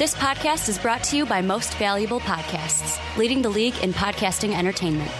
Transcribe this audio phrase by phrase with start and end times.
[0.00, 4.56] This podcast is brought to you by Most Valuable Podcasts, leading the league in podcasting
[4.56, 5.10] entertainment.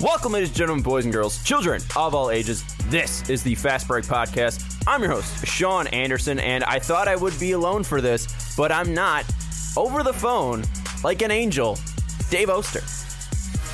[0.00, 2.62] Welcome, ladies and gentlemen, boys and girls, children of all ages.
[2.84, 4.80] This is the Fast Break Podcast.
[4.86, 8.70] I'm your host, Sean Anderson, and I thought I would be alone for this, but
[8.70, 9.24] I'm not.
[9.76, 10.62] Over the phone,
[11.02, 11.80] like an angel,
[12.30, 12.84] Dave Oster.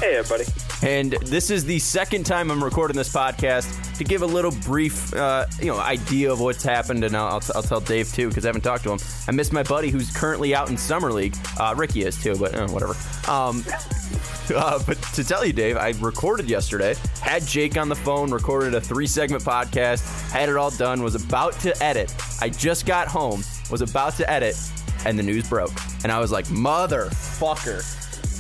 [0.00, 0.44] Hey, everybody.
[0.82, 5.12] And this is the second time I'm recording this podcast to give a little brief,
[5.12, 8.48] uh, you know, idea of what's happened, and I'll, I'll tell Dave too because I
[8.48, 8.98] haven't talked to him.
[9.26, 11.36] I miss my buddy who's currently out in summer league.
[11.58, 12.94] Uh, Ricky is too, but uh, whatever.
[13.28, 13.64] Um,
[14.54, 18.74] uh, but to tell you, Dave, I recorded yesterday, had Jake on the phone, recorded
[18.74, 22.14] a three segment podcast, had it all done, was about to edit.
[22.40, 24.56] I just got home, was about to edit,
[25.04, 25.72] and the news broke,
[26.04, 27.82] and I was like, motherfucker.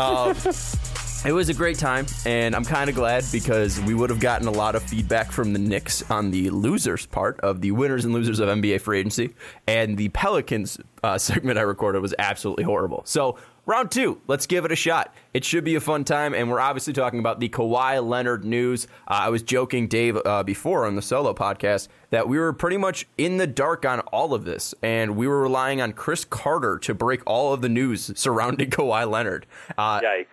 [0.00, 0.36] Um,
[1.24, 4.46] it was a great time, and I'm kind of glad because we would have gotten
[4.46, 8.14] a lot of feedback from the Knicks on the losers part of the winners and
[8.14, 9.34] losers of NBA free agency,
[9.66, 13.02] and the Pelicans uh, segment I recorded was absolutely horrible.
[13.04, 15.12] So round two, let's give it a shot.
[15.34, 18.86] It should be a fun time, and we're obviously talking about the Kawhi Leonard news.
[19.08, 22.76] Uh, I was joking, Dave, uh, before on the solo podcast that we were pretty
[22.76, 26.78] much in the dark on all of this, and we were relying on Chris Carter
[26.78, 29.46] to break all of the news surrounding Kawhi Leonard.
[29.76, 30.26] Uh, Yikes.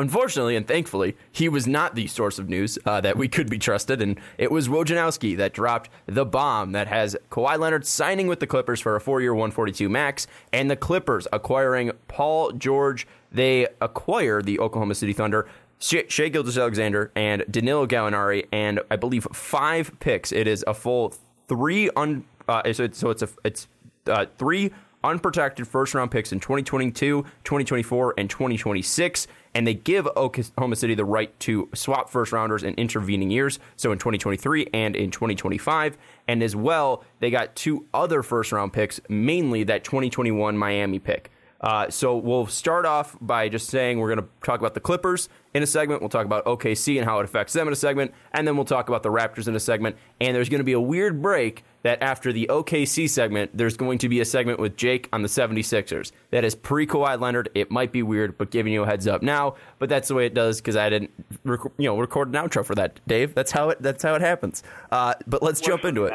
[0.00, 3.58] Unfortunately and thankfully, he was not the source of news uh, that we could be
[3.58, 8.40] trusted, and it was Wojnarowski that dropped the bomb that has Kawhi Leonard signing with
[8.40, 13.06] the Clippers for a four-year, 142 max, and the Clippers acquiring Paul George.
[13.30, 15.46] They acquire the Oklahoma City Thunder,
[15.78, 20.32] Shai Gilgeous Alexander and Danilo Gallinari, and I believe five picks.
[20.32, 21.12] It is a full
[21.46, 22.24] three un.
[22.48, 23.68] Uh, so, it's, so it's a it's
[24.06, 24.72] uh, three
[25.04, 29.26] unprotected first round picks in 2022, 2024, and 2026.
[29.54, 33.90] And they give Oklahoma City the right to swap first rounders in intervening years, so
[33.90, 35.98] in 2023 and in 2025.
[36.28, 41.30] And as well, they got two other first round picks, mainly that 2021 Miami pick.
[41.60, 45.28] Uh, so we'll start off by just saying we're going to talk about the Clippers
[45.52, 46.00] in a segment.
[46.00, 48.64] We'll talk about OKC and how it affects them in a segment, and then we'll
[48.64, 49.96] talk about the Raptors in a segment.
[50.20, 53.98] And there's going to be a weird break that after the OKC segment, there's going
[53.98, 56.12] to be a segment with Jake on the 76ers.
[56.30, 57.48] That is pre Kawhi Leonard.
[57.54, 59.54] It might be weird, but giving you a heads up now.
[59.78, 61.10] But that's the way it does because I didn't,
[61.44, 63.34] rec- you know, record an outro for that, Dave.
[63.34, 63.80] That's how it.
[63.82, 64.62] That's how it happens.
[64.90, 66.12] Uh, but let's jump into it.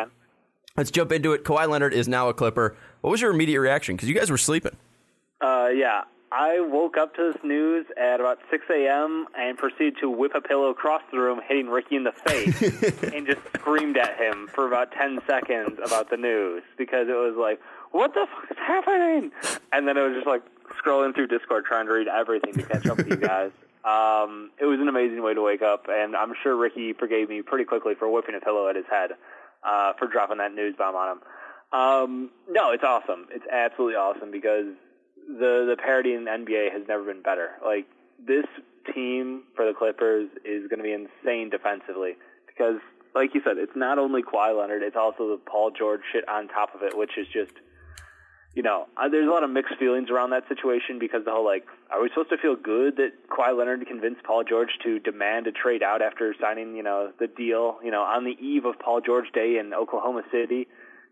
[0.77, 1.43] Let's jump into it.
[1.43, 2.75] Kawhi Leonard is now a Clipper.
[3.01, 3.95] What was your immediate reaction?
[3.95, 4.75] Because you guys were sleeping.
[5.39, 6.03] Uh, yeah,
[6.37, 9.25] I woke up to this news at about 6 a.m.
[9.37, 12.61] and proceeded to whip a pillow across the room, hitting Ricky in the face,
[13.13, 17.35] and just screamed at him for about 10 seconds about the news because it was
[17.39, 19.31] like, what the fuck is happening?
[19.71, 20.41] And then it was just like
[20.83, 23.51] scrolling through Discord trying to read everything to catch up with you guys.
[23.85, 27.43] Um, it was an amazing way to wake up, and I'm sure Ricky forgave me
[27.43, 29.11] pretty quickly for whipping a pillow at his head
[29.63, 31.21] uh, for dropping that news bomb on him.
[31.71, 33.27] Um, no, it's awesome.
[33.29, 34.73] It's absolutely awesome because
[35.27, 37.51] the the parity in the NBA has never been better.
[37.63, 37.87] Like
[38.19, 38.45] this
[38.93, 42.15] team for the Clippers is going to be insane defensively
[42.47, 42.79] because,
[43.13, 46.47] like you said, it's not only Kawhi Leonard, it's also the Paul George shit on
[46.47, 47.51] top of it, which is just,
[48.53, 51.65] you know, there's a lot of mixed feelings around that situation because the whole like,
[51.91, 55.51] are we supposed to feel good that Kawhi Leonard convinced Paul George to demand a
[55.51, 59.01] trade out after signing, you know, the deal, you know, on the eve of Paul
[59.01, 60.67] George Day in Oklahoma City?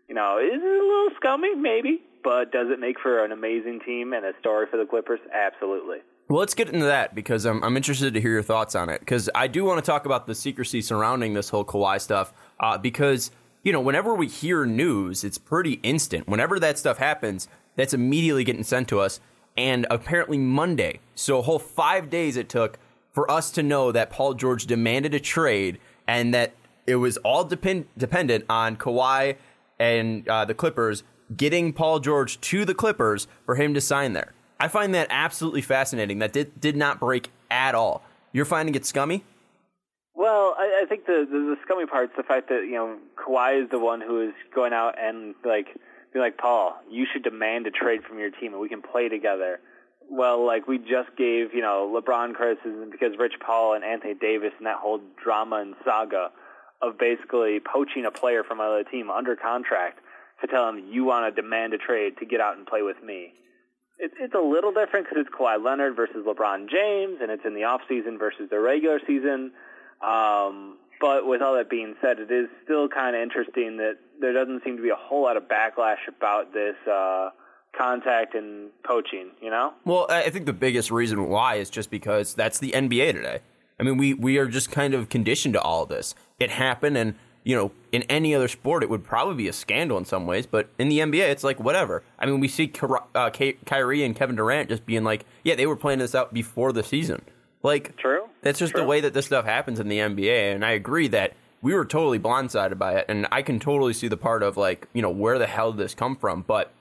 [0.08, 1.54] You know, is it a little scummy?
[1.54, 5.20] Maybe but does it make for an amazing team and a story for the Clippers?
[5.32, 5.98] Absolutely.
[6.28, 9.00] Well, let's get into that because I'm, I'm interested to hear your thoughts on it.
[9.00, 12.32] Because I do want to talk about the secrecy surrounding this whole Kawhi stuff.
[12.58, 13.30] Uh, because,
[13.62, 16.26] you know, whenever we hear news, it's pretty instant.
[16.26, 19.20] Whenever that stuff happens, that's immediately getting sent to us.
[19.56, 22.78] And apparently Monday, so a whole five days it took
[23.12, 25.78] for us to know that Paul George demanded a trade
[26.08, 26.54] and that
[26.86, 29.36] it was all depend- dependent on Kawhi
[29.78, 31.02] and uh, the Clippers
[31.36, 34.32] getting Paul George to the Clippers for him to sign there.
[34.60, 36.20] I find that absolutely fascinating.
[36.20, 38.02] That did, did not break at all.
[38.32, 39.24] You're finding it scummy?
[40.14, 43.64] Well, I, I think the, the the scummy part's the fact that you know Kawhi
[43.64, 45.66] is the one who is going out and like
[46.12, 49.08] being like Paul, you should demand a trade from your team and we can play
[49.08, 49.60] together.
[50.10, 54.52] well, like we just gave, you know, LeBron criticism because Rich Paul and Anthony Davis
[54.58, 56.30] and that whole drama and saga
[56.82, 60.00] of basically poaching a player from another team under contract
[60.46, 63.02] to tell him you want to demand a trade to get out and play with
[63.02, 63.32] me.
[63.98, 67.54] It's it's a little different because it's Kawhi Leonard versus LeBron James, and it's in
[67.54, 69.52] the off season versus the regular season.
[70.04, 74.32] Um, but with all that being said, it is still kind of interesting that there
[74.32, 76.74] doesn't seem to be a whole lot of backlash about this.
[76.90, 77.30] Uh,
[77.76, 79.72] contact and poaching, you know?
[79.84, 83.40] Well, I think the biggest reason why is just because that's the NBA today.
[83.78, 86.14] I mean, we, we are just kind of conditioned to all this.
[86.38, 89.98] It happened, and, you know, in any other sport, it would probably be a scandal
[89.98, 92.02] in some ways, but in the NBA, it's like whatever.
[92.18, 92.72] I mean, we see
[93.14, 93.30] uh,
[93.66, 96.82] Kyrie and Kevin Durant just being like, yeah, they were playing this out before the
[96.82, 97.22] season.
[97.62, 98.24] Like, true.
[98.42, 98.80] That's just true.
[98.80, 101.84] the way that this stuff happens in the NBA, and I agree that we were
[101.84, 105.10] totally blindsided by it, and I can totally see the part of like, you know,
[105.10, 106.42] where the hell did this come from?
[106.42, 106.72] But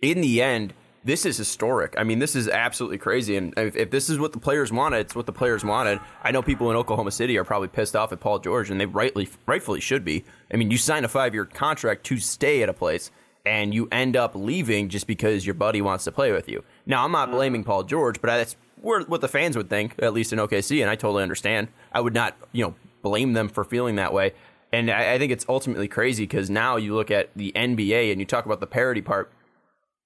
[0.00, 1.94] in the end, this is historic.
[1.98, 3.36] I mean, this is absolutely crazy.
[3.36, 6.00] And if, if, this is what the players wanted, it's what the players wanted.
[6.22, 8.86] I know people in Oklahoma City are probably pissed off at Paul George, and they
[8.86, 10.24] rightly, rightfully should be.
[10.52, 13.10] I mean, you sign a five year contract to stay at a place,
[13.44, 16.62] and you end up leaving just because your buddy wants to play with you.
[16.86, 20.32] Now, I'm not blaming Paul George, but that's what the fans would think, at least
[20.32, 21.68] in OKC, and I totally understand.
[21.92, 24.34] I would not, you know, blame them for feeling that way.
[24.72, 28.20] And I, I think it's ultimately crazy because now you look at the NBA and
[28.20, 29.30] you talk about the parity part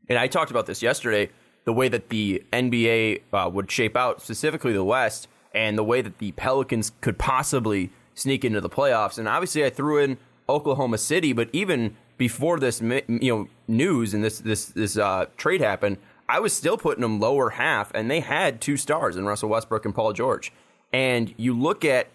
[0.08, 1.31] and I talked about this yesterday
[1.64, 6.00] the way that the NBA uh, would shape out, specifically the West, and the way
[6.00, 9.19] that the Pelicans could possibly sneak into the playoffs.
[9.19, 10.17] And obviously, I threw in
[10.49, 15.61] Oklahoma City, but even before this, you know, news and this this this uh, trade
[15.61, 15.99] happened,
[16.29, 19.85] I was still putting them lower half, and they had two stars in Russell Westbrook
[19.85, 20.52] and Paul George.
[20.93, 22.09] And you look at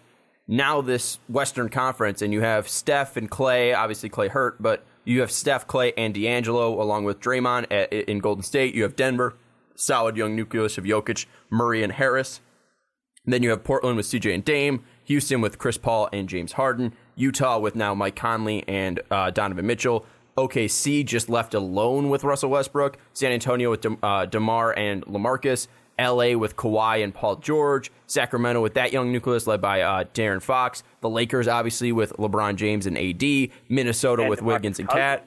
[0.48, 3.74] now this Western Conference, and you have Steph and Clay.
[3.74, 8.18] Obviously, Clay hurt, but you have Steph, Clay, and D'Angelo along with Draymond at, in
[8.18, 8.74] Golden State.
[8.74, 9.34] You have Denver,
[9.74, 12.40] solid young nucleus of Jokic, Murray, and Harris.
[13.24, 16.52] And then you have Portland with CJ and Dame, Houston with Chris Paul and James
[16.52, 20.04] Harden, Utah with now Mike Conley and uh, Donovan Mitchell.
[20.36, 22.98] OKC just left alone with Russell Westbrook.
[23.12, 25.68] San Antonio with De- uh, DeMar and LaMarcus.
[26.02, 30.42] LA with Kawhi and Paul George, Sacramento with that young nucleus led by uh, De'Aaron
[30.42, 35.26] Fox, the Lakers obviously with LeBron James and AD, Minnesota and with Wiggins and KAT.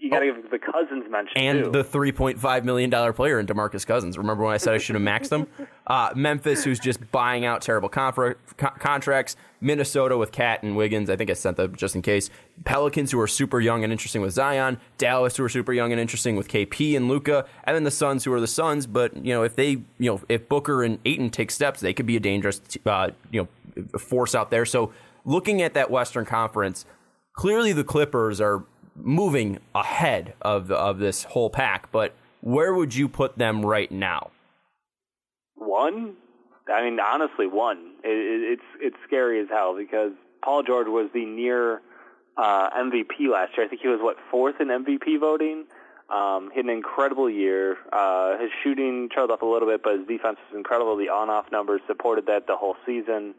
[0.00, 1.70] You got to oh, give the Cousins mention and too.
[1.70, 4.16] the three point five million dollar player in Demarcus Cousins.
[4.16, 5.46] Remember when I said I should have maxed them?
[5.88, 9.36] Uh, Memphis, who's just buying out terrible confer- co- contracts.
[9.62, 11.08] Minnesota with KAT and Wiggins.
[11.08, 12.28] I think I sent them just in case.
[12.66, 14.78] Pelicans, who are super young and interesting with Zion.
[14.98, 17.46] Dallas, who are super young and interesting with KP and Luka.
[17.64, 18.86] And then the Suns, who are the Suns.
[18.86, 22.04] But you know, if they, you know, if Booker and Ayton take steps, they could
[22.04, 24.66] be a dangerous, uh, you know, force out there.
[24.66, 24.92] So
[25.24, 26.84] looking at that Western Conference,
[27.32, 28.62] clearly the Clippers are
[29.02, 33.90] moving ahead of the, of this whole pack, but where would you put them right
[33.90, 34.30] now?
[35.56, 36.14] One,
[36.72, 37.94] I mean, honestly, one.
[38.04, 40.12] It, it, it's it's scary as hell because
[40.42, 41.80] Paul George was the near
[42.36, 43.66] uh, MVP last year.
[43.66, 45.64] I think he was what fourth in MVP voting.
[46.08, 47.76] Um, had an incredible year.
[47.92, 50.96] Uh, his shooting trailed off a little bit, but his defense was incredible.
[50.96, 53.34] The on-off numbers supported that the whole season,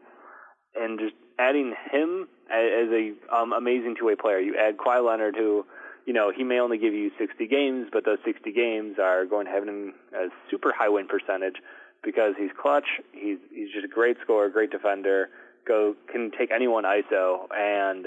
[0.76, 4.38] and just adding him as a um, amazing two-way player.
[4.38, 5.64] You add Kawhi Leonard, who,
[6.06, 9.46] you know, he may only give you 60 games, but those 60 games are going
[9.46, 11.56] to have him a super high win percentage
[12.02, 12.86] because he's clutch.
[13.12, 15.28] He's he's just a great scorer, great defender.
[15.66, 18.06] Go can take anyone ISO and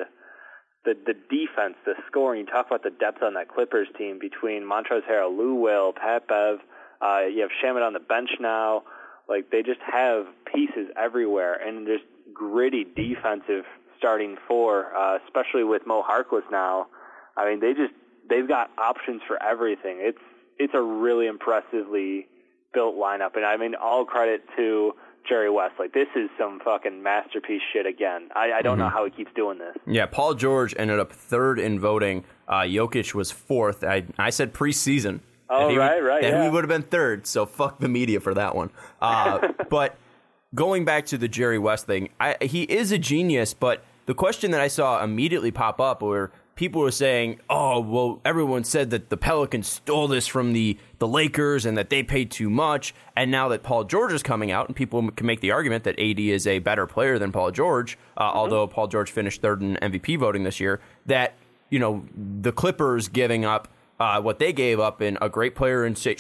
[0.86, 2.42] the the defense, the scoring.
[2.42, 6.28] You talk about the depth on that Clippers team between Montrezl Harrell, Lou Will, Pat
[6.28, 6.60] Bev.
[7.02, 8.84] Uh, you have Shamet on the bench now.
[9.30, 13.66] Like they just have pieces everywhere, and just gritty defensive
[14.04, 16.88] starting four, uh, especially with Mo Harkless now.
[17.38, 17.94] I mean, they just
[18.30, 20.00] they've got options for everything.
[20.02, 20.20] It's
[20.60, 22.28] it's a really impressively
[22.74, 24.94] built lineup, and I mean, all credit to
[25.28, 25.76] Jerry West.
[25.80, 28.28] Like this is some fucking masterpiece shit again.
[28.36, 28.82] I, I don't mm-hmm.
[28.82, 29.78] know how he keeps doing this.
[29.88, 32.26] Yeah, Paul George ended up third in voting.
[32.46, 33.86] Uh, Jokic was fourth.
[33.86, 35.22] I I said preseason.
[35.50, 36.22] Oh he right, right.
[36.22, 36.44] That yeah.
[36.44, 37.26] he would have been third.
[37.26, 38.70] So fuck the media for that one.
[39.02, 39.96] Uh, but
[40.54, 44.52] going back to the Jerry West thing, I, he is a genius, but the question
[44.52, 49.10] that I saw immediately pop up were people were saying, "Oh, well, everyone said that
[49.10, 53.32] the Pelicans stole this from the the Lakers and that they paid too much." And
[53.32, 56.20] now that Paul George is coming out, and people can make the argument that AD
[56.20, 58.38] is a better player than Paul George, uh, mm-hmm.
[58.38, 61.36] although Paul George finished third in MVP voting this year, that
[61.70, 63.68] you know the Clippers giving up
[64.00, 66.14] uh, what they gave up in a great player in Shai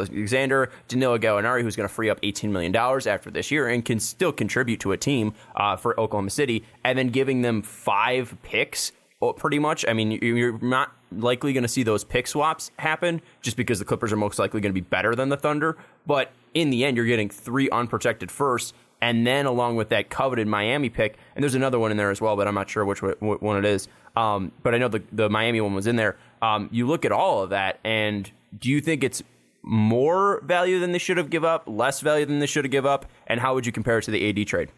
[0.00, 4.00] Gilgeous-Alexander, Danilo Gallinari, who's going to free up $18 million after this year and can
[4.00, 8.92] still contribute to a team uh, for Oklahoma City, and then giving them five picks
[9.22, 9.84] uh, pretty much.
[9.86, 13.78] I mean, you- you're not likely going to see those pick swaps happen just because
[13.78, 15.76] the Clippers are most likely going to be better than the Thunder.
[16.06, 18.72] But in the end, you're getting three unprotected firsts,
[19.02, 22.20] and then along with that coveted Miami pick, and there's another one in there as
[22.20, 23.88] well, but I'm not sure which one it is.
[24.16, 26.16] Um, but I know the the Miami one was in there.
[26.42, 29.22] Um, you look at all of that, and do you think it's
[29.62, 32.86] more value than they should have give up, less value than they should have give
[32.86, 34.70] up, and how would you compare it to the AD trade?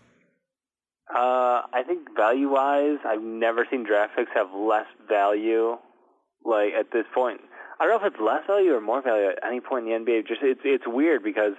[1.14, 5.76] Uh, I think value wise, I've never seen draft picks have less value.
[6.44, 7.40] Like at this point,
[7.78, 10.10] I don't know if it's less value or more value at any point in the
[10.10, 10.26] NBA.
[10.26, 11.52] Just it's it's weird because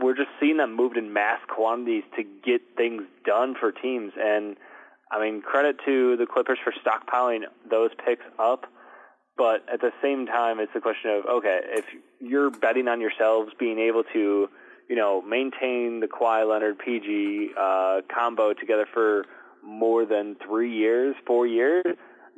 [0.00, 4.12] we're just seeing them moved in mass quantities to get things done for teams.
[4.18, 4.56] And
[5.10, 8.66] I mean, credit to the Clippers for stockpiling those picks up.
[9.36, 11.84] But at the same time, it's a question of okay, if
[12.20, 14.48] you're betting on yourselves being able to,
[14.88, 19.26] you know, maintain the Kawhi Leonard PG uh, combo together for
[19.62, 21.84] more than three years, four years,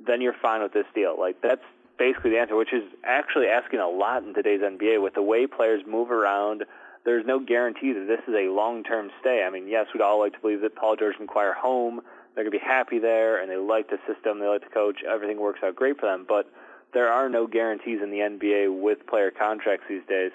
[0.04, 1.14] then you're fine with this deal.
[1.18, 1.62] Like that's
[1.98, 5.46] basically the answer, which is actually asking a lot in today's NBA with the way
[5.46, 6.64] players move around.
[7.04, 9.44] There's no guarantee that this is a long-term stay.
[9.44, 12.00] I mean, yes, we'd all like to believe that Paul George and Kawhi are home.
[12.34, 14.38] They're going to be happy there, and they like the system.
[14.38, 15.02] They like the coach.
[15.08, 16.26] Everything works out great for them.
[16.28, 16.50] But
[16.95, 20.33] there are no guarantees in the NBA with player contracts these days.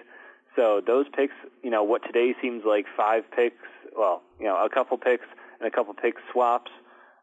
[0.55, 1.33] So those picks,
[1.63, 3.55] you know, what today seems like five picks,
[3.97, 5.25] well, you know, a couple picks
[5.59, 6.71] and a couple pick swaps,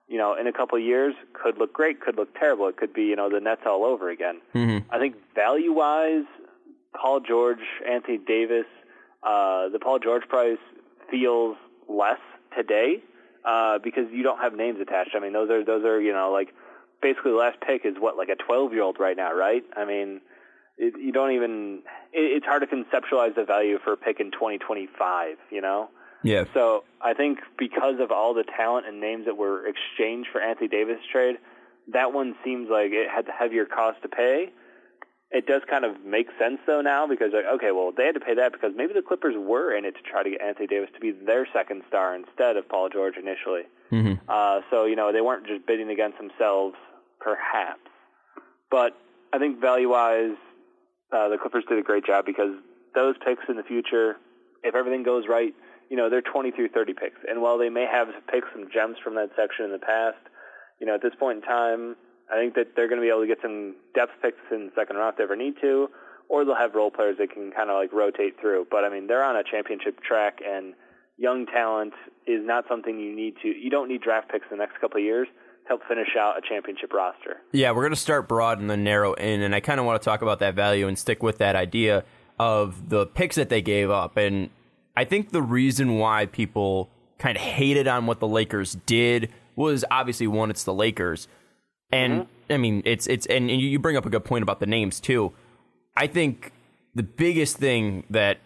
[0.08, 2.66] you know, in a couple of years could look great, could look terrible.
[2.68, 4.40] It could be, you know, the Nets all over again.
[4.54, 4.92] Mm-hmm.
[4.92, 6.24] I think value-wise,
[6.94, 8.66] Paul George, Anthony Davis,
[9.22, 10.58] uh, the Paul George price
[11.10, 11.56] feels
[11.88, 12.18] less
[12.56, 13.02] today
[13.44, 15.14] uh, because you don't have names attached.
[15.14, 16.54] I mean, those are those are you know like
[17.02, 19.62] basically the last pick is what like a 12 year old right now, right?
[19.76, 20.20] I mean,
[20.78, 21.82] it, you don't even.
[22.12, 25.36] It, it's hard to conceptualize the value for a pick in 2025.
[25.50, 25.90] You know.
[26.22, 26.44] Yeah.
[26.52, 30.68] So I think because of all the talent and names that were exchanged for Anthony
[30.68, 31.36] Davis trade,
[31.92, 34.50] that one seems like it had the heavier cost to pay.
[35.30, 38.20] It does kind of make sense though now because like, okay, well they had to
[38.20, 40.90] pay that because maybe the Clippers were in it to try to get Anthony Davis
[40.94, 43.62] to be their second star instead of Paul George initially.
[43.92, 44.14] Mm-hmm.
[44.28, 46.74] Uh, so you know they weren't just bidding against themselves,
[47.20, 47.80] perhaps.
[48.70, 48.96] But
[49.32, 50.36] I think value-wise,
[51.12, 52.54] uh, the Clippers did a great job because
[52.94, 54.16] those picks in the future,
[54.62, 55.54] if everything goes right,
[55.88, 57.18] you know they're 20 through 30 picks.
[57.28, 60.18] And while they may have picked some gems from that section in the past,
[60.80, 61.96] you know at this point in time,
[62.32, 64.72] I think that they're going to be able to get some depth picks in the
[64.74, 65.88] second round if they ever need to,
[66.28, 68.68] or they'll have role players they can kind of like rotate through.
[68.70, 70.74] But I mean, they're on a championship track, and
[71.18, 71.92] young talent
[72.26, 73.48] is not something you need to.
[73.48, 75.26] You don't need draft picks in the next couple of years
[75.70, 77.36] help finish out a championship roster.
[77.52, 80.02] Yeah, we're going to start broad and then narrow in, and I kind of want
[80.02, 82.02] to talk about that value and stick with that idea
[82.40, 84.16] of the picks that they gave up.
[84.16, 84.50] And
[84.96, 89.84] I think the reason why people kind of hated on what the Lakers did was
[89.92, 91.28] obviously one, it's the Lakers,
[91.92, 92.52] and mm-hmm.
[92.52, 94.98] I mean it's it's and, and you bring up a good point about the names
[94.98, 95.32] too.
[95.96, 96.50] I think
[96.96, 98.38] the biggest thing that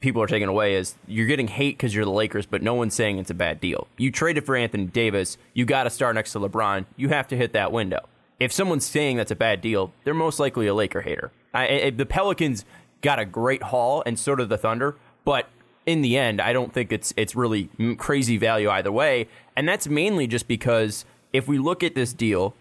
[0.00, 2.94] people are taking away is you're getting hate because you're the Lakers, but no one's
[2.94, 3.86] saying it's a bad deal.
[3.98, 6.86] You traded for Anthony Davis, you got to start next to LeBron.
[6.96, 8.08] You have to hit that window.
[8.38, 11.30] If someone's saying that's a bad deal, they're most likely a Laker hater.
[11.52, 12.64] I, I, the Pelicans
[13.02, 15.48] got a great haul, and so did the Thunder, but
[15.84, 19.88] in the end, I don't think it's it's really crazy value either way, and that's
[19.88, 22.54] mainly just because if we look at this deal,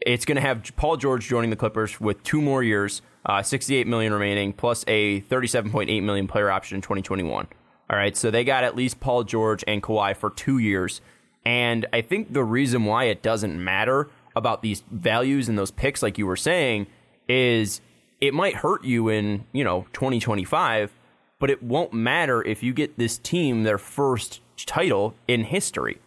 [0.00, 3.86] it's going to have Paul George joining the Clippers with two more years, uh, 68
[3.86, 7.46] million remaining, plus a 37.8 million player option in 2021.
[7.88, 11.00] All right, so they got at least Paul George and Kawhi for two years,
[11.44, 16.02] and I think the reason why it doesn't matter about these values and those picks,
[16.02, 16.86] like you were saying,
[17.28, 17.80] is
[18.20, 20.92] it might hurt you in you know 2025,
[21.38, 25.98] but it won't matter if you get this team their first title in history.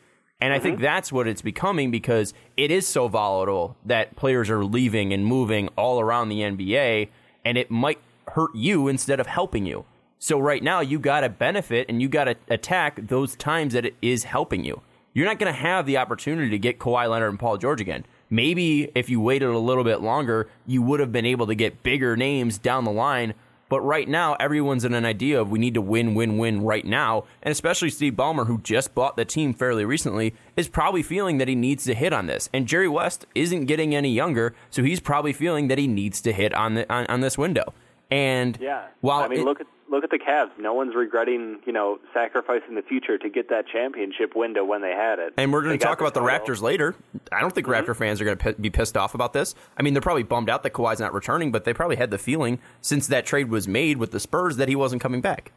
[0.44, 0.84] And I think mm-hmm.
[0.84, 5.70] that's what it's becoming because it is so volatile that players are leaving and moving
[5.78, 7.08] all around the NBA,
[7.46, 9.86] and it might hurt you instead of helping you.
[10.20, 13.86] So right now, you got to benefit and you got to attack those times that
[13.86, 14.82] it is helping you.
[15.14, 18.06] You're not going to have the opportunity to get Kawhi Leonard and Paul George again.
[18.30, 21.84] Maybe if you waited a little bit longer, you would have been able to get
[21.84, 23.34] bigger names down the line.
[23.70, 26.86] But right now, everyone's in an idea of we need to win, win, win right
[26.86, 27.24] now.
[27.42, 31.48] And especially Steve Ballmer, who just bought the team fairly recently, is probably feeling that
[31.48, 32.50] he needs to hit on this.
[32.54, 36.34] And Jerry West isn't getting any younger, so he's probably feeling that he needs to
[36.34, 37.74] hit on the, on, on this window.
[38.12, 38.86] And Yeah.
[39.02, 40.50] while I mean, it- look at look at the Cavs.
[40.58, 44.92] No one's regretting, you know, sacrificing the future to get that championship window when they
[44.92, 45.34] had it.
[45.38, 46.22] And we're going to talk about the.
[46.22, 46.96] Raptors later.
[47.32, 48.00] I don't think Raptor mm-hmm.
[48.00, 49.54] fans are going to be pissed off about this.
[49.78, 52.18] I mean, they're probably bummed out that Kawhi's not returning, but they probably had the
[52.18, 55.52] feeling since that trade was made with the Spurs that he wasn't coming back.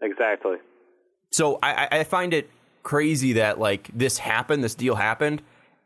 [0.00, 0.56] Exactly.
[1.30, 2.50] So I I find it
[2.82, 5.42] crazy that like this happened, this deal happened,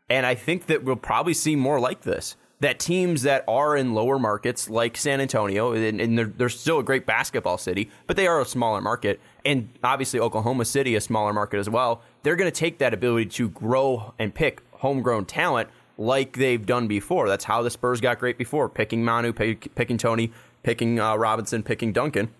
[0.09, 2.35] And I think that we'll probably see more like this.
[2.63, 6.79] That teams that are in lower markets like San Antonio, and, and they're, they're still
[6.79, 11.01] a great basketball city, but they are a smaller market, and obviously Oklahoma City, a
[11.01, 15.25] smaller market as well, they're going to take that ability to grow and pick homegrown
[15.25, 15.67] talent
[15.97, 17.27] like they've done before.
[17.27, 20.31] That's how the Spurs got great before, picking Manu, pick, picking Tony,
[20.63, 22.31] picking uh, Robinson, picking Duncan.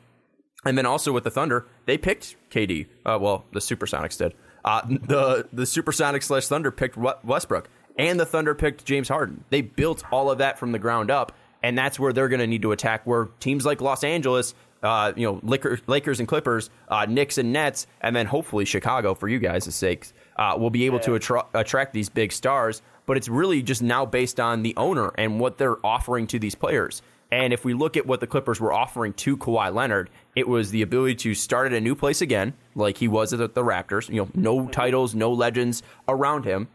[0.64, 2.88] And then also with the Thunder, they picked KD.
[3.06, 4.34] Uh, well, the Supersonics did.
[4.66, 9.44] Uh, the the Supersonics slash Thunder picked Westbrook, and the Thunder picked James Harden.
[9.50, 12.48] They built all of that from the ground up, and that's where they're going to
[12.48, 13.06] need to attack.
[13.06, 17.54] Where teams like Los Angeles, uh, you know, Lakers, Lakers and Clippers, uh, Knicks and
[17.54, 21.04] Nets, and then hopefully Chicago, for you guys' sakes, uh, will be able yeah.
[21.04, 22.82] to attra- attract these big stars.
[23.06, 26.56] But it's really just now based on the owner and what they're offering to these
[26.56, 27.02] players.
[27.32, 30.70] And if we look at what the Clippers were offering to Kawhi Leonard, it was
[30.70, 34.08] the ability to start at a new place again, like he was at the Raptors.
[34.08, 36.68] You know, no titles, no legends around him,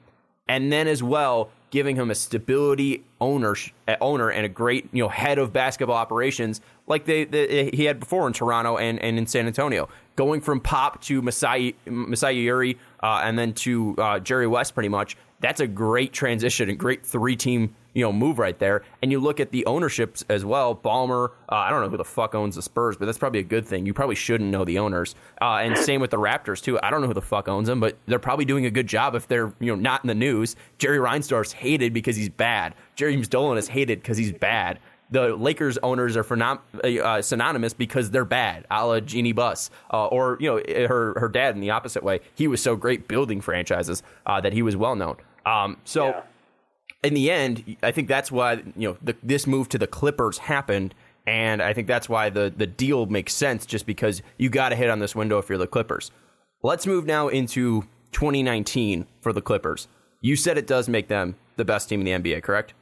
[0.49, 3.55] and then as well giving him a stability owner
[4.01, 8.01] owner and a great you know head of basketball operations like they, they he had
[8.01, 9.89] before in Toronto and, and in San Antonio.
[10.17, 14.89] Going from Pop to Masai Masai Ujiri uh, and then to uh, Jerry West, pretty
[14.89, 15.17] much.
[15.41, 18.83] That's a great transition and great three team you know move right there.
[19.03, 20.75] And you look at the ownerships as well.
[20.75, 23.45] Ballmer, uh, I don't know who the fuck owns the Spurs, but that's probably a
[23.45, 23.87] good thing.
[23.87, 25.15] You probably shouldn't know the owners.
[25.41, 26.79] Uh, and same with the Raptors too.
[26.83, 29.15] I don't know who the fuck owns them, but they're probably doing a good job
[29.15, 30.57] if they're you know not in the news.
[30.79, 32.75] Jerry Reinsdorf's hated because he's bad.
[32.97, 34.79] James Dolan is hated because he's bad
[35.11, 40.07] the Lakers owners are phenom- uh, synonymous because they're bad, a la Jeanie Buss, uh,
[40.07, 42.21] or you know her her dad in the opposite way.
[42.35, 45.17] He was so great building franchises uh, that he was well known.
[45.47, 46.21] Um, so yeah
[47.03, 50.39] in the end, I think that's why you know the, this move to the Clippers
[50.39, 50.95] happened,
[51.27, 53.67] and I think that's why the the deal makes sense.
[53.67, 56.11] Just because you got to hit on this window if you're the Clippers.
[56.63, 59.87] Let's move now into 2019 for the Clippers.
[60.21, 62.75] You said it does make them the best team in the NBA, correct?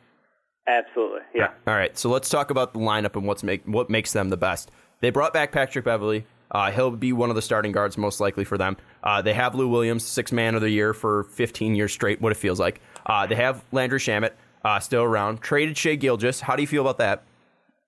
[0.67, 1.51] Absolutely, yeah.
[1.67, 4.37] All right, so let's talk about the lineup and what's make what makes them the
[4.37, 4.71] best.
[5.01, 6.27] They brought back Patrick Beverley.
[6.51, 8.77] Uh, he'll be one of the starting guards most likely for them.
[9.03, 12.33] Uh, they have Lou Williams, six man of the year for 15 years straight, what
[12.33, 12.81] it feels like.
[13.07, 14.33] Uh, they have Landry Shamet
[14.65, 15.41] uh, still around.
[15.41, 16.41] Traded Shai Gilgeous.
[16.41, 17.23] How do you feel about that?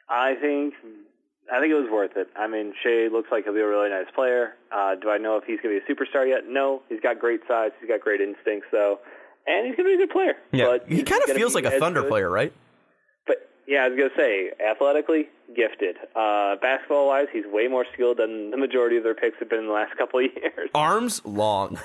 [0.08, 0.74] I think
[1.52, 2.28] I think it was worth it.
[2.36, 4.54] I mean, Shai looks like he'll be a really nice player.
[4.70, 6.42] Uh, do I know if he's going to be a superstar yet?
[6.48, 6.82] No.
[6.88, 7.70] He's got great size.
[7.80, 8.98] He's got great instincts, though.
[9.46, 10.34] And he's going to be a good player.
[10.52, 10.66] Yeah.
[10.66, 12.10] But he kind of feels like a Thunder good.
[12.10, 12.52] player, right?
[13.26, 15.96] But Yeah, I was gonna say, athletically gifted.
[16.14, 19.60] Uh, basketball wise, he's way more skilled than the majority of their picks have been
[19.60, 20.68] in the last couple of years.
[20.74, 21.78] Arms long.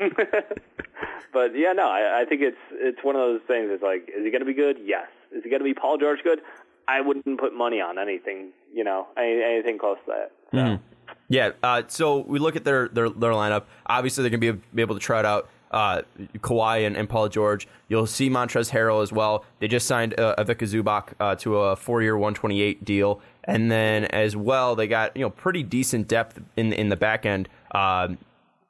[1.32, 3.68] but yeah, no, I, I think it's it's one of those things.
[3.70, 4.78] It's like, is he gonna be good?
[4.82, 5.08] Yes.
[5.32, 6.40] Is he gonna be Paul George good?
[6.88, 8.50] I wouldn't put money on anything.
[8.72, 10.32] You know, any, anything close to that.
[10.50, 10.56] So.
[10.56, 10.80] Mm.
[11.28, 11.50] Yeah.
[11.62, 13.64] Uh, so we look at their their their lineup.
[13.86, 16.02] Obviously, they're gonna be, be able to try it out uh,
[16.38, 17.68] Kawhi and, and, Paul George.
[17.88, 19.44] You'll see Montrezl Harrell as well.
[19.60, 24.36] They just signed uh, Ivica Zubac uh, to a four-year, 128 deal, and then as
[24.36, 27.48] well they got you know pretty decent depth in in the back end.
[27.72, 28.18] Um,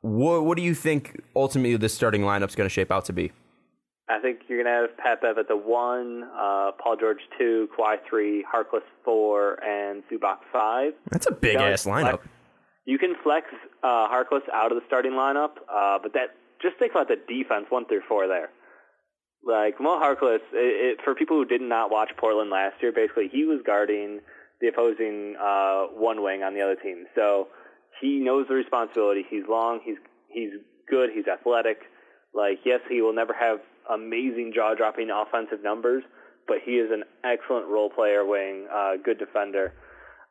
[0.01, 3.33] what, what do you think ultimately this starting lineup's going to shape out to be?
[4.09, 7.69] I think you're going to have Pat Bev at the one, uh, Paul George two,
[7.79, 10.95] Kawhi three, Harkless four, and Zubac five.
[11.11, 12.21] That's a big ass lineup.
[12.87, 13.47] You can flex
[13.85, 17.67] uh, Harkless out of the starting lineup, uh, but that just think about the defense
[17.69, 18.51] one through four there.
[19.47, 23.29] Like Mo Harkless, it, it, for people who did not watch Portland last year, basically
[23.29, 24.21] he was guarding
[24.61, 27.07] the opposing uh, one wing on the other team.
[27.15, 27.47] So
[28.01, 29.25] he knows the responsibility.
[29.29, 29.81] He's long.
[29.85, 29.99] He's
[30.29, 30.51] he's
[30.89, 31.11] good.
[31.15, 31.79] He's athletic.
[32.35, 36.05] Like yes, he will never have amazing jaw dropping offensive numbers,
[36.47, 39.73] but he is an excellent role player wing, uh, good defender.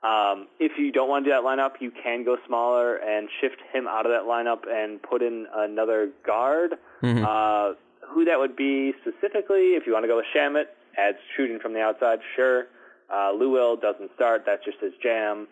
[0.01, 3.57] Um, if you don't want to do that lineup, you can go smaller and shift
[3.73, 6.75] him out of that lineup and put in another guard.
[7.03, 7.25] Mm-hmm.
[7.25, 7.73] Uh,
[8.09, 10.65] who that would be specifically, if you want to go with Shamet,
[10.97, 12.67] adds shooting from the outside, sure.
[13.13, 15.47] Uh, Lou Will doesn't start, that's just his jam.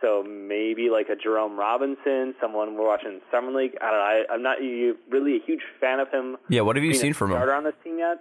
[0.00, 3.72] So maybe like a Jerome Robinson, someone we're watching Summer League.
[3.80, 4.04] I don't know.
[4.04, 4.58] I, I'm not
[5.10, 6.36] really a huge fan of him.
[6.48, 7.38] Yeah, what have you seen from him?
[7.38, 8.18] Starter on this team yet?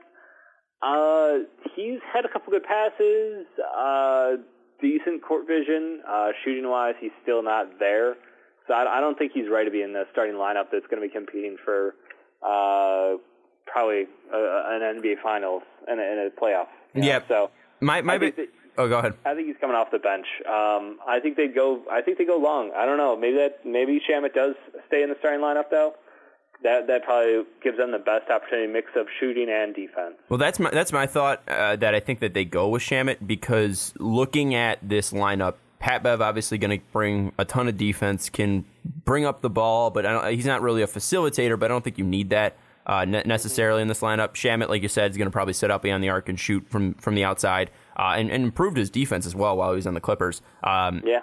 [0.81, 3.45] Uh, he's had a couple good passes.
[3.77, 4.37] Uh,
[4.81, 6.01] decent court vision.
[6.07, 8.15] Uh, shooting wise, he's still not there.
[8.67, 11.01] So I, I don't think he's right to be in the starting lineup that's going
[11.01, 11.95] to be competing for
[12.43, 13.17] uh,
[13.65, 16.67] probably a, an NBA Finals and a, and a playoff.
[16.93, 17.19] Yeah.
[17.27, 18.17] So my my.
[18.17, 18.35] That,
[18.77, 19.13] oh, go ahead.
[19.25, 20.27] I think he's coming off the bench.
[20.47, 21.83] Um, I think they go.
[21.91, 22.71] I think they go long.
[22.75, 23.15] I don't know.
[23.17, 23.65] Maybe that.
[23.65, 24.55] Maybe Shamet does
[24.87, 25.93] stay in the starting lineup though
[26.63, 30.15] that that probably gives them the best opportunity mix of shooting and defense.
[30.27, 31.43] Well, that's my that's my thought.
[31.47, 36.01] Uh, that I think that they go with Shamet because looking at this lineup, Pat
[36.01, 38.65] Bev obviously going to bring a ton of defense, can
[39.05, 41.59] bring up the ball, but he's not really a facilitator.
[41.59, 42.57] But I don't think you need that.
[42.87, 44.29] uh, necessarily in this lineup.
[44.29, 46.65] Shamet, like you said, is going to probably sit up beyond the arc and shoot
[46.69, 49.87] from from the outside, uh, and, and improved his defense as well while he was
[49.87, 50.41] on the Clippers.
[50.63, 51.21] Um, Yeah.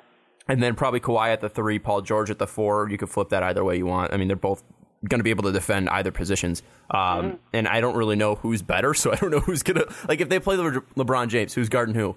[0.48, 2.88] and then probably Kawhi at the three, Paul George at the four.
[2.90, 4.12] You could flip that either way you want.
[4.12, 4.62] I mean, they're both
[5.08, 6.62] going to be able to defend either positions.
[6.90, 7.36] Um, Mm-hmm.
[7.52, 10.20] And I don't really know who's better, so I don't know who's going to like
[10.20, 12.16] if they play Le- LeBron James, who's guarding who?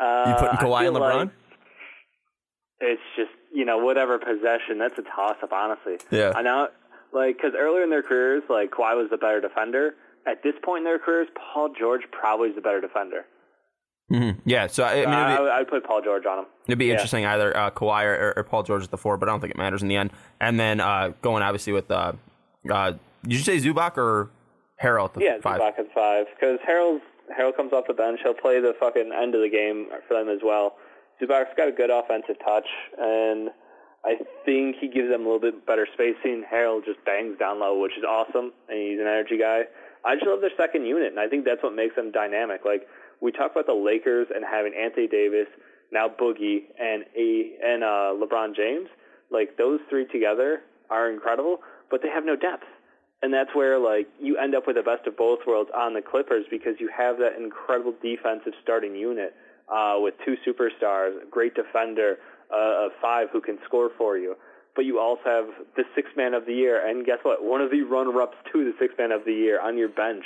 [0.00, 1.16] Uh, You putting Kawhi and LeBron?
[1.26, 1.30] like
[2.80, 4.78] it's just you know whatever possession.
[4.78, 5.98] That's a toss up, honestly.
[6.10, 6.32] Yeah.
[6.34, 6.68] I know,
[7.12, 9.94] like because earlier in their careers, like Kawhi was the better defender.
[10.26, 13.24] At this point in their careers, Paul George probably is the better defender.
[14.12, 14.36] Mhm.
[14.44, 16.46] Yeah, so I, I mean, be, I would put Paul George on him.
[16.66, 16.92] it'd be Yeah.
[16.92, 19.50] interesting either uh, Kawhi or, or Paul George at the four, but I don't think
[19.52, 20.10] it matters in the end.
[20.40, 22.12] And then uh, going obviously with uh,
[22.70, 24.28] uh, did you say Zubac or
[24.82, 25.60] Harrell at the Yeah, five?
[25.60, 27.00] Zubac at five because Harrell's
[27.38, 28.20] Harrell comes off the bench.
[28.22, 30.76] He'll play the fucking end of the game for them as well.
[31.22, 32.66] Zubac's got a good offensive touch,
[32.98, 33.48] and
[34.04, 36.44] I think he gives them a little bit better spacing.
[36.48, 39.62] Harold just bangs down low, which is awesome, and he's an energy guy.
[40.04, 42.62] I just love their second unit, and I think that's what makes them dynamic.
[42.64, 42.86] Like
[43.20, 45.46] we talk about the Lakers and having Anthony Davis,
[45.92, 48.88] now Boogie, and a and uh, LeBron James.
[49.30, 51.58] Like those three together are incredible,
[51.90, 52.64] but they have no depth.
[53.22, 56.02] And that's where like you end up with the best of both worlds on the
[56.02, 59.34] Clippers because you have that incredible defensive starting unit
[59.72, 62.18] uh, with two superstars, a great defender,
[62.52, 64.36] uh, a five who can score for you.
[64.76, 67.44] But you also have the six man of the year, and guess what?
[67.44, 70.24] One of the runner-ups to the six man of the year on your bench.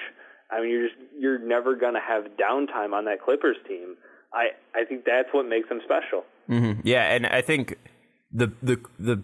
[0.51, 3.97] I mean, you're just you're never gonna have downtime on that Clippers team.
[4.33, 6.25] I I think that's what makes them special.
[6.47, 7.77] hmm Yeah, and I think
[8.33, 9.23] the the the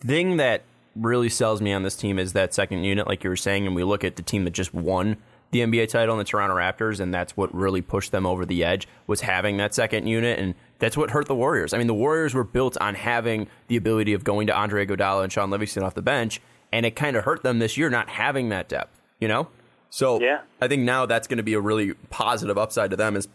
[0.00, 0.62] thing that
[0.96, 3.74] really sells me on this team is that second unit, like you were saying, and
[3.74, 5.16] we look at the team that just won
[5.50, 8.86] the NBA title the Toronto Raptors, and that's what really pushed them over the edge
[9.06, 11.72] was having that second unit, and that's what hurt the Warriors.
[11.72, 15.22] I mean, the Warriors were built on having the ability of going to Andre Iguodala
[15.22, 16.40] and Shaun Livingston off the bench,
[16.72, 19.00] and it kind of hurt them this year not having that depth.
[19.20, 19.48] You know,
[19.90, 20.40] so Yeah.
[20.60, 23.28] I think now that's going to be a really positive upside to them is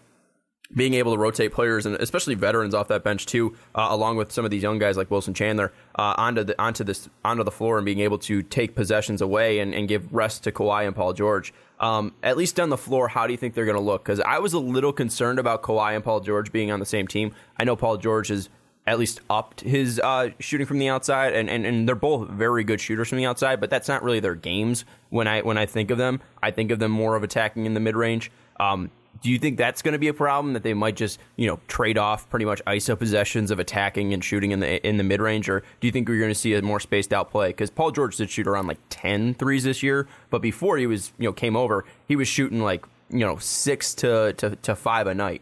[0.73, 4.32] being able to rotate players and especially veterans off that bench too, uh, along with
[4.32, 7.51] some of these young guys like Wilson Chandler uh, onto the onto this onto the
[7.51, 10.95] floor and being able to take possessions away and, and give rest to Kawhi and
[10.95, 11.54] Paul George.
[11.80, 14.04] Um, at least on the floor, how do you think they're going to look?
[14.04, 17.08] Because I was a little concerned about Kawhi and Paul George being on the same
[17.08, 17.34] team.
[17.60, 18.49] I know Paul George has
[18.88, 22.63] at least upped his uh, shooting from the outside, and, and, and they're both very
[22.63, 23.60] good shooters from the outside.
[23.60, 26.21] But that's not really their games when I when I think of them.
[26.41, 28.32] I think of them more of attacking in the mid range.
[28.60, 31.47] Um, do you think that's going to be a problem that they might just you
[31.47, 35.04] know trade off pretty much ISO possessions of attacking and shooting in the in the
[35.04, 37.49] mid range, or do you think we're going to see a more spaced out play?
[37.49, 41.13] Because Paul George did shoot around like 10 threes this year, but before he was
[41.17, 45.08] you know came over, he was shooting like you know six to to, to five
[45.08, 45.41] a night.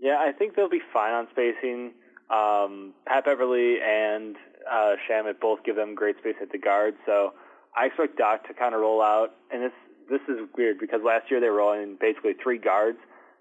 [0.00, 1.92] Yeah, I think they'll be fine on spacing.
[2.28, 4.36] Um, Pat Beverley and
[4.70, 7.34] uh, Shamet both give them great space at the guard, so
[7.76, 9.34] I expect Doc to kind of roll out.
[9.52, 9.72] And this
[10.12, 12.98] this is weird because last year they were rolling basically three guards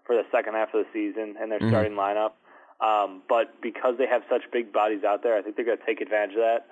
[0.07, 2.31] for the second half of the season in their starting lineup.
[2.79, 5.85] Um, but because they have such big bodies out there, I think they're going to
[5.85, 6.65] take advantage of that.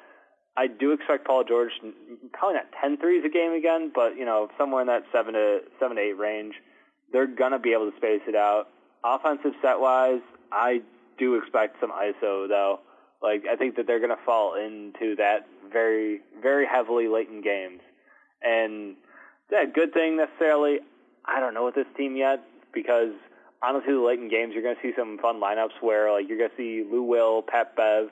[0.58, 1.72] I do expect Paul George
[2.34, 5.60] probably not 10 threes a game again, but you know somewhere in that seven to
[5.80, 6.56] seven to eight range.
[7.14, 8.68] They're going to be able to space it out.
[9.04, 10.82] Offensive set wise, I
[11.18, 12.80] do expect some ISO though.
[13.22, 17.42] Like I think that they're going to fall into that very very heavily late in
[17.42, 17.82] games,
[18.42, 18.96] and
[19.52, 20.80] that good thing necessarily.
[21.26, 23.14] I don't know with this team yet because
[23.62, 26.38] honestly, the late in games you're going to see some fun lineups where like you're
[26.38, 28.10] going to see Lou Will, Pat Bev,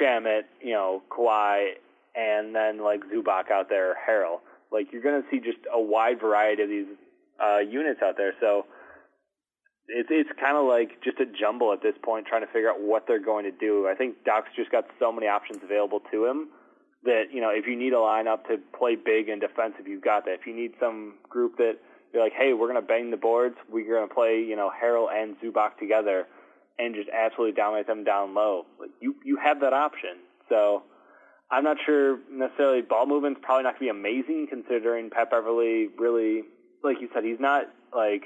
[0.00, 1.72] Shamet, you know, Kawhi,
[2.14, 4.40] and then like Zubac out there, Harrell.
[4.72, 6.86] Like you're going to see just a wide variety of these
[7.42, 8.34] uh, units out there.
[8.40, 8.66] So
[9.88, 12.80] it's it's kind of like just a jumble at this point, trying to figure out
[12.80, 13.88] what they're going to do.
[13.88, 16.48] I think Doc's just got so many options available to him
[17.04, 20.24] that you know if you need a lineup to play big and defensive, you've got
[20.26, 20.34] that.
[20.40, 21.78] If you need some group that
[22.12, 25.36] you're like, hey, we're to bang the boards, we're to play you know Harrell and
[25.40, 26.26] Zubac together
[26.78, 28.66] and just absolutely dominate them down low.
[28.78, 30.16] Like you you have that option.
[30.48, 30.82] So
[31.50, 36.42] I'm not sure necessarily ball movement's probably not to be amazing considering Pat Beverley really,
[36.82, 38.24] like you said, he's not like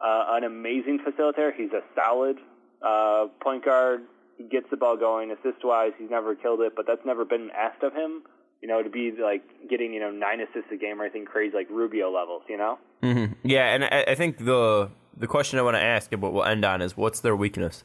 [0.00, 1.52] uh, an amazing facilitator.
[1.54, 2.38] He's a solid
[2.80, 4.02] uh, point guard.
[4.36, 5.30] He gets the ball going.
[5.30, 8.22] Assist wise, he's never killed it, but that's never been asked of him.
[8.60, 11.54] You know, to be like getting you know nine assists a game or anything crazy
[11.54, 12.42] like Rubio levels.
[12.48, 12.78] You know.
[13.02, 16.32] hmm Yeah, and I, I think the the question I want to ask and what
[16.32, 17.84] we'll end on is what's their weakness?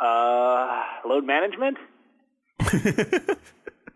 [0.00, 1.78] Uh, load management.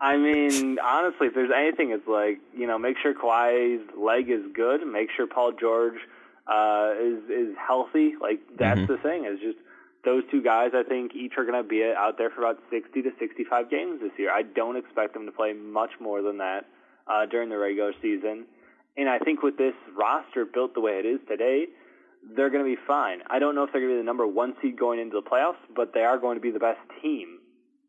[0.01, 4.43] I mean, honestly, if there's anything, it's like you know, make sure Kawhi's leg is
[4.55, 4.87] good.
[4.87, 5.99] Make sure Paul George
[6.47, 8.15] uh, is is healthy.
[8.21, 9.25] Like that's the thing.
[9.25, 9.59] Is just
[10.07, 13.03] those two guys, I think, each are going to be out there for about 60
[13.03, 14.31] to 65 games this year.
[14.31, 16.65] I don't expect them to play much more than that
[17.09, 18.47] uh, during the regular season.
[18.97, 21.67] And I think with this roster built the way it is today,
[22.35, 23.19] they're going to be fine.
[23.29, 25.29] I don't know if they're going to be the number one seed going into the
[25.29, 27.41] playoffs, but they are going to be the best team.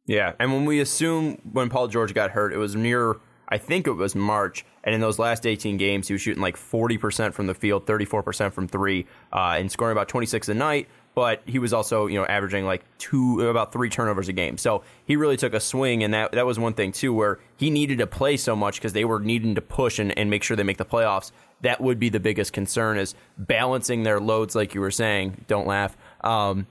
[0.07, 3.87] Yeah, and when we assume when Paul George got hurt, it was near, I think
[3.87, 7.45] it was March, and in those last 18 games, he was shooting like 40% from
[7.45, 10.87] the field, 34% from three, uh, and scoring about 26 a night.
[11.17, 14.59] But he was also, you know, averaging like two, about three turnovers a game.
[14.59, 17.71] So he really took a swing, and that that was one thing too, where he
[17.71, 20.55] needed to play so much because they were needing to push and, and make sure
[20.55, 21.31] they make the playoffs.
[21.61, 25.43] That would be the biggest concern is balancing their loads, like you were saying.
[25.47, 25.97] Don't laugh.
[26.21, 26.67] Um,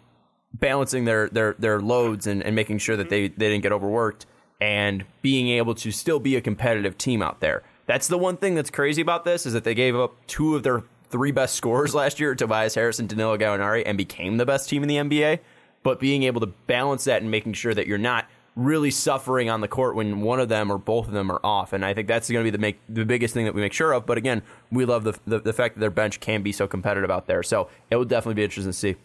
[0.54, 4.26] balancing their their their loads and, and making sure that they, they didn't get overworked
[4.60, 7.64] and being able to still be a competitive team out there.
[7.86, 10.62] That's the one thing that's crazy about this is that they gave up two of
[10.62, 14.68] their three best scorers last year, Tobias Harris and Danilo Gallinari, and became the best
[14.68, 15.40] team in the NBA.
[15.82, 19.60] But being able to balance that and making sure that you're not really suffering on
[19.60, 22.08] the court when one of them or both of them are off, and I think
[22.08, 24.06] that's going to be the make the biggest thing that we make sure of.
[24.06, 24.42] But again,
[24.72, 27.42] we love the, the the fact that their bench can be so competitive out there,
[27.42, 28.96] so it will definitely be interesting to see.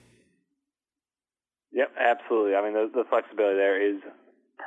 [1.74, 2.56] Yep, absolutely.
[2.56, 4.02] I mean, the, the flexibility there is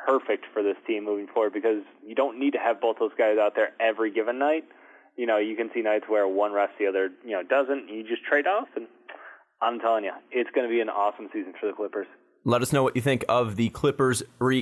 [0.06, 3.38] perfect for this team moving forward because you don't need to have both those guys
[3.38, 4.64] out there every given night.
[5.16, 7.88] You know, you can see nights where one rests, the other, you know, doesn't.
[7.88, 8.86] You just trade off, and
[9.62, 12.06] I'm telling you, it's going to be an awesome season for the Clippers.
[12.46, 14.52] Let us know what you think of the Clippers, or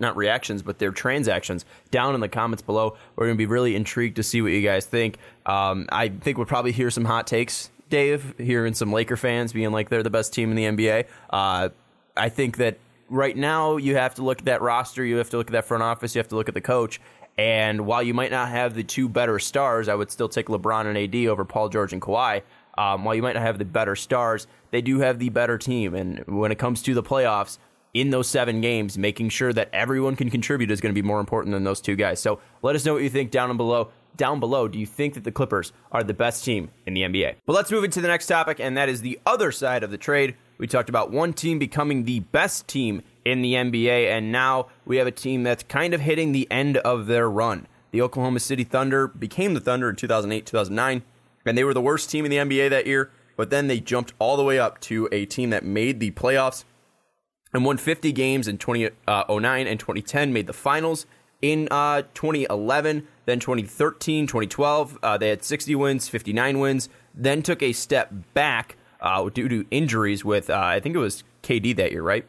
[0.00, 2.96] not reactions, but their transactions down in the comments below.
[3.16, 5.18] We're going to be really intrigued to see what you guys think.
[5.44, 9.70] Um, I think we'll probably hear some hot takes Dave, hearing some Laker fans being
[9.70, 11.04] like they're the best team in the NBA.
[11.28, 11.68] Uh,
[12.16, 12.78] I think that
[13.10, 15.66] right now you have to look at that roster, you have to look at that
[15.66, 17.02] front office, you have to look at the coach.
[17.38, 20.86] And while you might not have the two better stars, I would still take LeBron
[20.86, 22.42] and AD over Paul George and Kawhi.
[22.76, 25.94] Um, while you might not have the better stars, they do have the better team.
[25.94, 27.58] And when it comes to the playoffs,
[27.94, 31.20] in those seven games, making sure that everyone can contribute is going to be more
[31.20, 32.20] important than those two guys.
[32.20, 35.14] So let us know what you think down and below down below, do you think
[35.14, 37.36] that the Clippers are the best team in the NBA?
[37.46, 39.98] But let's move into the next topic, and that is the other side of the
[39.98, 40.36] trade.
[40.58, 44.96] We talked about one team becoming the best team in the NBA, and now we
[44.96, 47.66] have a team that's kind of hitting the end of their run.
[47.90, 51.02] The Oklahoma City Thunder became the Thunder in 2008, 2009,
[51.44, 54.12] and they were the worst team in the NBA that year, but then they jumped
[54.18, 56.64] all the way up to a team that made the playoffs
[57.52, 61.06] and won 50 games in 2009 uh, and 2010, made the finals
[61.42, 64.98] in uh, 2011, then 2013, 2012.
[65.02, 69.66] Uh, they had 60 wins, 59 wins, then took a step back uh, due to
[69.70, 72.24] injuries with, uh, I think it was KD that year, right?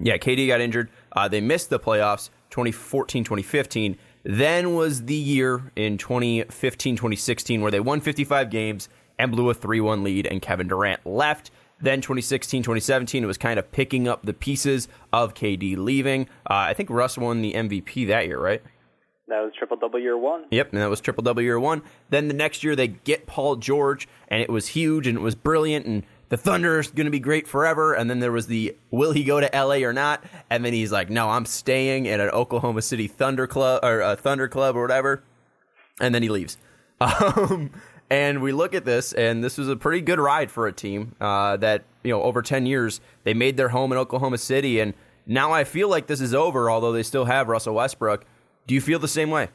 [0.00, 0.90] Yeah, KD got injured.
[1.12, 3.98] Uh, they missed the playoffs 2014, 2015.
[4.24, 9.54] Then was the year in 2015, 2016 where they won 55 games and blew a
[9.54, 11.50] 3 1 lead, and Kevin Durant left.
[11.82, 16.24] Then 2016, 2017, it was kind of picking up the pieces of KD leaving.
[16.48, 18.62] Uh, I think Russ won the MVP that year, right?
[19.28, 20.46] That was triple double year one.
[20.50, 21.82] Yep, and that was triple double year one.
[22.10, 25.34] Then the next year they get Paul George, and it was huge and it was
[25.34, 27.92] brilliant, and the Thunder is going to be great forever.
[27.92, 30.24] And then there was the will he go to LA or not?
[30.48, 34.16] And then he's like, no, I'm staying at an Oklahoma City Thunder club or a
[34.16, 35.22] Thunder club or whatever.
[36.00, 36.56] And then he leaves.
[37.02, 37.70] Um,
[38.10, 41.14] and we look at this, and this was a pretty good ride for a team
[41.20, 44.80] uh, that, you know, over 10 years, they made their home in Oklahoma City.
[44.80, 44.92] And
[45.26, 48.26] now I feel like this is over, although they still have Russell Westbrook.
[48.66, 49.48] Do you feel the same way?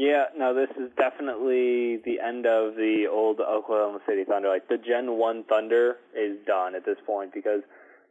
[0.00, 4.48] Yeah, no, this is definitely the end of the old Oklahoma City Thunder.
[4.48, 7.60] Like the Gen 1 Thunder is done at this point because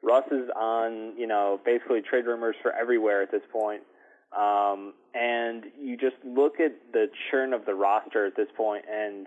[0.04, 3.82] Russ is on, you know, basically trade rumors for everywhere at this point.
[4.38, 9.26] Um, and you just look at the churn of the roster at this point, and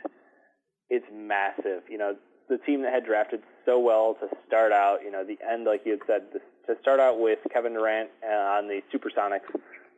[0.88, 1.82] it's massive.
[1.90, 2.14] You know,
[2.48, 5.80] the team that had drafted so well to start out, you know, the end, like
[5.84, 6.22] you had said,
[6.68, 9.50] to start out with Kevin Durant uh, on the Supersonics,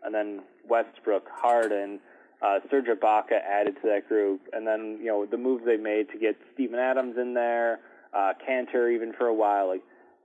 [0.03, 2.01] and then Westbrook, Harden,
[2.43, 6.11] uh, Serge Ibaka added to that group, and then you know the moves they made
[6.11, 7.81] to get Steven Adams in there,
[8.13, 9.69] uh, Kanter even for a while.
[9.69, 9.83] Like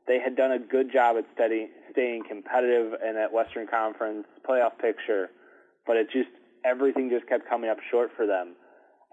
[0.08, 4.78] they had done a good job at steady, staying competitive in that Western Conference playoff
[4.80, 5.30] picture,
[5.86, 6.30] but it just
[6.66, 8.56] everything just kept coming up short for them.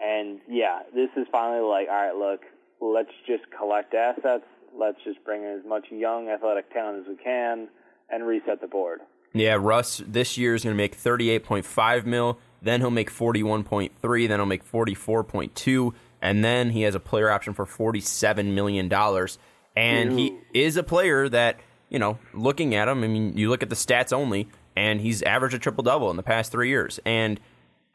[0.03, 2.41] And yeah, this is finally like, all right, look,
[2.81, 4.45] let's just collect assets.
[4.75, 7.69] Let's just bring in as much young athletic talent as we can
[8.11, 9.01] and reset the board.
[9.33, 12.39] Yeah, Russ this year is going to make 38.5 mil.
[12.62, 14.29] Then he'll make 41.3.
[14.29, 15.95] Then he'll make 44.2.
[16.23, 18.92] And then he has a player option for $47 million.
[19.77, 20.16] And Ooh.
[20.16, 23.69] he is a player that, you know, looking at him, I mean, you look at
[23.69, 26.99] the stats only, and he's averaged a triple double in the past three years.
[27.05, 27.38] And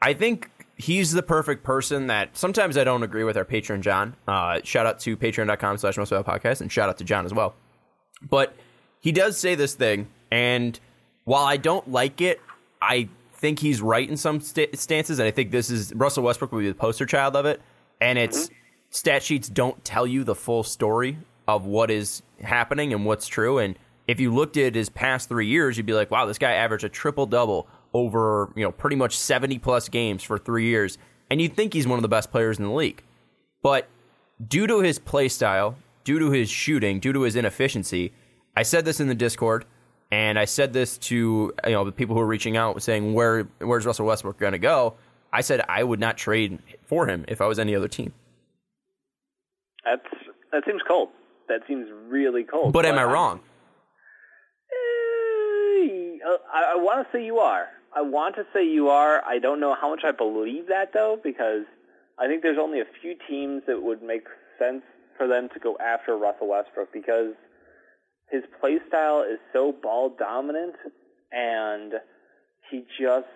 [0.02, 0.50] I think
[0.82, 4.16] he's the perfect person that sometimes I don't agree with our patron, John.
[4.28, 7.56] Uh, shout out to patreon.com slash most podcast, and shout out to John as well.
[8.22, 8.56] But
[9.00, 10.80] he does say this thing, and
[11.24, 12.42] while I don't like it,
[12.82, 13.10] I
[13.42, 16.60] think he's right in some st- stances, and I think this is Russell Westbrook will
[16.60, 17.62] be the poster child of it.
[18.00, 18.54] And it's mm-hmm.
[18.92, 23.58] stat sheets don't tell you the full story of what is happening and what's true.
[23.58, 23.78] And
[24.08, 26.84] if you looked at his past three years, you'd be like, wow, this guy averaged
[26.84, 30.98] a triple double over you know pretty much seventy plus games for three years,
[31.30, 33.04] and you'd think he's one of the best players in the league.
[33.62, 33.88] But
[34.48, 38.14] due to his play style, due to his shooting, due to his inefficiency,
[38.56, 39.66] I said this in the Discord.
[40.12, 43.48] And I said this to you know the people who are reaching out saying where
[43.60, 44.96] where's Russell Westbrook going to go?
[45.32, 48.14] I said I would not trade for him if I was any other team.
[49.86, 50.06] That's
[50.52, 51.10] that seems cold.
[51.48, 52.74] That seems really cold.
[52.74, 53.40] But, but am I wrong?
[54.72, 56.18] Eh,
[56.54, 57.68] I, I want to say you are.
[57.96, 59.24] I want to say you are.
[59.26, 61.64] I don't know how much I believe that though, because
[62.20, 64.28] I think there's only a few teams that would make
[64.60, 64.84] sense
[65.18, 67.34] for them to go after Russell Westbrook because
[68.32, 70.76] his play style is so ball dominant
[71.32, 71.94] and
[72.70, 73.28] he just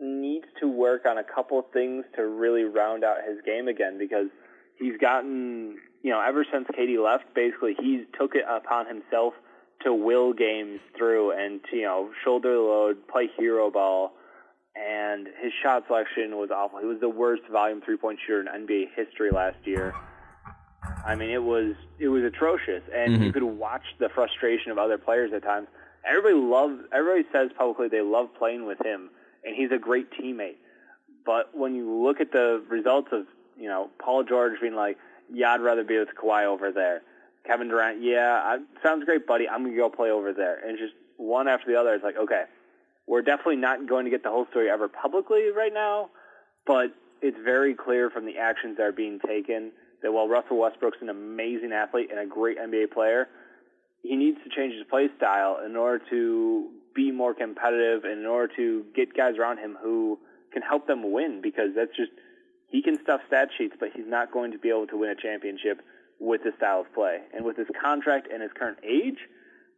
[0.00, 3.98] needs to work on a couple of things to really round out his game again
[3.98, 4.28] because
[4.78, 9.34] he's gotten, you know, ever since KD left, basically he's took it upon himself
[9.84, 14.12] to will games through and to, you know, shoulder load, play hero ball,
[14.74, 16.80] and his shot selection was awful.
[16.80, 19.94] He was the worst volume three-point shooter in NBA history last year.
[21.06, 23.22] I mean, it was it was atrocious, and mm-hmm.
[23.22, 25.68] you could watch the frustration of other players at times.
[26.04, 26.80] Everybody loves.
[26.92, 29.10] Everybody says publicly they love playing with him,
[29.44, 30.56] and he's a great teammate.
[31.24, 34.98] But when you look at the results of you know Paul George being like,
[35.32, 37.02] "Yeah, I'd rather be with Kawhi over there,"
[37.46, 39.48] Kevin Durant, "Yeah, I, sounds great, buddy.
[39.48, 42.44] I'm gonna go play over there," and just one after the other, it's like, okay,
[43.06, 46.10] we're definitely not going to get the whole story ever publicly right now,
[46.66, 46.92] but
[47.22, 51.08] it's very clear from the actions that are being taken that while Russell Westbrook's an
[51.08, 53.28] amazing athlete and a great NBA player,
[54.02, 58.26] he needs to change his play style in order to be more competitive and in
[58.26, 60.18] order to get guys around him who
[60.52, 62.10] can help them win because that's just
[62.68, 65.14] he can stuff stat sheets, but he's not going to be able to win a
[65.14, 65.82] championship
[66.18, 67.20] with this style of play.
[67.34, 69.18] And with his contract and his current age,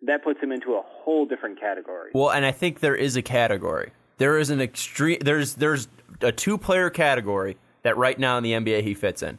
[0.02, 2.10] that puts him into a whole different category.
[2.14, 3.92] Well, and I think there is a category.
[4.18, 5.88] There is an extreme there's there's
[6.20, 9.38] a two player category that right now in the NBA he fits in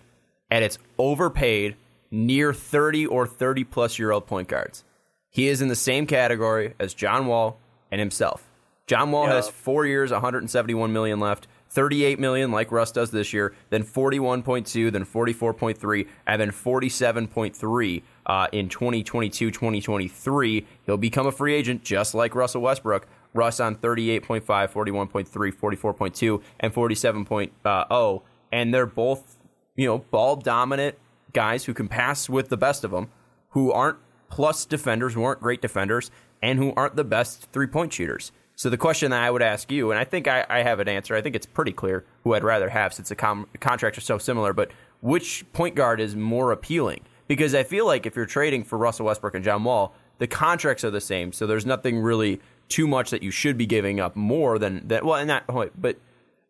[0.50, 1.76] and it's overpaid
[2.12, 4.84] near 30 or 30 plus year old point guards.
[5.30, 7.60] He is in the same category as John Wall
[7.92, 8.50] and himself.
[8.88, 9.36] John Wall yeah.
[9.36, 11.48] has four years, 171 million left.
[11.70, 18.48] 38 million like Russ does this year, then 41.2, then 44.3, and then 47.3 uh,
[18.52, 20.66] in 2022 2023.
[20.86, 23.08] He'll become a free agent just like Russell Westbrook.
[23.36, 28.22] Russ on 38.5, 41.3, 44.2, and 47.0.
[28.52, 29.38] And they're both
[29.80, 30.98] you know, ball dominant
[31.32, 33.08] guys who can pass with the best of them,
[33.52, 33.98] who aren't
[34.30, 36.12] plus defenders, who aren't great defenders,
[36.42, 38.34] and who aren't the best three point shooters.
[38.58, 40.89] So the question that I would ask you, and I think I, I have an
[40.89, 41.15] answer.
[41.15, 44.18] I think it's pretty clear who I'd rather have since the com- contracts are so
[44.18, 44.52] similar.
[44.52, 47.06] But which point guard is more appealing?
[47.30, 50.84] Because I feel like if you're trading for Russell Westbrook and John Wall, the contracts
[50.84, 54.18] are the same, so there's nothing really too much that you should be giving up
[54.18, 55.06] more than that.
[55.06, 55.46] Well, and that,
[55.80, 55.96] but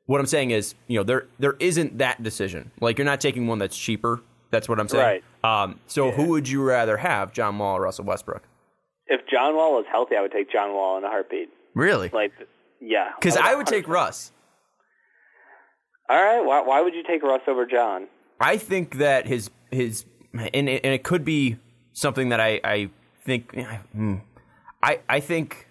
[0.10, 2.72] what I'm saying is, you know, there there isn't that decision.
[2.82, 4.24] Like you're not taking one that's cheaper.
[4.50, 5.22] That's what I'm saying.
[5.43, 5.63] Right.
[5.63, 6.13] Um, so yeah.
[6.13, 8.41] who would you rather have, John Wall or Russell Westbrook?
[9.06, 11.50] If John Wall was healthy, I would take John Wall in a heartbeat.
[11.76, 12.10] Really?
[12.12, 12.32] Like,
[12.82, 13.12] yeah.
[13.19, 14.32] Because I would take Russ.
[16.10, 16.43] All right.
[16.43, 18.08] Why, why would you take Russ over John?
[18.39, 21.58] I think that his his and it, and it could be
[21.93, 22.89] something that I I
[23.26, 23.54] think
[23.91, 24.15] hmm,
[24.82, 25.67] I I think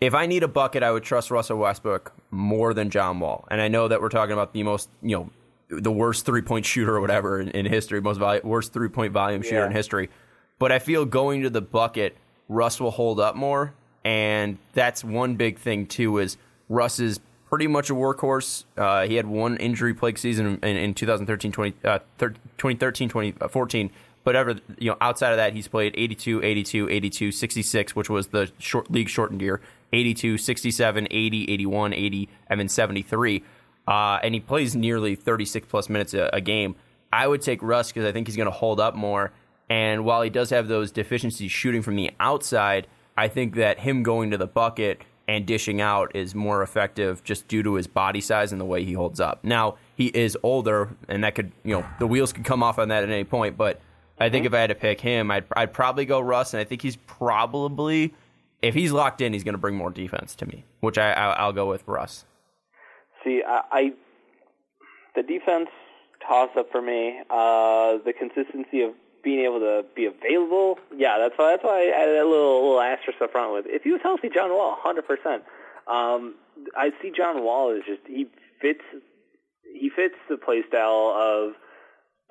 [0.00, 3.46] if I need a bucket, I would trust Russell Westbrook more than John Wall.
[3.50, 5.30] And I know that we're talking about the most, you know,
[5.68, 9.42] the worst three point shooter or whatever in, in history, most worst three point volume
[9.42, 9.66] shooter yeah.
[9.66, 10.10] in history.
[10.58, 12.16] But I feel going to the bucket,
[12.48, 13.74] Russ will hold up more.
[14.04, 16.36] And that's one big thing, too, is
[16.68, 18.64] Russ is pretty much a workhorse.
[18.76, 23.90] Uh, he had one injury plague season in, in 2013, 20, uh, 2013, 2014.
[24.22, 28.28] But ever, you know, outside of that, he's played 82, 82, 82, 66, which was
[28.28, 29.60] the short league shortened year,
[29.92, 33.42] 82, 67, 80, 81, 80, and then 73.
[33.86, 36.74] Uh, and he plays nearly 36 plus minutes a, a game.
[37.12, 39.32] I would take Russ because I think he's going to hold up more.
[39.68, 44.02] And while he does have those deficiencies shooting from the outside, I think that him
[44.02, 48.20] going to the bucket and dishing out is more effective just due to his body
[48.20, 49.42] size and the way he holds up.
[49.42, 52.88] Now, he is older, and that could, you know, the wheels could come off on
[52.88, 53.56] that at any point.
[53.56, 53.80] But
[54.20, 56.64] I think if I had to pick him, I'd, I'd probably go Russ, and I
[56.64, 58.14] think he's probably
[58.62, 61.46] if he's locked in, he's going to bring more defense to me, which I, I
[61.46, 62.24] will go with Russ.
[63.24, 63.92] See, I, I
[65.14, 65.68] the defense
[66.26, 67.20] toss up for me.
[67.30, 68.92] Uh, the consistency of
[69.22, 72.80] being able to be available, yeah, that's why that's why I added a little little
[72.80, 73.66] asterisk up front with.
[73.66, 75.42] If he was healthy, John Wall, hundred percent.
[75.86, 76.34] Um,
[76.76, 78.26] I see John Wall is just he
[78.60, 78.82] fits
[79.62, 81.54] he fits the play style of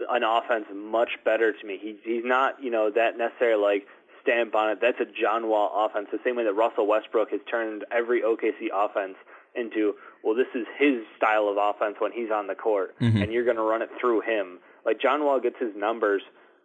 [0.10, 1.78] an offense much better to me.
[1.82, 3.88] He he's not you know that necessarily like
[4.26, 4.80] stamp on it.
[4.82, 6.08] That's a John Wall offense.
[6.12, 9.16] The same way that Russell Westbrook has turned every OKC offense
[9.56, 13.22] into well, this is his style of offense when he's on the court, mm-hmm.
[13.22, 14.60] and you're going to run it through him.
[14.86, 16.24] Like John Wall gets his numbers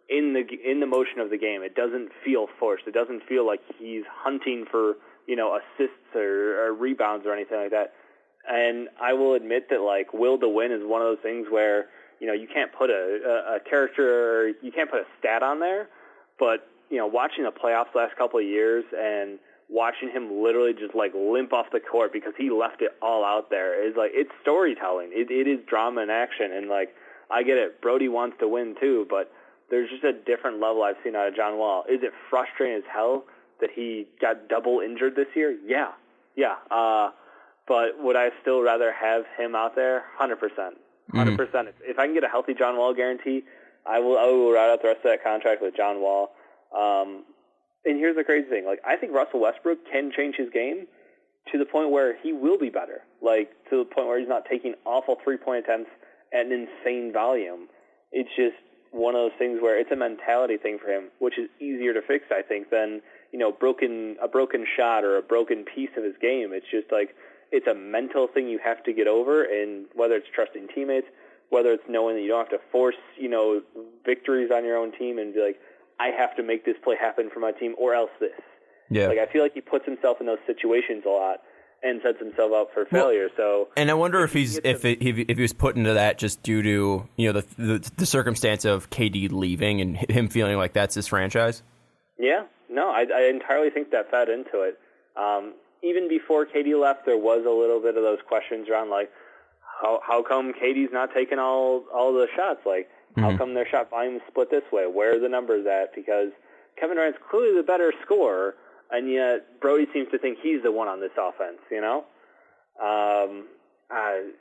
[0.09, 1.61] in the in the motion of the game.
[1.61, 2.87] It doesn't feel forced.
[2.87, 4.95] It doesn't feel like he's hunting for
[5.27, 7.93] you know assists or, or rebounds or anything like that.
[8.49, 11.87] And I will admit that like will to win is one of those things where
[12.19, 15.59] you know you can't put a, a, a character you can't put a stat on
[15.59, 15.87] there,
[16.39, 19.39] but you know watching the playoffs last couple of years and
[19.69, 23.49] watching him literally just like limp off the court because he left it all out
[23.49, 25.09] there is like it's storytelling.
[25.11, 26.93] It it is drama and action and like
[27.31, 27.81] I get it.
[27.81, 29.31] Brodie wants to win too, but
[29.69, 31.85] there's just a different level I've seen out of John Wall.
[31.89, 33.23] Is it frustrating as hell
[33.61, 35.57] that he got double injured this year?
[35.65, 35.91] Yeah,
[36.35, 36.55] yeah.
[36.69, 37.11] Uh,
[37.67, 40.03] but would I still rather have him out there?
[40.17, 40.75] Hundred percent,
[41.13, 41.69] hundred percent.
[41.83, 43.45] If I can get a healthy John Wall guarantee,
[43.85, 44.17] I will.
[44.17, 46.35] I will ride out the rest of that contract with John Wall.
[46.75, 47.25] Um,
[47.85, 50.87] and here's the crazy thing: like I think Russell Westbrook can change his game
[51.51, 53.01] to the point where he will be better.
[53.21, 55.89] Like to the point where he's not taking awful three point attempts
[56.33, 57.67] at an insane volume.
[58.11, 58.55] It's just
[58.91, 62.01] one of those things where it's a mentality thing for him, which is easier to
[62.01, 63.01] fix, I think, than
[63.31, 66.51] you know broken a broken shot or a broken piece of his game.
[66.53, 67.15] It's just like
[67.51, 71.07] it's a mental thing you have to get over, and whether it's trusting teammates,
[71.49, 73.61] whether it's knowing that you don't have to force you know
[74.05, 75.59] victories on your own team and be like,
[76.01, 78.31] I have to make this play happen for my team, or else this.
[78.89, 79.07] Yeah.
[79.07, 81.41] Like I feel like he puts himself in those situations a lot
[81.83, 83.29] and sets himself up for failure.
[83.37, 86.17] so And I wonder if he's if it, if if he was put into that
[86.17, 90.57] just due to you know the, the the circumstance of KD leaving and him feeling
[90.57, 91.63] like that's his franchise.
[92.19, 94.79] Yeah, no, I, I entirely think that fed into it.
[95.17, 99.11] Um, even before KD left, there was a little bit of those questions around like,
[99.81, 102.59] how how come KD's not taking all all the shots?
[102.65, 104.85] Like, how come their shot volume is split this way?
[104.87, 105.93] Where are the numbers at?
[105.95, 106.29] Because
[106.79, 108.55] Kevin Durant's clearly the better scorer,
[108.91, 111.59] and yet Brodie seems to think he's the one on this offense.
[111.69, 111.97] You know,
[112.81, 113.47] um,
[113.89, 114.31] I,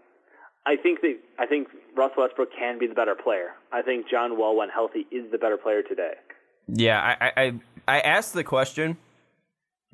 [0.66, 3.50] I think that I think Russell Westbrook can be the better player.
[3.72, 6.14] I think John Wall, when healthy, is the better player today.
[6.68, 8.96] Yeah, I I I asked the question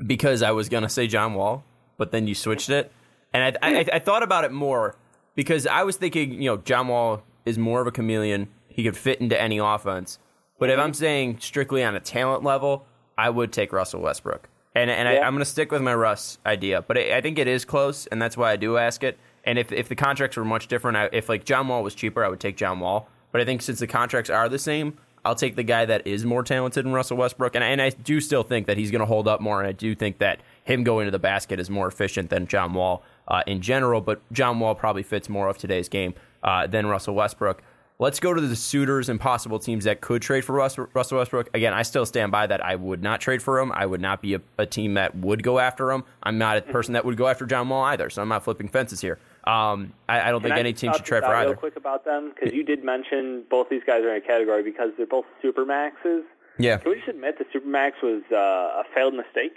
[0.05, 1.65] because I was gonna say John Wall,
[1.97, 2.93] but then you switched it,
[3.33, 4.97] and I I, I thought about it more
[5.35, 8.49] because I was thinking you know John Wall is more of a chameleon.
[8.77, 10.19] He could fit into any offense,
[10.59, 14.51] but if I'm saying strictly on a talent level, I would take Russell Westbrook.
[14.75, 15.27] And and I, Yeah.
[15.27, 18.07] I'm going to stick with my Russ idea, but I, I think it is close,
[18.09, 19.19] and that's why I do ask it.
[19.45, 22.23] And if if the contracts were much different, I, if like John Wall was cheaper,
[22.23, 23.09] I would take John Wall.
[23.33, 26.25] But I think since the contracts are the same, I'll take the guy that is
[26.27, 27.55] more talented than Russell Westbrook.
[27.55, 29.69] And I, and I do still think that he's going to hold up more, and
[29.69, 33.03] I do think that him going to the basket is more efficient than John Wall
[33.29, 34.01] uh, in general.
[34.01, 37.63] But John Wall probably fits more of today's game uh, than Russell Westbrook.
[37.99, 41.49] Let's go to the suitors and possible teams that could trade for Russell Westbrook.
[41.55, 42.63] Again, I still stand by that.
[42.63, 43.73] I would not trade for him.
[43.73, 46.05] I would not be a, a team that would go after him.
[46.23, 48.69] I'm not a person that would go after John Wall either, so I'm not flipping
[48.69, 49.19] fences here.
[49.45, 51.57] Um, I, I don't Can think I any team should trade for real either.
[51.57, 54.91] quick about them because you did mention both these guys are in a category because
[54.99, 56.23] they're both supermaxes.
[56.59, 58.37] Yeah, Can we just admit that supermax was uh,
[58.81, 59.55] a failed mistake?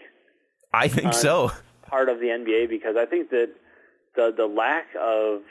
[0.74, 1.52] I think so.
[1.88, 3.50] part of the NBA because I think that
[4.16, 5.42] the the lack of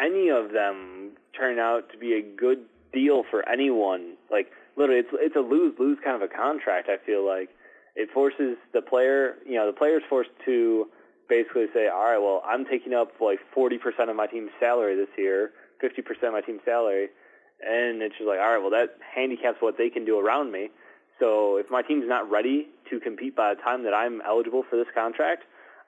[0.00, 2.60] any of them turn out to be a good
[2.92, 4.14] deal for anyone.
[4.30, 6.88] Like literally, it's it's a lose lose kind of a contract.
[6.88, 7.50] I feel like
[7.98, 10.86] it forces the player, you know, the player's forced to
[11.28, 15.08] basically say, all right, well, I'm taking up like 40% of my team's salary this
[15.18, 15.50] year,
[15.82, 17.08] 50% of my team's salary,
[17.60, 20.70] and it's just like, all right, well, that handicaps what they can do around me.
[21.18, 24.76] So if my team's not ready to compete by the time that I'm eligible for
[24.76, 25.42] this contract,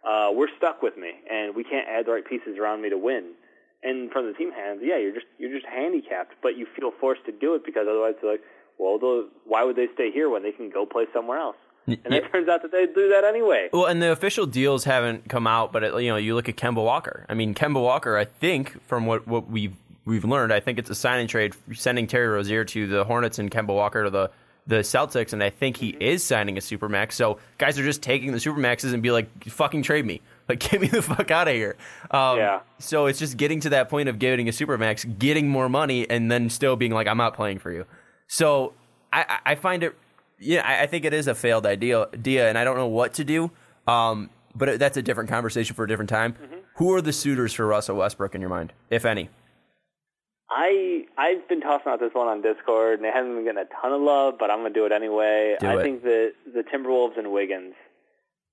[0.04, 2.98] uh, we're stuck with me, and we can't add the right pieces around me to
[2.98, 3.34] win.
[3.82, 7.24] And from the team hands, yeah, you're just you're just handicapped, but you feel forced
[7.26, 8.42] to do it because otherwise, they're like,
[8.78, 8.98] well,
[9.46, 11.56] why would they stay here when they can go play somewhere else?
[11.86, 13.68] And it turns out that they do that anyway.
[13.72, 16.56] Well, and the official deals haven't come out, but it, you know, you look at
[16.56, 17.26] Kemba Walker.
[17.28, 18.16] I mean, Kemba Walker.
[18.16, 19.74] I think from what what we've
[20.04, 23.50] we've learned, I think it's a signing trade sending Terry Rozier to the Hornets and
[23.50, 24.30] Kemba Walker to the
[24.70, 27.12] the Celtics, and I think he is signing a supermax.
[27.12, 30.80] So guys are just taking the supermaxes and be like, "Fucking trade me." Like, get
[30.80, 31.76] me the fuck out of here.
[32.10, 32.60] Um, Yeah.
[32.80, 36.28] So it's just getting to that point of getting a supermax, getting more money, and
[36.28, 37.86] then still being like, "I'm not playing for you."
[38.26, 38.72] So
[39.12, 39.94] I, I find it,
[40.40, 43.14] yeah, I, I think it is a failed idea, idea, and I don't know what
[43.14, 43.52] to do.
[43.86, 46.34] Um, but that's a different conversation for a different time.
[46.76, 49.28] Who are the suitors for Russell Westbrook in your mind, if any?
[50.50, 53.80] I I've been tossing out this one on Discord, and it hasn't been getting a
[53.80, 55.56] ton of love, but I'm gonna do it anyway.
[55.60, 55.82] Do I it.
[55.82, 57.74] think that the Timberwolves and Wiggins,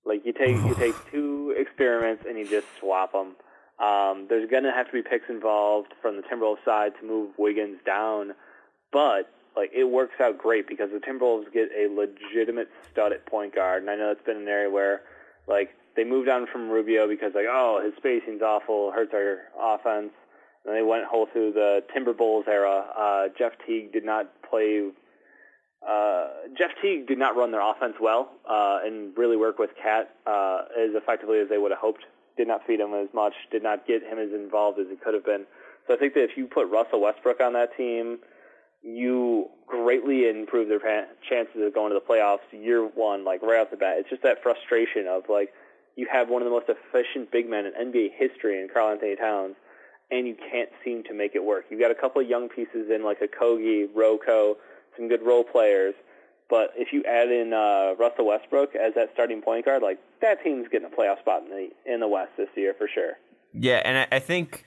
[0.06, 3.36] like you take you take two experiments and you just swap them.
[3.80, 7.80] Um, there's gonna have to be picks involved from the Timberwolves side to move Wiggins
[7.84, 8.34] down,
[8.92, 13.56] but like it works out great because the Timberwolves get a legitimate stud at point
[13.56, 15.02] guard, and I know it's been an area where
[15.48, 20.12] like they moved on from Rubio because like oh his spacing's awful, hurts our offense.
[20.68, 22.86] And they went whole through the Timber Bulls era.
[22.98, 24.90] Uh, Jeff Teague did not play.
[25.88, 30.10] Uh, Jeff Teague did not run their offense well uh, and really work with KAT
[30.26, 32.04] uh, as effectively as they would have hoped.
[32.36, 33.34] Did not feed him as much.
[33.50, 35.46] Did not get him as involved as he could have been.
[35.88, 38.20] So I think that if you put Russell Westbrook on that team,
[38.84, 40.80] you greatly improve their
[41.28, 43.96] chances of going to the playoffs year one, like right off the bat.
[43.98, 45.54] It's just that frustration of like
[45.96, 49.56] you have one of the most efficient big men in NBA history in Karl-Anthony Towns,
[50.12, 51.66] and you can't seem to make it work.
[51.70, 54.56] You've got a couple of young pieces in like Okogie, Roko,
[54.96, 55.94] some good role players,
[56.50, 60.44] but if you add in uh, Russell Westbrook as that starting point guard, like that
[60.44, 63.14] team's getting a playoff spot in the in the West this year for sure.
[63.54, 64.66] Yeah, and I, I think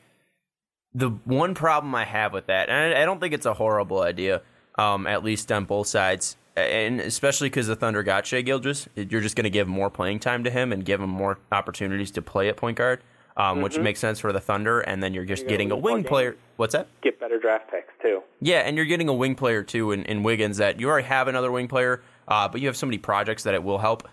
[0.92, 4.02] the one problem I have with that, and I, I don't think it's a horrible
[4.02, 4.42] idea,
[4.78, 9.20] um, at least on both sides, and especially because the Thunder got Shai Gilgeous, you're
[9.20, 12.22] just going to give more playing time to him and give him more opportunities to
[12.22, 13.02] play at point guard,
[13.40, 15.50] um, which makes sense for the Thunder, and then you're just Mm-hmm.
[15.50, 16.36] You're getting a wing player.
[16.56, 16.88] What's that?
[17.00, 18.22] Get better draft picks too.
[18.40, 21.28] Yeah, and you're getting a wing player too in, in Wiggins that you already have
[21.28, 24.06] another wing player, uh, but you have so many projects that it will help.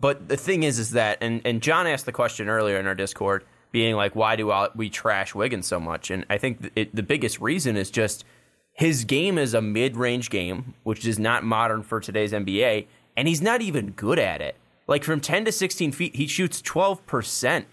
[0.00, 2.94] But the thing is, is that, and, and John asked the question earlier in our
[2.94, 6.10] Discord, being like, why do we trash Wiggins so much?
[6.10, 8.24] And I think it, the biggest reason is just
[8.72, 13.26] his game is a mid range game, which is not modern for today's NBA, and
[13.26, 14.56] he's not even good at it.
[14.86, 17.64] Like from 10 to 16 feet, he shoots 12%.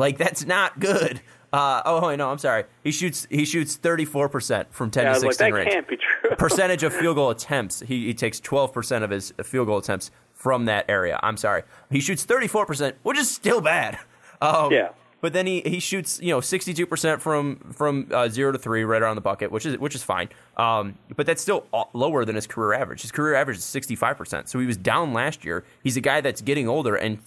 [0.00, 1.20] Like that's not good.
[1.52, 2.30] Uh, oh, I know.
[2.30, 2.64] I'm sorry.
[2.82, 3.26] He shoots.
[3.28, 5.96] He shoots 34 percent from 10 yeah, to was like 16 that range can't be
[5.96, 6.36] true.
[6.38, 7.80] percentage of field goal attempts.
[7.80, 11.20] He, he takes 12% of his field goal attempts from that area.
[11.22, 11.64] I'm sorry.
[11.90, 13.98] He shoots 34%, which is still bad.
[14.40, 14.88] Um, Yeah.
[15.20, 19.02] But then he, he shoots you know 62% from from uh, zero to three right
[19.02, 20.28] around the bucket, which is which is fine.
[20.56, 23.02] Um, but that's still lower than his career average.
[23.02, 24.48] His career average is 65%.
[24.48, 25.64] So he was down last year.
[25.82, 27.18] He's a guy that's getting older, and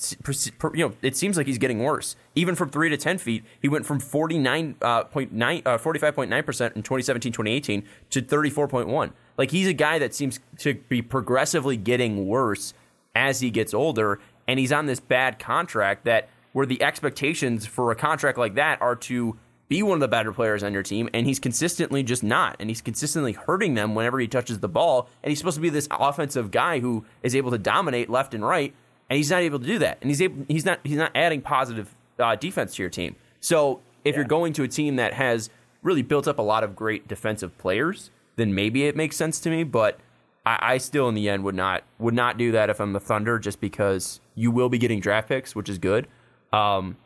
[0.74, 2.16] you know it seems like he's getting worse.
[2.36, 6.76] Even from three to 10 feet, he went from 49.9 uh, point nine- uh, 45.9%
[6.76, 9.12] in 2017-2018 to 34.1.
[9.38, 12.74] Like he's a guy that seems to be progressively getting worse
[13.16, 17.92] as he gets older, and he's on this bad contract that where the expectations for
[17.92, 19.38] a contract like that are to
[19.68, 22.70] be one of the better players on your team, and he's consistently just not, and
[22.70, 25.88] he's consistently hurting them whenever he touches the ball, and he's supposed to be this
[25.92, 28.74] offensive guy who is able to dominate left and right,
[29.10, 31.42] and he's not able to do that, and he's able, he's not he's not adding
[31.42, 33.16] positive uh, defense to your team.
[33.40, 35.50] So if you're going to a team that has
[35.82, 39.50] really built up a lot of great defensive players, then maybe it makes sense to
[39.50, 40.00] me, but
[40.46, 43.00] I, I still in the end would not would not do that if I'm the
[43.00, 46.08] Thunder, just because you will be getting draft picks, which is good.
[46.54, 46.98] Um,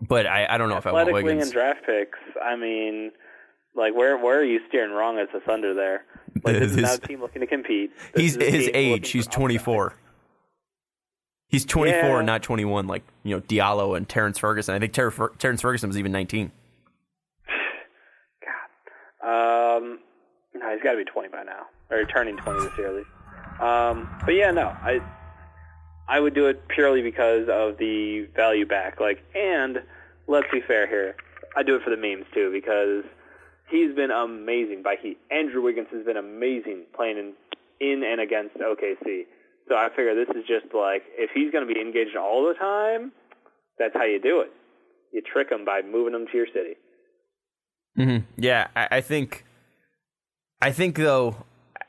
[0.00, 1.44] but I, I don't know if I want Wiggins.
[1.44, 2.18] and draft picks.
[2.42, 3.10] I mean,
[3.74, 6.04] like where where are you steering wrong as the Thunder there?
[6.44, 7.90] Like this is not a team looking to compete.
[8.14, 9.10] This He's his age.
[9.10, 9.94] He's 24.
[11.48, 12.16] He's 24, Yeah.
[12.18, 14.74] and not 21, like you know Diallo and Terrence Ferguson.
[14.74, 16.52] I think Ter- Fer- Terrence Ferguson was even 19.
[19.22, 19.76] upside.
[19.82, 19.98] Um,
[20.54, 23.08] no, he's got to be 20 by now, or turning 20 this year at least.
[23.60, 25.00] Um, but yeah, no, I
[26.10, 28.98] I would do it purely because of the value back.
[28.98, 29.78] Like, and
[30.26, 31.14] let's be fair here,
[31.56, 33.04] I do it for the memes too because
[33.70, 37.32] he's been amazing by he, Andrew Wiggins has been amazing playing in
[37.80, 39.26] in and against OKC.
[39.68, 42.54] So I figure this is just like if he's going to be engaged all the
[42.54, 43.12] time,
[43.78, 44.52] that's how you do it.
[45.12, 46.74] You trick him by moving him to your city.
[47.96, 48.24] Mm-hmm.
[48.36, 49.44] Yeah, I, I think.
[50.60, 51.36] I think though,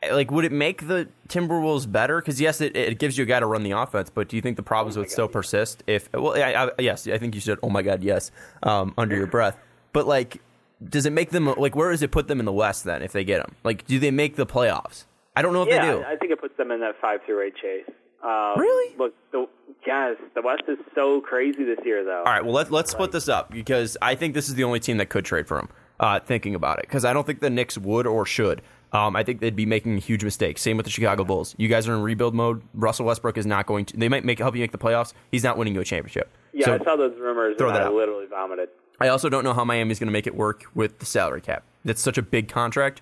[0.10, 2.20] like, would it make the Timberwolves better?
[2.20, 4.42] Because yes, it, it gives you a guy to run the offense, but do you
[4.42, 6.12] think the problems would still persist if?
[6.14, 8.32] Well, I, I, yes, I think you said, "Oh my God, yes,"
[8.64, 9.58] um, under your breath.
[9.94, 10.42] But like,
[10.84, 11.76] does it make them like?
[11.76, 13.56] Where does it put them in the West then if they get them?
[13.64, 15.06] Like, do they make the playoffs?
[15.36, 16.04] I don't know if yeah, they do.
[16.04, 17.86] I think it puts them in that five through eight chase.
[18.24, 18.96] Um, Really?
[18.98, 19.48] Look, the,
[19.88, 22.20] yes, the West is so crazy this year, though.
[22.20, 24.80] All right, well let, let's split this up because I think this is the only
[24.80, 25.70] team that could trade for him.
[26.00, 28.64] Uh, thinking about it, because I don't think the Knicks would or should.
[28.94, 30.58] Um, I think they'd be making a huge mistake.
[30.58, 31.56] Same with the Chicago Bulls.
[31.58, 32.62] You guys are in rebuild mode.
[32.74, 33.98] Russell Westbrook is not going to.
[33.98, 35.14] They might make help you make the playoffs.
[35.32, 36.30] He's not winning you a championship.
[36.54, 37.94] Yeah, So I saw those rumors throw and that I out.
[37.94, 38.70] literally vomited.
[39.00, 41.64] I also don't know how Miami's going to make it work with the salary cap.
[41.86, 43.02] That's such a big contract.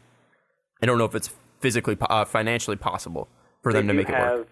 [0.82, 3.28] I don't know if it's physically, uh, financially possible
[3.62, 4.48] for them to make it work.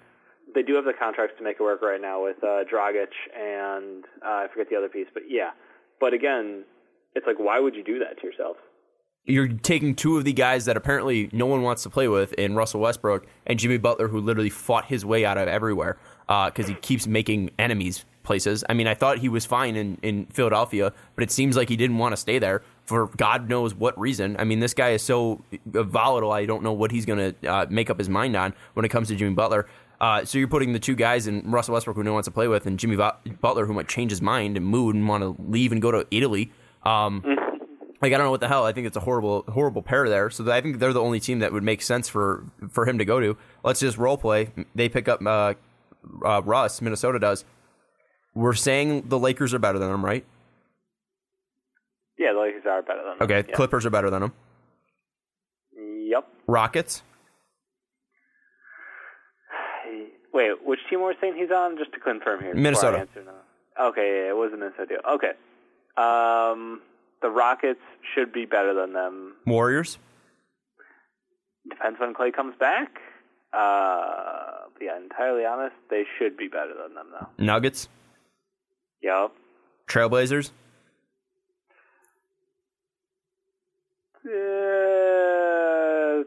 [0.56, 3.10] They do have the contracts to make it work right now with uh, Dragic
[3.40, 5.52] and uh, I forget the other piece, but yeah.
[6.00, 6.64] But again,
[7.16, 8.58] it's like, why would you do that to yourself?
[9.28, 12.56] You're taking two of the guys that apparently no one wants to play with in
[12.56, 15.98] Russell Westbrook and Jimmy Butler, who literally fought his way out of everywhere
[16.28, 18.64] because he keeps making enemies places.
[18.70, 21.78] I mean, I thought he was fine in, in Philadelphia, but it seems like he
[21.78, 24.38] didn't want to stay there for God knows what reason.
[24.40, 26.32] I mean, this guy is so volatile.
[26.32, 28.90] I don't know what he's going to uh, make up his mind on when it
[28.90, 29.68] comes to Jimmy Butler.
[30.00, 32.32] Uh, so you're putting the two guys in Russell Westbrook, who no one wants to
[32.32, 35.36] play with, and Jimmy Butler, who might change his mind and mood and want to
[35.50, 36.52] leave and go to Italy.
[36.84, 37.24] Um,
[38.02, 38.66] like I don't know what the hell.
[38.66, 40.30] I think it's a horrible, horrible pair there.
[40.30, 43.06] So I think they're the only team that would make sense for for him to
[43.06, 43.38] go to.
[43.64, 44.52] Let's just role play.
[44.76, 45.54] They pick up uh,
[46.26, 46.82] uh, Russ.
[46.82, 47.44] Minnesota does.
[48.36, 50.24] We're saying the Lakers are better than them, right?
[52.20, 53.30] Yeah, the Lakers are better than them.
[53.30, 53.56] Okay, Yeah.
[53.56, 54.34] Clippers are better than them.
[55.76, 56.28] Yep.
[56.48, 57.02] Rockets.
[60.34, 61.78] Wait, which team were we saying he's on?
[61.78, 62.54] Just to confirm here.
[62.54, 63.08] Minnesota.
[63.82, 65.00] Okay, yeah, it was a Minnesota deal.
[65.14, 65.32] Okay.
[65.98, 66.82] Um,
[67.22, 67.80] the Rockets
[68.14, 69.34] should be better than them.
[69.46, 69.98] Warriors.
[71.70, 73.00] Depends when Clay comes back.
[73.54, 77.28] Uh, yeah, entirely honest, they should be better than them though.
[77.44, 77.90] Nuggets.
[79.02, 79.32] Yep.
[79.88, 80.52] Trailblazers.
[84.26, 86.24] Uh,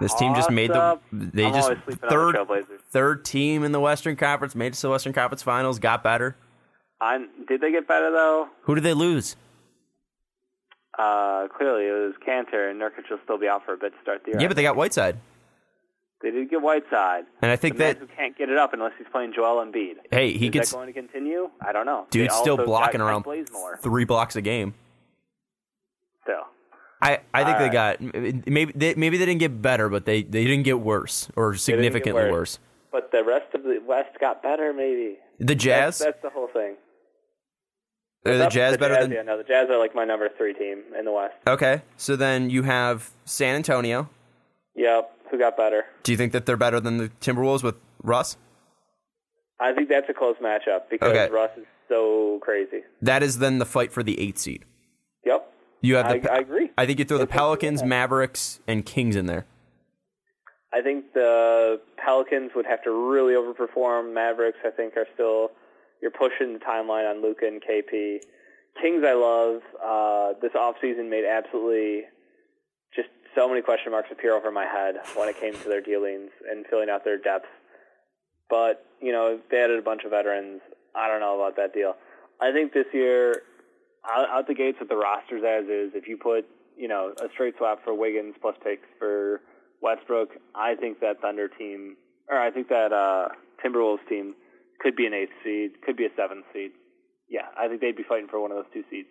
[0.00, 2.34] This team just made the they I'm just always sleeping on third
[2.68, 6.02] the third team in the Western Conference made it to the Western Conference Finals, got
[6.04, 6.36] better.
[7.00, 8.48] I, did they get better though?
[8.62, 9.36] Who did they lose?
[10.98, 13.98] Uh, clearly it was Kanter, and Nurkic will still be out for a bit to
[14.02, 14.40] start the year.
[14.40, 15.16] Yeah, but they got Whiteside,
[16.22, 17.24] they did get Whiteside.
[17.40, 19.94] and I think the that who can't get it up unless he's playing Joel Embiid.
[20.10, 21.50] hey, he Is gets that going to continue?
[21.60, 22.06] I don't know.
[22.10, 23.24] dude's They still blocking around
[23.80, 24.74] three blocks a game.
[26.24, 26.42] Still,
[27.00, 28.00] I, I think All they got
[28.48, 31.58] maybe they, maybe they didn't get better, but they, they didn't get worse or They
[31.58, 32.32] didn't get significantly worse.
[32.32, 32.58] worse.
[32.90, 34.72] but the rest of the West got better.
[34.72, 36.74] Maybe The Jazz, That's, that's the whole thing.
[38.28, 40.54] Are the Jazz better Jazz, than Yeah, no, the Jazz are like my number three
[40.54, 41.34] team in the West.
[41.46, 44.08] Okay, so then you have San Antonio.
[44.74, 45.10] Yep.
[45.30, 45.84] Who got better?
[46.04, 48.36] Do you think that they're better than the Timberwolves with Russ?
[49.60, 51.28] I think that's a close matchup because Okay.
[51.32, 52.82] Russ is so crazy.
[53.02, 54.64] That is then the fight for the eighth seed.
[55.26, 55.52] Yep.
[55.82, 56.70] You have the I agree.
[56.78, 57.82] I think you throw the Pelicans.
[57.82, 59.46] Mavericks, and Kings in there.
[60.72, 64.12] I think the Pelicans would have to really overperform.
[64.14, 65.50] Mavericks, I think, are still
[66.00, 68.20] you're pushing the timeline on Luka and KP.
[68.80, 69.62] Kings, I love.
[69.84, 72.04] Uh, this offseason made absolutely
[72.94, 76.30] just so many question marks appear over my head when it came to their dealings
[76.50, 77.46] and filling out their depth.
[78.48, 80.60] But you know, they added a bunch of veterans.
[80.94, 81.94] I don't know about that deal.
[82.40, 83.42] I think this year,
[84.08, 86.46] out, out the gates with the rosters as is, if you put
[86.76, 89.40] you know a straight swap for Wiggins plus picks for
[89.80, 91.96] Westbrook, I think that Thunder team,
[92.28, 93.28] or I think that uh,
[93.64, 94.34] Timberwolves team
[94.80, 96.72] could be an eighth seed, could be a seventh seed.
[97.28, 99.08] Yeah, I think they'd be fighting for one of those two seeds.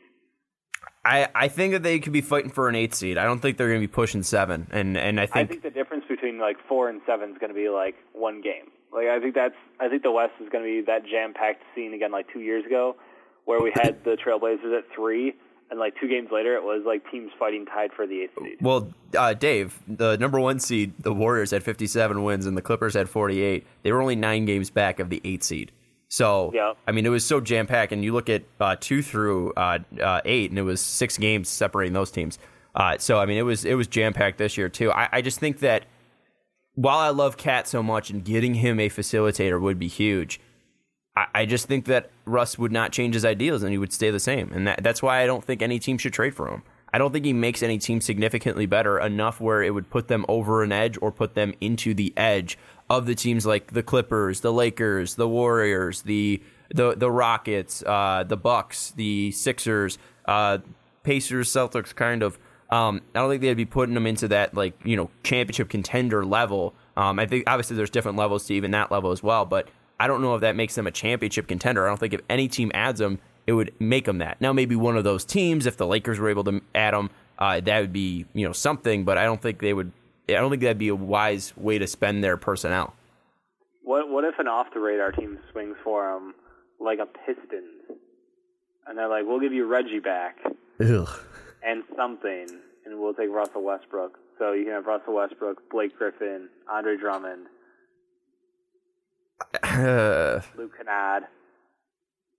[1.03, 3.17] I, I think that they could be fighting for an eighth seed.
[3.17, 4.67] I don't think they're going to be pushing seven.
[4.71, 7.49] And and I I think, think the difference between like four and seven is going
[7.49, 8.71] to be like one game.
[8.93, 11.93] Like I think that's I think the West is going to be that jam-packed scene
[11.93, 12.95] again, like two years ago,
[13.45, 15.35] where we had the Trailblazers at three,
[15.69, 18.57] and like two games later, it was like teams fighting tied for the eighth seed.
[18.61, 22.93] well, uh, Dave, the number one seed, the Warriors had 57 wins and the Clippers
[22.93, 23.65] had 48.
[23.83, 25.71] They were only nine games back of the eighth seed.
[26.09, 26.73] So, Yeah.
[26.87, 27.91] I mean, it was so jam packed.
[27.91, 31.49] And you look at uh, two through uh, uh, eight, and it was six games
[31.49, 32.39] separating those teams.
[32.73, 34.91] Uh, so, I mean, it was it was jam packed this year too.
[34.91, 35.85] I, I just think that
[36.75, 40.39] while I love KAT so much, and getting him a facilitator would be huge.
[41.33, 44.19] I, just think that Russ would not change his ideals, and he would stay the
[44.19, 44.51] same.
[44.53, 46.63] And that, that's why I don't think any team should trade for him.
[46.93, 50.25] I don't think he makes any team significantly better enough where it would put them
[50.27, 52.57] over an edge or put them into the edge
[52.89, 56.41] of the teams like the Clippers, the Lakers, the Warriors, the
[56.73, 60.59] the the Rockets, uh, the Bucks, the Sixers, uh,
[61.03, 62.39] Pacers, Celtics, kind of.
[62.69, 66.25] Um, I don't think they'd be putting them into that like you know championship contender
[66.25, 66.73] level.
[66.95, 69.69] Um, I think obviously there's different levels to even that level as well, but
[69.99, 71.85] I don't know if that makes them a championship contender.
[71.85, 74.39] I don't think if any team adds them, it would make them that.
[74.39, 77.59] Now maybe one of those teams, if the Lakers were able to add them, uh,
[77.61, 79.03] that would be you know something.
[79.03, 79.91] But I don't think they would.
[80.29, 82.93] I don't think that'd be a wise way to spend their personnel.
[83.83, 86.35] What what if an off the radar team swings for them
[86.79, 87.99] like a Pistons,
[88.85, 90.37] and they're like, we'll give you Reggie back
[90.79, 91.09] Ugh.
[91.63, 92.47] and something,
[92.85, 94.19] and we'll take Russell Westbrook.
[94.37, 97.47] So you can have Russell Westbrook, Blake Griffin, Andre Drummond,
[100.57, 101.23] Luke Kennard.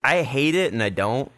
[0.04, 1.30] I hate it and I don't.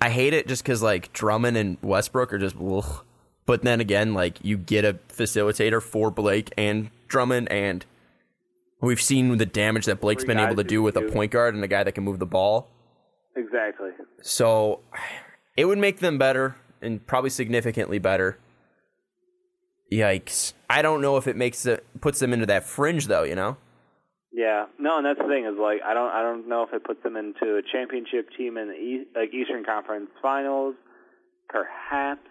[0.00, 2.56] I hate it just because like Drummond and Westbrook are just.
[2.56, 3.04] Ugh.
[3.46, 7.86] But then again, like you get a facilitator for Blake and Drummond, and
[8.80, 11.54] we've seen the damage that Blake's Three been able to do with a point guard
[11.54, 12.68] and a guy that can move the ball.
[13.36, 13.90] Exactly.
[14.22, 14.80] So
[15.56, 16.56] it would make them better.
[16.82, 18.38] and probably significantly better.
[19.92, 20.52] Yikes!
[20.68, 23.22] I don't know if it makes it puts them into that fringe though.
[23.22, 23.56] You know.
[24.36, 26.84] Yeah, no, and that's the thing is like I don't I don't know if it
[26.84, 30.74] puts them into a championship team in the e- like Eastern Conference Finals.
[31.48, 32.28] Perhaps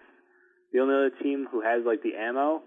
[0.72, 2.62] the only other team who has like the ammo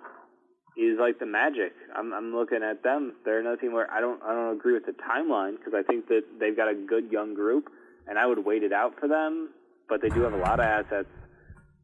[0.76, 1.72] is like the Magic.
[1.96, 3.14] I'm I'm looking at them.
[3.24, 6.10] They're another team where I don't I don't agree with the timeline because I think
[6.10, 7.70] that they've got a good young group,
[8.10, 9.52] and I would wait it out for them.
[9.88, 11.08] But they do have a lot of assets,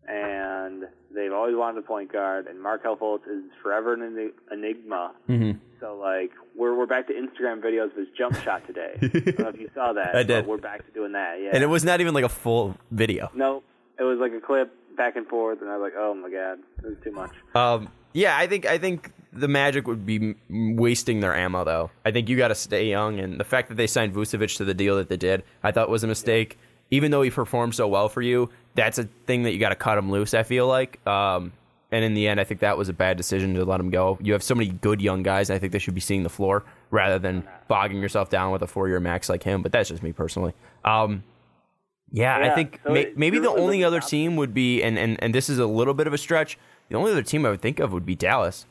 [0.10, 0.84] and
[1.16, 2.48] they've always wanted a point guard.
[2.48, 5.14] And Markelle Fultz is forever an enigma.
[5.30, 5.58] Mm-hmm.
[5.86, 8.98] So like we're we're back to Instagram videos of his jump shot today.
[9.02, 10.16] I don't know if you saw that.
[10.16, 10.44] I did.
[10.44, 11.40] But we're back to doing that.
[11.40, 11.52] Yeah.
[11.54, 13.30] And it was not even like a full video.
[13.36, 13.62] no,
[14.00, 16.60] it was like a clip back and forth, and I was like, oh my god,
[16.84, 17.32] it was too much.
[17.54, 21.92] Um, yeah, I think I think the Magic would be wasting their ammo though.
[22.04, 24.66] I think you got to stay young, and the fact that they signed Vucevic to
[24.66, 26.58] the deal that they did, I thought was a mistake.
[26.90, 29.76] Even though he performed so well for you, that's a thing that you got to
[29.76, 30.34] cut him loose.
[30.34, 31.52] I feel like, um,
[31.96, 34.18] and in the end, I think that was a bad decision to let him go.
[34.22, 35.50] You have so many good young guys.
[35.50, 38.68] I think they should be seeing the floor rather than bogging yourself down with a
[38.68, 39.62] four-year max like him.
[39.62, 40.54] But that's just me personally.
[40.84, 41.24] Um,
[42.12, 45.00] yeah, I think so may, maybe the really only other top- team would be, and,
[45.00, 46.58] and, and this is a little bit of a stretch.
[46.90, 48.66] The only other team I would think of would be Dallas.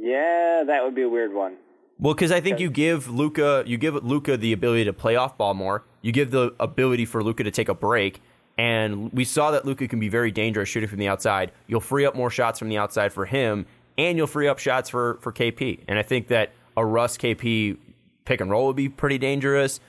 [0.00, 1.58] Yeah, that would be a weird one.
[2.00, 5.38] Well, because I think you give Luka, you give Luka the ability to play off
[5.38, 5.84] ball more.
[6.02, 8.20] You give the ability for Luka to take a break,
[8.58, 11.52] and we saw that Luka can be very dangerous shooting from the outside.
[11.66, 13.66] You'll free up more shots from the outside for him,
[13.98, 15.80] and you'll free up shots for for KP.
[15.88, 17.76] And I think that a Russ KP
[18.24, 19.80] pick and roll would be pretty dangerous.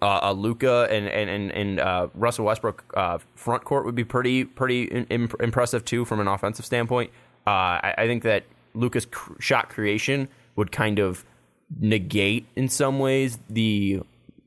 [0.00, 4.04] Uh, a Luka and and and, and uh, Russell Westbrook uh, front court would be
[4.04, 7.10] pretty pretty impressive too from an offensive standpoint.
[7.46, 8.44] Uh, I, I think that
[8.74, 11.24] Luka's cr- shot creation would kind of
[11.80, 14.00] negate in some ways the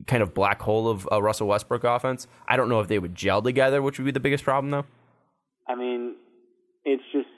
[0.08, 2.26] kind of black hole of a Russell Westbrook offense.
[2.48, 4.86] I don't know if they would gel together, which would be the biggest problem though.
[5.68, 6.16] I mean,
[6.84, 7.28] it's just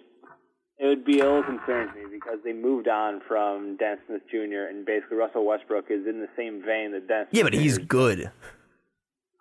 [0.79, 4.23] it would be a little concerning to me because they moved on from Dennis Smith
[4.31, 4.71] Jr.
[4.71, 7.29] and basically Russell Westbrook is in the same vein that Dennis.
[7.33, 7.83] Yeah, Smith but he's Jr.
[7.83, 7.87] 's.
[7.87, 8.31] good.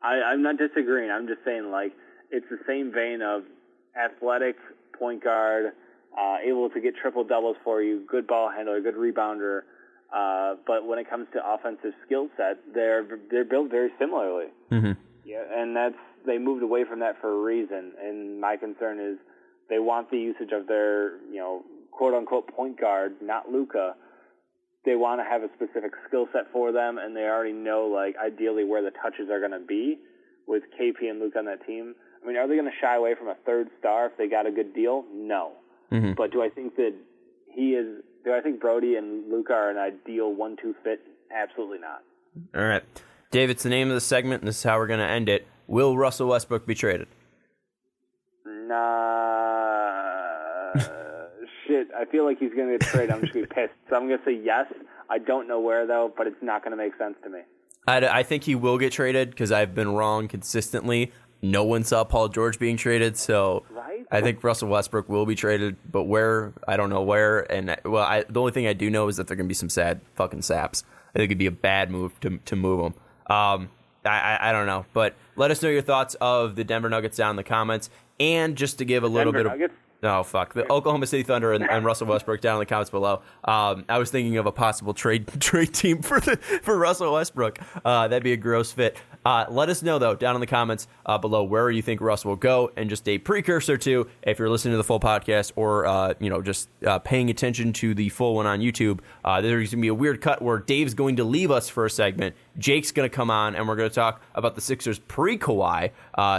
[0.02, 1.12] I, I'm not disagreeing.
[1.12, 1.94] I'm just saying like
[2.32, 3.44] it's the same vein of
[3.96, 4.56] athletic
[4.98, 5.74] point guard,
[6.18, 9.62] uh, able to get triple doubles for you, good ball handler, good rebounder.
[10.14, 14.48] Uh, but when it comes to offensive skill set, they're they're built very similarly.
[14.72, 14.94] Mm-hmm.
[15.24, 15.96] Yeah, and that's
[16.26, 17.94] they moved away from that for a reason.
[18.02, 19.18] And my concern is
[19.70, 23.96] they want the usage of their you know quote unquote point guard, not Luka.
[24.86, 28.16] They want to have a specific skill set for them, and they already know like
[28.18, 30.00] ideally where the touches are going to be
[30.48, 31.94] with KP and Luka on that team.
[32.24, 34.48] I mean, are they going to shy away from a third star if they got
[34.48, 35.06] a good deal?
[35.14, 35.52] No.
[35.92, 36.14] Mm-hmm.
[36.18, 36.94] But do I think that
[37.54, 38.04] he is?
[38.24, 41.02] Do I think Brodie and Luka are an ideal one-two fit?
[41.34, 42.04] Absolutely not.
[42.56, 42.84] All right,
[43.32, 43.50] Dave.
[43.50, 45.48] It's the name of the segment, and this is how we're going to end it.
[45.68, 47.08] Will Russell Westbrook be traded?
[48.46, 49.80] Nah.
[51.70, 51.88] shit.
[51.98, 53.12] I feel like he's going to get traded.
[53.12, 53.74] I'm just going to be pissed.
[53.90, 54.66] So I'm going to say yes.
[55.10, 57.40] I don't know where though, but it's not going to make sense to me.
[57.88, 61.12] I, I think he will get traded because I've been wrong consistently.
[61.42, 63.99] No one saw Paul George being traded, so Right?
[64.12, 65.78] I think Russell Westbrook will be traded.
[65.90, 67.52] But where I don't know where.
[67.52, 69.54] And well, I, the only thing I do know is that there are gonna be
[69.54, 70.84] some sad fucking saps.
[71.14, 72.94] I think it'd be a bad move to to move them.
[73.36, 73.70] Um,
[74.06, 77.18] I, I I don't know, but let us know your thoughts of the Denver Nuggets
[77.18, 77.90] down in the comments,
[78.20, 79.72] and just to give a little Denver bit of
[80.02, 80.54] No, fuck.
[80.54, 83.22] The Oklahoma City Thunder and, and Russell Westbrook down in the comments below.
[83.44, 87.60] Um, I was thinking of a possible trade trade team for the, for Russell Westbrook.
[87.84, 88.98] Uh, that'd be a gross fit.
[89.26, 92.24] Uh, let us know though down in the comments uh, below where you think Russ
[92.24, 95.86] will go, and just a precursor to if you're listening to the full podcast or
[95.86, 99.02] uh, you know just uh, paying attention to the full one on YouTube.
[99.26, 101.90] Uh, there's gonna be a weird cut where Dave's going to leave us for a
[101.90, 102.36] segment.
[102.58, 105.92] Jake's gonna come on, and we're gonna talk about the Sixers pre Kawhi.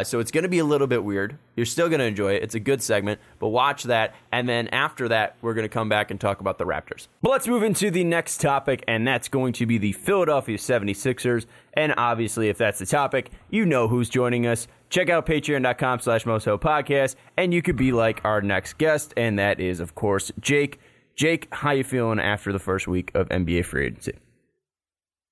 [0.07, 1.37] So it's gonna be a little bit weird.
[1.57, 2.43] You're still gonna enjoy it.
[2.43, 6.11] It's a good segment, but watch that, and then after that, we're gonna come back
[6.11, 7.09] and talk about the Raptors.
[7.23, 11.47] But let's move into the next topic, and that's going to be the Philadelphia 76ers.
[11.75, 14.67] And obviously, if that's the topic, you know who's joining us.
[14.89, 19.39] Check out patreon.com slash Moso podcast, and you could be like our next guest, and
[19.39, 20.81] that is, of course, Jake.
[21.15, 24.15] Jake, how you feeling after the first week of NBA free agency?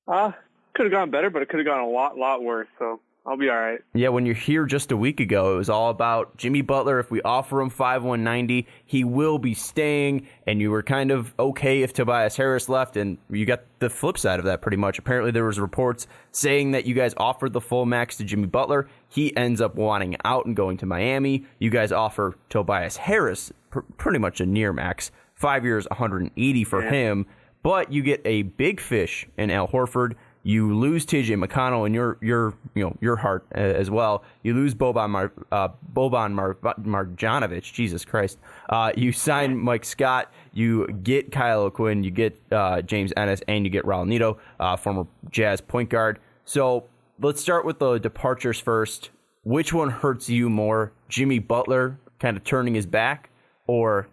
[0.06, 0.32] Uh,
[0.74, 2.68] could have gone better, but it could have gone a lot, lot worse.
[2.78, 3.80] So I'll be all right.
[3.92, 6.98] Yeah, when you're here just a week ago, it was all about Jimmy Butler.
[6.98, 10.26] If we offer him five one ninety, he will be staying.
[10.46, 14.16] And you were kind of okay if Tobias Harris left, and you got the flip
[14.16, 14.98] side of that pretty much.
[14.98, 18.88] Apparently, there was reports saying that you guys offered the full max to Jimmy Butler.
[19.10, 21.44] He ends up wanting out and going to Miami.
[21.58, 26.80] You guys offer Tobias Harris pr- pretty much a near max, five years, 180 for
[26.80, 27.26] him.
[27.62, 30.14] But you get a big fish in Al Horford.
[30.48, 34.24] You lose TJ McConnell and your your you know your heart as well.
[34.42, 37.70] You lose Boban Mar, uh, Boban Mar, Marjanovic.
[37.70, 38.38] Jesus Christ.
[38.70, 40.32] Uh, you sign Mike Scott.
[40.54, 42.02] You get Kyle O'Quinn.
[42.02, 46.18] You get uh, James Ennis, and you get Raul Neto, uh, former Jazz point guard.
[46.46, 46.84] So
[47.20, 49.10] let's start with the departures first.
[49.44, 53.28] Which one hurts you more, Jimmy Butler kind of turning his back,
[53.66, 54.08] or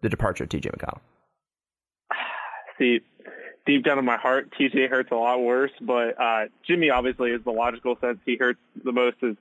[0.00, 1.00] the departure of TJ McConnell?
[2.78, 3.00] See,
[3.66, 7.42] deep down in my heart, TJ hurts a lot worse, but uh, Jimmy obviously is
[7.44, 8.18] the logical sense.
[8.24, 9.16] He hurts the most.
[9.22, 9.36] Is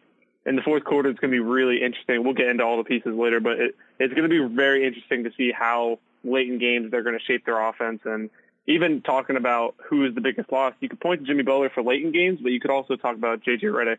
[0.46, 2.24] in the fourth quarter, it's going to be really interesting.
[2.24, 5.24] We'll get into all the pieces later, but it, it's going to be very interesting
[5.24, 8.02] to see how late in games they're going to shape their offense.
[8.06, 8.30] And
[8.66, 11.84] even talking about who is the biggest loss, you could point to Jimmy Butler for
[11.84, 13.98] late in games, but you could also talk about JJ Redick,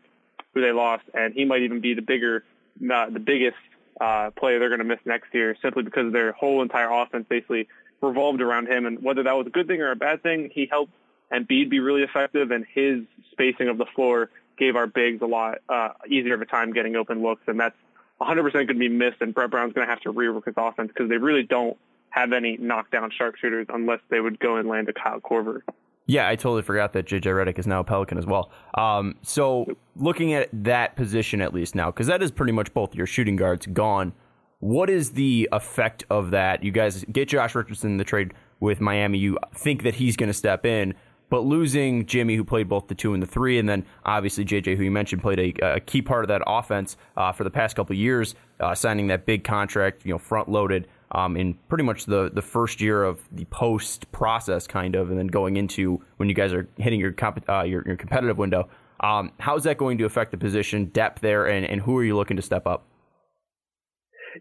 [0.53, 2.43] who they lost, and he might even be the bigger,
[2.79, 3.57] not the biggest
[4.01, 7.67] uh, player they're going to miss next year, simply because their whole entire offense basically
[8.01, 8.85] revolved around him.
[8.85, 10.91] And whether that was a good thing or a bad thing, he helped
[11.31, 15.57] Embiid be really effective, and his spacing of the floor gave our bigs a lot
[15.69, 17.75] uh, easier of a time getting open looks, and that's
[18.21, 19.17] 100% going to be missed.
[19.21, 21.77] And Brett Brown's going to have to rework his offense because they really don't
[22.09, 25.61] have any knockdown sharpshooters unless they would go and land a Kyle Korver.
[26.07, 28.51] Yeah, I totally forgot that JJ Redick is now a Pelican as well.
[28.75, 29.65] Um, so
[29.95, 33.35] looking at that position at least now, because that is pretty much both your shooting
[33.35, 34.13] guards gone.
[34.65, 36.63] What is the effect of that?
[36.63, 39.19] You guys get Josh Richardson in the trade with Miami.
[39.19, 40.95] You think that he's going to step in,
[41.29, 44.75] but losing Jimmy, who played both the two and the three, and then obviously JJ,
[44.75, 47.75] who you mentioned, played a, a key part of that offense uh, for the past
[47.75, 52.07] couple years, uh, signing that big contract, you know, front loaded um, in pretty much
[52.07, 56.27] the, the first year of the post process, kind of, and then going into when
[56.27, 58.67] you guys are hitting your comp- uh, your, your, competitive window.
[59.01, 62.03] Um, how is that going to affect the position depth there, and, and who are
[62.03, 62.87] you looking to step up?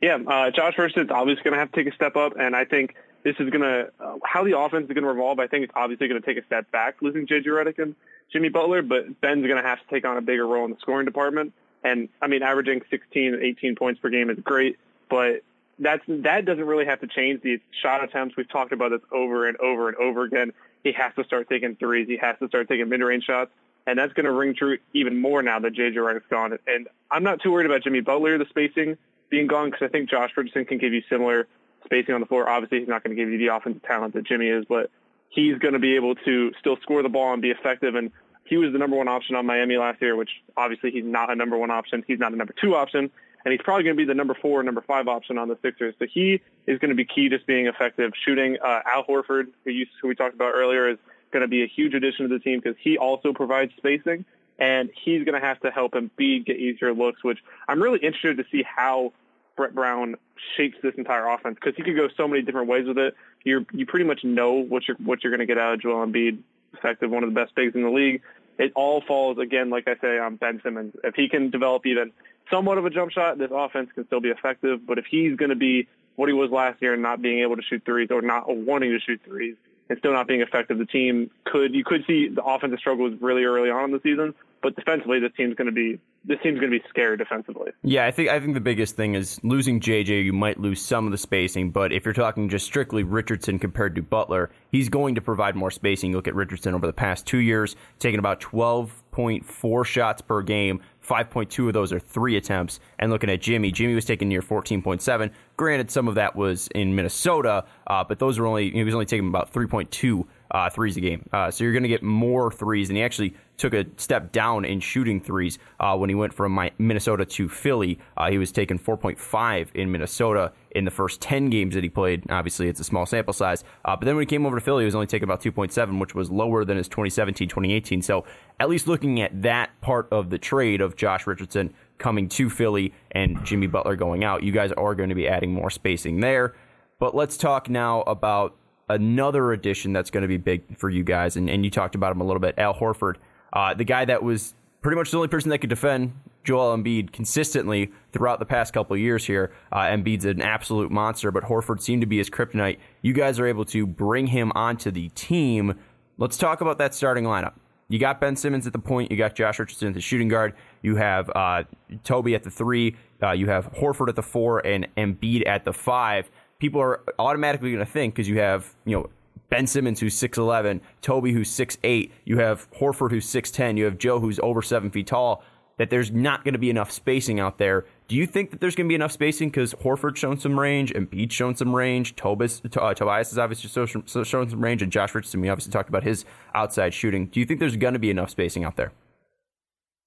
[0.03, 2.64] Yeah, uh, Josh Richardson's obviously going to have to take a step up, and I
[2.64, 5.38] think this is going to uh, how the offense is going to revolve.
[5.38, 7.95] I think it's obviously going to take a step back losing JJ Redick and
[8.32, 10.76] Jimmy Butler, but Ben's going to have to take on a bigger role in the
[10.80, 11.53] scoring department.
[11.82, 14.78] And I mean, averaging 16 and 18 points per game is great,
[15.09, 15.42] but
[15.78, 17.42] that's that doesn't really have to change.
[17.42, 20.53] The shot attempts we've talked about this over and over and over again.
[20.82, 22.07] He has to start taking threes.
[22.09, 23.51] He has to start taking mid-range shots,
[23.86, 26.59] and that's going to ring true even more now that JJ Redick's gone.
[26.66, 28.99] And I'm not too worried about Jimmy Butler, the spacing
[29.35, 31.47] being gone, because I think Josh Richardson can give you similar
[31.85, 32.49] spacing on the floor.
[32.49, 34.91] Obviously, he's not going to give you the offensive talent that Jimmy is, but
[35.28, 37.95] he's going to be able to still score the ball and be effective.
[37.95, 38.11] And
[38.45, 41.35] he was the number one option on Miami last year, which obviously he's not a
[41.35, 42.05] number one option.
[42.07, 43.11] He's not a number two option
[43.45, 45.95] and he's probably going to be the number four, number five option on the Sixers.
[45.99, 48.57] So he is going to be key just being effective shooting.
[48.62, 50.99] Uh, Al Horford, who, you, who we talked about earlier, is
[51.30, 54.24] going to be a huge addition to the team because he also provides spacing,
[54.59, 57.22] and he's going to have to help Embiid get easier looks.
[57.22, 59.12] Which I'm really interested to see how
[59.57, 60.17] Brett Brown
[60.57, 63.15] shapes this entire offense because he could go so many different ways with it.
[63.45, 66.07] You you pretty much know what you're what you're going to get out of Joel
[66.07, 66.39] Embiid,
[66.73, 68.23] effective, one of the best bigs in the league.
[68.59, 70.95] It all falls again, like I say, on Ben Simmons.
[71.03, 72.13] If he can develop even
[72.51, 74.87] somewhat of a jump shot, this offense can still be effective.
[74.87, 77.57] But if he's going to be what he was last year and not being able
[77.57, 79.57] to shoot threes or not wanting to shoot threes
[79.89, 83.45] and still not being effective, the team could you could see the offensive struggles really
[83.45, 84.35] early on in the season.
[84.62, 87.72] But defensively, this team's going to be this team's going to be scared defensively.
[87.82, 90.24] Yeah, I think I think the biggest thing is losing JJ.
[90.24, 93.95] You might lose some of the spacing, but if you're talking just strictly Richardson compared
[93.97, 96.11] to Butler, he's going to provide more spacing.
[96.11, 100.80] You look at Richardson over the past two years, taking about 12.4 shots per game.
[101.07, 102.81] 5.2 of those are three attempts.
[102.99, 105.31] And looking at Jimmy, Jimmy was taking near 14.7.
[105.57, 109.07] Granted, some of that was in Minnesota, uh, but those were only he was only
[109.07, 111.29] taking about 3.2 uh, threes a game.
[111.33, 114.65] Uh, so you're going to get more threes, and he actually took a step down
[114.65, 117.99] in shooting threes uh, when he went from Minnesota to Philly.
[118.17, 122.25] Uh, he was taking 4.5 in Minnesota in the first 10 games that he played.
[122.31, 123.62] Obviously, it's a small sample size.
[123.85, 126.01] Uh, but then when he came over to Philly, he was only taking about 2.7,
[126.01, 128.03] which was lower than his 2017 2018.
[128.03, 128.25] So
[128.61, 132.93] at least looking at that part of the trade of Josh Richardson coming to Philly
[133.12, 136.55] and Jimmy Butler going out, you guys are going to be adding more spacing there.
[136.99, 138.57] But let's talk now about
[138.89, 141.37] another addition that's going to be big for you guys.
[141.37, 143.16] And, and you talked about him a little bit, Al Horford.
[143.53, 146.12] Uh, the guy that was pretty much the only person that could defend
[146.45, 149.53] Joel Embiid consistently throughout the past couple years here.
[149.72, 152.78] Uh, Embiid's an absolute monster, but Horford seemed to be his kryptonite.
[153.03, 155.78] You guys are able to bring him onto the team.
[156.18, 157.55] Let's talk about that starting lineup.
[157.88, 159.11] You got Ben Simmons at the point.
[159.11, 160.55] You got Josh Richardson at the shooting guard.
[160.82, 161.64] You have uh,
[162.03, 162.97] Toby at the three.
[163.22, 166.30] Uh, you have Horford at the four and Embiid at the five.
[166.59, 169.11] People are automatically going to think because you have you know
[169.51, 174.18] Ben Simmons, who's 6'11, Toby, who's 6'8, you have Horford, who's 6'10, you have Joe,
[174.18, 175.45] who's over seven feet tall,
[175.77, 178.75] that there's not going to be enough spacing out there Do you think that there's
[178.75, 182.16] going to be enough spacing because Horford's shown some range, and Embiid's shown some range,
[182.16, 184.07] Tobias, uh, Tobias has obviously shown
[184.51, 187.27] some range, and Josh Richardson, we obviously talked about his outside shooting.
[187.27, 188.93] Do you think there's going to be enough spacing out there?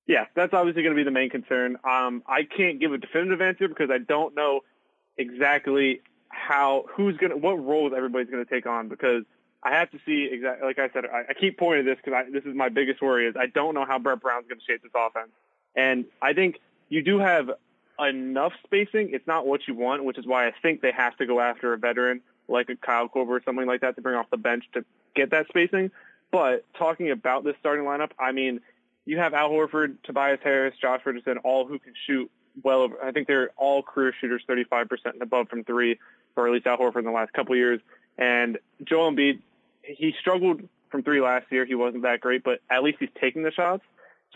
[0.07, 1.77] Yeah, that's obviously going to be the main concern.
[1.83, 4.61] Um, I can't give a definitive answer because I don't know
[5.17, 9.23] exactly how who's going to what roles everybody's going to take on because
[9.63, 12.43] I have to see exactly like I said I, I keep pointing this because this
[12.43, 14.91] is my biggest worry is I don't know how Brett Brown's going to shape this
[14.95, 15.31] offense
[15.77, 16.59] and I think
[16.89, 17.51] you do have
[17.99, 19.11] enough spacing.
[19.13, 21.73] It's not what you want, which is why I think they have to go after
[21.73, 24.63] a veteran like a Kyle Korver or something like that to bring off the bench
[24.73, 24.83] to
[25.15, 25.91] get that spacing.
[26.31, 28.61] But talking about this starting lineup, I mean,
[29.05, 32.29] you have Al Horford, Tobias Harris, Josh Richardson, all who can shoot
[32.63, 33.01] well over.
[33.03, 35.99] I think they're all career shooters, 35% and above from three,
[36.35, 37.79] or at least Al Horford in the last couple of years.
[38.17, 39.39] And Joel Embiid,
[39.83, 41.65] he struggled from three last year.
[41.65, 43.83] He wasn't that great, but at least he's taking the shots.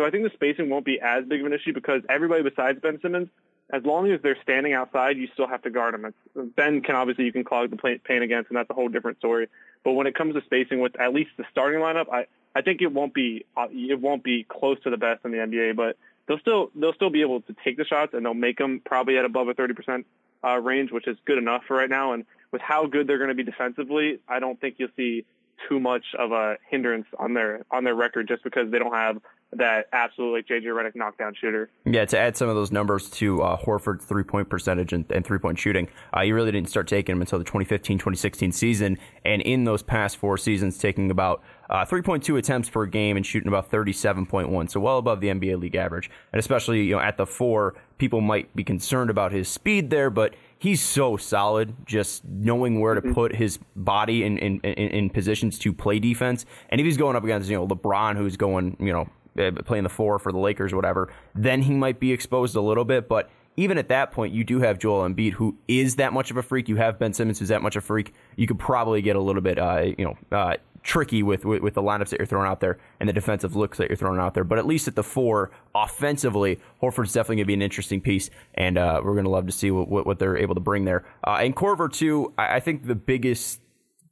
[0.02, 2.80] So I think the spacing won't be as big of an issue because everybody besides
[2.82, 3.30] Ben Simmons,
[3.72, 6.06] as long as they're standing outside, you still have to guard them.
[6.06, 9.20] It's, ben can obviously you can clog the paint against, and that's a whole different
[9.20, 9.48] story.
[9.84, 12.26] But when it comes to spacing with at least the starting lineup, I
[12.56, 15.38] I think it won't be uh, it won't be close to the best in the
[15.38, 18.58] NBA, but they'll still they'll still be able to take the shots and they'll make
[18.58, 20.04] them probably at above a 30%
[20.44, 22.14] uh, range, which is good enough for right now.
[22.14, 25.26] And with how good they're going to be defensively, I don't think you'll see
[25.70, 29.22] too much of a hindrance on their on their record just because they don't have
[29.54, 31.70] that absolutely JJ Redick knockdown shooter.
[31.86, 35.26] Yeah, to add some of those numbers to uh, Horford's three point percentage and, and
[35.26, 38.98] three point shooting, uh, you really didn't start taking them until the 2015 2016 season.
[39.26, 43.48] And in those past four seasons, taking about uh, 3.2 attempts per game and shooting
[43.48, 46.10] about 37.1, so well above the NBA league average.
[46.32, 50.10] And especially you know at the four, people might be concerned about his speed there,
[50.10, 53.14] but he's so solid just knowing where to mm-hmm.
[53.14, 56.46] put his body in, in, in, in, positions to play defense.
[56.70, 59.90] And if he's going up against, you know, LeBron, who's going, you know, playing the
[59.90, 63.08] four for the Lakers or whatever, then he might be exposed a little bit.
[63.08, 66.38] But even at that point, you do have Joel Embiid, who is that much of
[66.38, 66.70] a freak.
[66.70, 68.14] You have Ben Simmons, who's that much of a freak.
[68.36, 71.74] You could probably get a little bit, uh, you know, uh, tricky with, with, with
[71.74, 74.34] the lineups that you're throwing out there and the defensive looks that you're throwing out
[74.34, 74.44] there.
[74.44, 78.30] But at least at the four, offensively, Horford's definitely going to be an interesting piece,
[78.56, 80.86] and uh, we're going to love to see what, what, what, they're able to bring
[80.86, 81.06] there.
[81.26, 83.62] Uh, and Korver too, I, I, think the biggest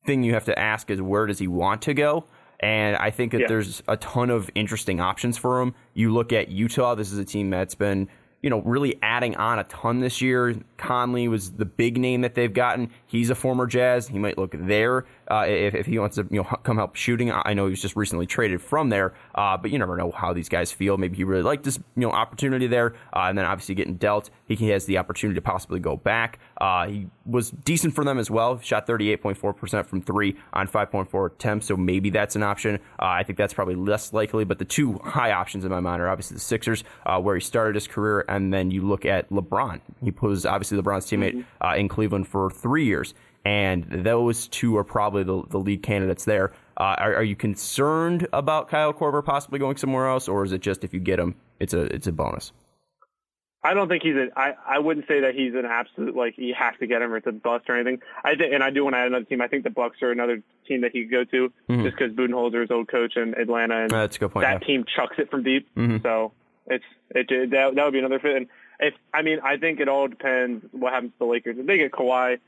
[0.06, 2.26] thing you have to ask is where does he want to go?
[2.60, 3.48] And I think that yeah.
[3.48, 5.74] there's a ton of interesting options for him.
[5.94, 6.96] You look at Utah.
[6.96, 8.10] This is a team that's been
[8.42, 10.56] you know, really adding on a ton this year.
[10.78, 12.90] Conley was the big name that they've gotten.
[13.06, 14.08] He's a former Jazz.
[14.08, 17.32] He might look there uh, if, if, he wants to, you know, come help shooting.
[17.32, 20.34] I know he was just recently traded from there, uh, but you never know how
[20.34, 20.98] these guys feel.
[20.98, 24.30] Maybe he really liked this, you know, opportunity there, uh, and then obviously getting dealt,
[24.48, 26.40] he has the opportunity to possibly go back.
[26.60, 28.60] Uh, he was decent for them as well.
[28.60, 32.76] Shot 38.4% from three on 5.4 attempts, so maybe that's an option.
[33.00, 36.02] Uh, I think that's probably less likely, but the two high options in my mind
[36.02, 39.30] are obviously the Sixers, uh, where he started his career, and then you look at
[39.30, 39.82] LeBron.
[40.04, 41.80] He was obviously LeBron's teammate mm-hmm.
[41.80, 43.14] in Cleveland for three years
[43.46, 46.52] and those two are probably the, the lead candidates there.
[46.78, 50.62] Uh, are, are, you concerned about Kyle Korver possibly going somewhere else, or is it
[50.62, 52.52] just if you get him, it's a it's a bonus?
[53.62, 54.28] I don't think he's a.
[54.38, 57.18] I I wouldn't say that he's an absolute like you have to get him or
[57.18, 58.00] it's a bust or anything.
[58.24, 59.42] I think, and I do want to add another team.
[59.42, 61.84] I think the Bucks are another team that he could go to mm-hmm.
[61.84, 64.46] just because Budenholzer is old coach in Atlanta, and that's a good point.
[64.46, 64.68] That yeah.
[64.68, 65.98] team chucks it from deep, mm-hmm.
[66.02, 66.32] so
[66.68, 68.38] it's it that that would be another fit.
[68.38, 68.48] And
[68.80, 71.58] if I mean, I think it all depends what happens to the Lakers.
[71.58, 72.40] If they get Kawhi,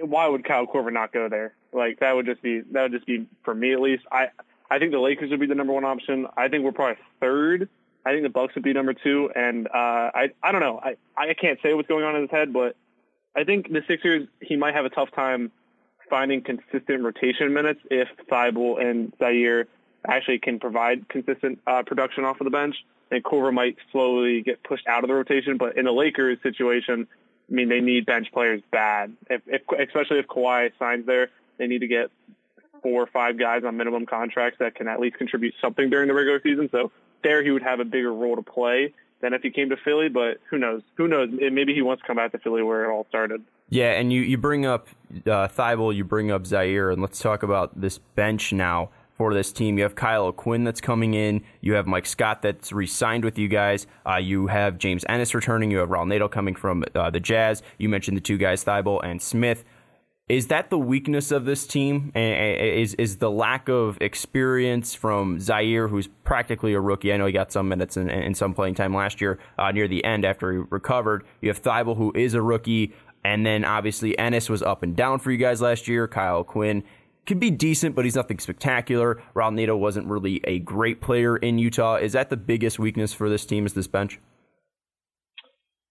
[0.00, 1.54] why would Kyle Korver not go there?
[1.72, 4.04] Like that would just be that would just be for me at least.
[4.10, 4.28] I
[4.70, 6.26] I think the Lakers would be the number one option.
[6.36, 7.68] I think we're probably third.
[8.06, 9.70] I think the Bucks would be number two, and uh,
[10.14, 10.80] I I don't know.
[10.82, 12.76] I I can't say what's going on in his head, but
[13.36, 15.50] I think the Sixers he might have a tough time
[16.10, 19.66] finding consistent rotation minutes if Thybulle and Zhaire
[20.06, 22.76] actually can provide consistent uh, production off of the bench.
[23.10, 27.06] And Korver might slowly get pushed out of the rotation, but in the Lakers situation,
[27.50, 29.12] I mean, they need bench players bad.
[29.28, 31.28] If, if especially if Kawhi signs there,
[31.58, 32.10] they need to get
[32.82, 36.14] four or five guys on minimum contracts that can at least contribute something during the
[36.14, 36.68] regular season.
[36.70, 36.90] So
[37.22, 40.08] there, he would have a bigger role to play than if he came to Philly.
[40.08, 40.82] But who knows?
[40.96, 41.30] Who knows?
[41.32, 43.42] Maybe he wants to come back to Philly where it all started.
[43.70, 44.88] Yeah, and you you bring up
[45.26, 49.52] uh, Thybulle, you bring up Zhaire, and let's talk about this bench now for this
[49.52, 49.78] team.
[49.78, 51.42] You have Kyle O'Quinn that's coming in.
[51.60, 53.86] You have Mike Scott that's re-signed with you guys.
[54.04, 55.70] Uh, you have James Ennis returning.
[55.70, 57.62] You have Raul Neto coming from uh, the Jazz.
[57.78, 59.64] You mentioned the two guys, Thybulle and Smith.
[60.26, 62.10] Is that the weakness of this team?
[62.14, 67.12] Is is the lack of experience from Zhaire, who's practically a rookie?
[67.12, 69.86] I know he got some minutes and, and some playing time last year uh, near
[69.86, 71.24] the end after he recovered.
[71.42, 72.94] You have Thybulle, who is a rookie.
[73.22, 76.06] And then obviously Ennis was up and down for you guys last year.
[76.06, 76.84] Kyle Quinn
[77.26, 79.22] could be decent, but he's nothing spectacular.
[79.34, 81.96] Raul Neto wasn't really a great player in Utah.
[81.96, 83.66] Is that the biggest weakness for this team?
[83.66, 84.20] Is this bench?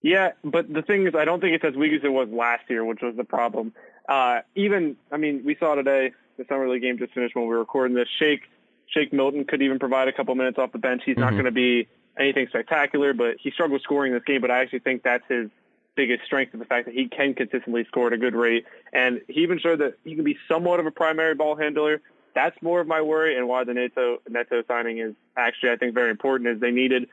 [0.01, 2.63] Yeah, but the thing is, I don't think it's as weak as it was last
[2.69, 3.73] year, which was the problem.
[4.07, 7.53] Uh, even, I mean, we saw today the summer league game just finished when we
[7.53, 8.09] were recording this.
[8.19, 8.41] Shake
[8.87, 11.03] Shake Milton could even provide a couple minutes off the bench.
[11.05, 11.35] He's not Mhm.
[11.35, 11.87] going to be
[12.19, 14.41] anything spectacular, but he struggled scoring this game.
[14.41, 15.49] But I actually think that's his
[15.95, 18.65] biggest strength is the fact that he can consistently score at a good rate.
[18.91, 22.01] And he even showed that he can be somewhat of a primary ball handler.
[22.35, 25.93] That's more of my worry and why the Neto, Neto signing is actually, I think,
[25.93, 27.07] very important is they needed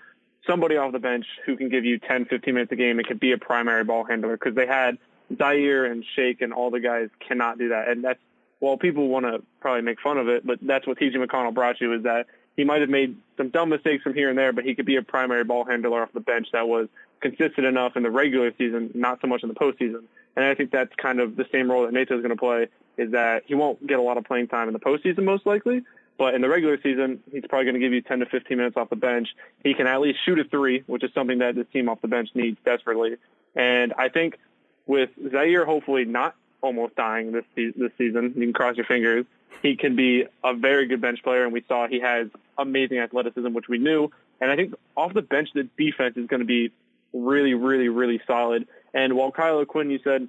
[0.46, 3.18] somebody off the bench who can give you 10, 15 minutes a game and can
[3.18, 4.96] be a primary ball handler because they had
[5.34, 7.88] Zhaire and Shake and all the guys cannot do that.
[7.88, 8.18] And that's,
[8.60, 11.80] well, people want to probably make fun of it, but that's what TJ McConnell brought
[11.80, 12.26] you is that
[12.56, 14.96] he might have made some dumb mistakes from here and there, but he could be
[14.96, 16.88] a primary ball handler off the bench that was
[17.20, 20.04] consistent enough in the regular season, not so much in the postseason.
[20.36, 22.68] And I think that's kind of the same role that Neto is going to play
[22.96, 25.82] is that he won't get a lot of playing time in the postseason most likely,
[26.18, 28.76] but in the regular season, he's probably going to give you 10 to 15 minutes
[28.76, 29.28] off the bench.
[29.64, 32.08] He can at least shoot a three, which is something that this team off the
[32.08, 33.16] bench needs desperately.
[33.54, 34.38] And I think
[34.86, 39.24] with Zhaire hopefully not almost dying this this season, you can cross your fingers.
[39.62, 43.52] He can be a very good bench player, and we saw he has amazing athleticism,
[43.52, 44.10] which we knew.
[44.40, 46.70] And I think off the bench, the defense is going to be
[47.12, 48.66] really, really, really solid.
[48.94, 50.28] And while Kyle Quinn, you said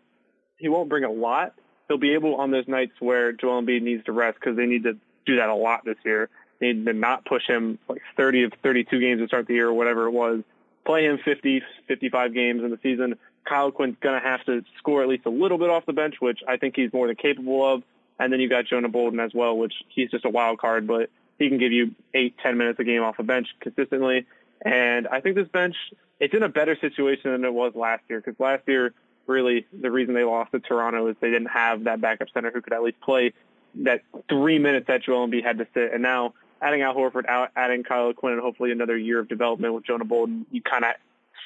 [0.58, 1.54] he won't bring a lot,
[1.88, 4.84] he'll be able on those nights where Joel Embiid needs to rest because they need
[4.84, 6.30] to do that a lot this year.
[6.60, 9.68] They need to not push him like 30 of 32 games to start the year
[9.68, 10.44] or whatever it was.
[10.86, 13.18] Play him 50, 55 games in the season.
[13.48, 16.16] Kyle Quinn's going to have to score at least a little bit off the bench,
[16.20, 17.84] which I think he's more than capable of.
[18.20, 21.10] And then you've got Jonah Bolden as well, which he's just a wild card, but
[21.40, 24.28] he can give you eight, ten minutes a game off the bench consistently.
[24.64, 25.76] And I think this bench,
[26.20, 28.93] it's in a better situation than it was last year because last year,
[29.28, 32.62] really, the reason they lost to Toronto is they didn't have that backup center who
[32.62, 33.34] could at least play
[33.76, 35.93] that three minutes that Joel Embiid had to sit.
[35.93, 39.86] And now adding Al Horford, adding Kyle Quinn, and hopefully another year of development with
[39.86, 40.93] Jonah Bolden, you kind of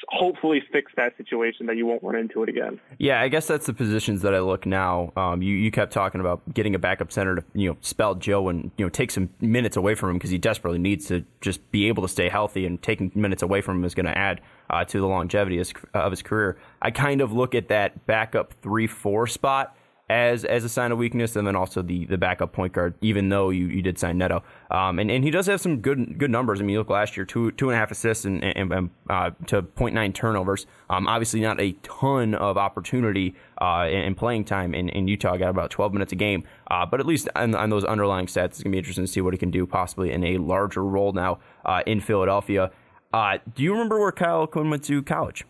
[0.09, 2.79] hopefully fix that situation that you won't run into it again.
[2.97, 5.11] Yeah, I guess that's the positions that I look now.
[5.15, 8.49] Um, you you kept talking about getting a backup center to you know spell Joe
[8.49, 11.69] and you know take some minutes away from him because he desperately needs to just
[11.71, 14.41] be able to stay healthy and taking minutes away from him is going to add
[14.69, 16.57] uh, to the longevity of his, of his career.
[16.81, 19.75] I kind of look at that backup three four spot
[20.07, 22.93] as as a sign of weakness, and then also the the backup point guard.
[23.01, 26.19] Even though you, you did sign Neto, um, and and he does have some good
[26.19, 26.61] good numbers.
[26.61, 29.31] I mean, look last year, two two and a half assists and, and, and uh,
[29.47, 30.67] to 0.9 turnovers.
[30.89, 35.37] Um, obviously, not a ton of opportunity uh, and playing time in, in Utah.
[35.37, 38.45] Got about 12 minutes a game, uh, but at least on, on those underlying stats,
[38.45, 41.13] it's gonna be interesting to see what he can do possibly in a larger role
[41.13, 42.71] now uh, in Philadelphia.
[43.11, 45.45] Uh, do you remember where Kyle Quinn went to college?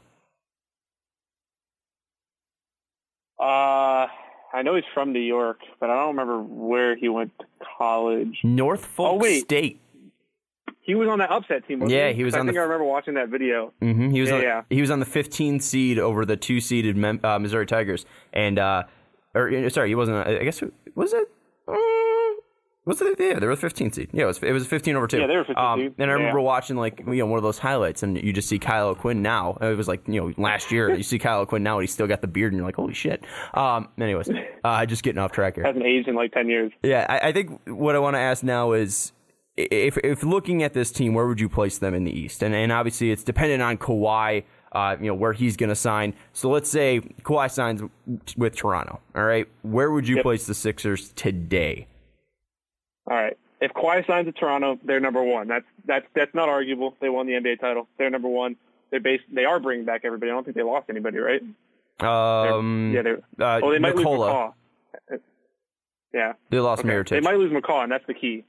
[3.39, 4.07] Uh,
[4.55, 7.45] I know he's from New York, but I don't remember where he went to
[7.77, 8.39] college.
[8.43, 9.29] Norfolk Oh.
[9.39, 9.81] State.
[10.81, 11.81] He was on that upset team.
[11.87, 13.73] Yeah, he he was I on think the- I remember watching that video.
[13.81, 14.61] hmm He was Yeah, on, yeah.
[14.69, 16.95] he was on the 15 seed over the two seeded
[17.25, 18.83] uh, Missouri Tigers, and uh,
[19.33, 20.25] or sorry, he wasn't.
[20.27, 21.27] I guess was it.
[21.67, 21.73] Uh,
[22.85, 23.19] was it?
[23.19, 24.09] Yeah, they were 15 seed.
[24.13, 24.37] Yeah, it was.
[24.43, 25.19] It was 15 over two.
[25.19, 25.95] Yeah, they were 15 um, seed.
[25.97, 26.45] And I remember yeah.
[26.45, 29.57] watching like you know one of those highlights, and you just see Kyle O'Quinn now.
[29.61, 30.93] It was like you know last year.
[30.93, 32.93] you see Kyle O'Quinn now, and he's still got the beard, and you're like, holy
[32.93, 33.23] shit.
[33.53, 33.89] Um.
[33.99, 34.29] Anyways,
[34.63, 35.63] uh, just getting off track here.
[35.63, 36.71] Hasn't aged in like ten years.
[36.83, 39.11] Yeah, I, I think what I want to ask now is
[39.57, 42.43] if if looking at this team, where would you place them in the East?
[42.43, 46.13] And and obviously it's dependent on Kawhi, uh, you know, where he's going to sign.
[46.33, 47.81] So let's say Kawhi signs
[48.37, 48.99] with Toronto.
[49.15, 50.23] All right, where would you Yep.
[50.23, 51.87] place the Sixers today?
[53.07, 53.37] All right.
[53.61, 55.47] If Kawhi signs to Toronto, they're number one.
[55.47, 56.95] That's that's that's not arguable.
[56.99, 57.87] They won the NBA title.
[57.97, 58.55] They're number one.
[58.91, 59.23] They're based.
[59.31, 60.31] They are bringing back everybody.
[60.31, 61.41] I don't think they lost anybody, right?
[61.99, 63.01] They're- Um, yeah.
[63.01, 63.21] They're.
[63.39, 64.53] uh, oh, they might Nikola.
[65.09, 65.19] lose McCaw.
[66.13, 66.33] Yeah.
[66.49, 66.89] They lost Okay.
[66.89, 67.09] Mirotic.
[67.09, 68.43] They might lose McCaw, and that's the key.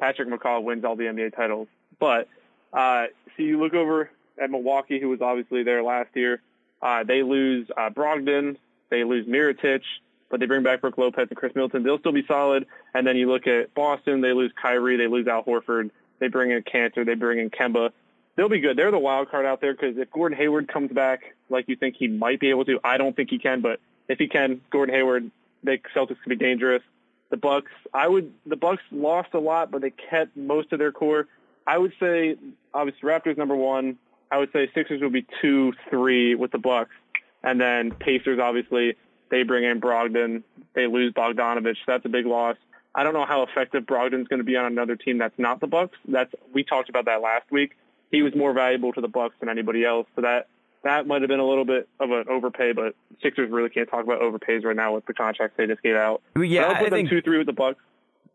[0.00, 1.68] Patrick McCaw wins all the NBA titles.
[1.98, 2.28] But
[2.72, 3.06] uh,
[3.36, 4.10] so you look over
[4.40, 6.40] at Milwaukee, who was obviously there last year.
[6.82, 8.56] Uh, they lose uh, Brogdon.
[8.90, 9.82] They lose Mirotic,
[10.30, 11.82] but they bring back Brook Lopez and Khris Middleton.
[11.82, 12.66] They'll still be solid.
[12.94, 14.20] And then you look at Boston.
[14.20, 14.96] They lose Kyrie.
[14.96, 15.90] They lose Al Horford.
[16.18, 17.04] They bring in Kanter.
[17.04, 17.90] They bring in Kemba.
[18.36, 18.76] They'll be good.
[18.76, 21.96] They're the wild card out there because if Gordon Hayward comes back like you think
[21.96, 23.78] he might be able to, I don't think he can, but
[24.08, 25.30] if he can, Gordon Hayward,
[25.62, 26.82] the Celtics could be dangerous.
[27.30, 28.32] The Bucks, I would.
[28.46, 31.26] The Bucks lost a lot, but they kept most of their core.
[31.66, 32.36] I would say,
[32.72, 33.98] obviously, Raptors number one.
[34.30, 36.94] I would say Sixers would be two, three with the Bucks,
[37.42, 38.38] and then Pacers.
[38.38, 38.96] Obviously,
[39.30, 40.42] they bring in Brogdon.
[40.74, 41.76] They lose Bogdanovich.
[41.86, 42.56] That's a big loss.
[42.94, 45.66] I don't know how effective Brogdon's going to be on another team that's not the
[45.66, 45.96] Bucks.
[46.06, 47.76] That's we talked about that last week.
[48.10, 50.06] He was more valuable to the Bucks than anybody else.
[50.14, 50.48] So that
[50.84, 54.04] that might have been a little bit of an overpay, but Sixers really can't talk
[54.04, 56.22] about overpays right now with the contracts they just gave out.
[56.36, 57.80] Yeah, I'll I them think- two three with the Bucks.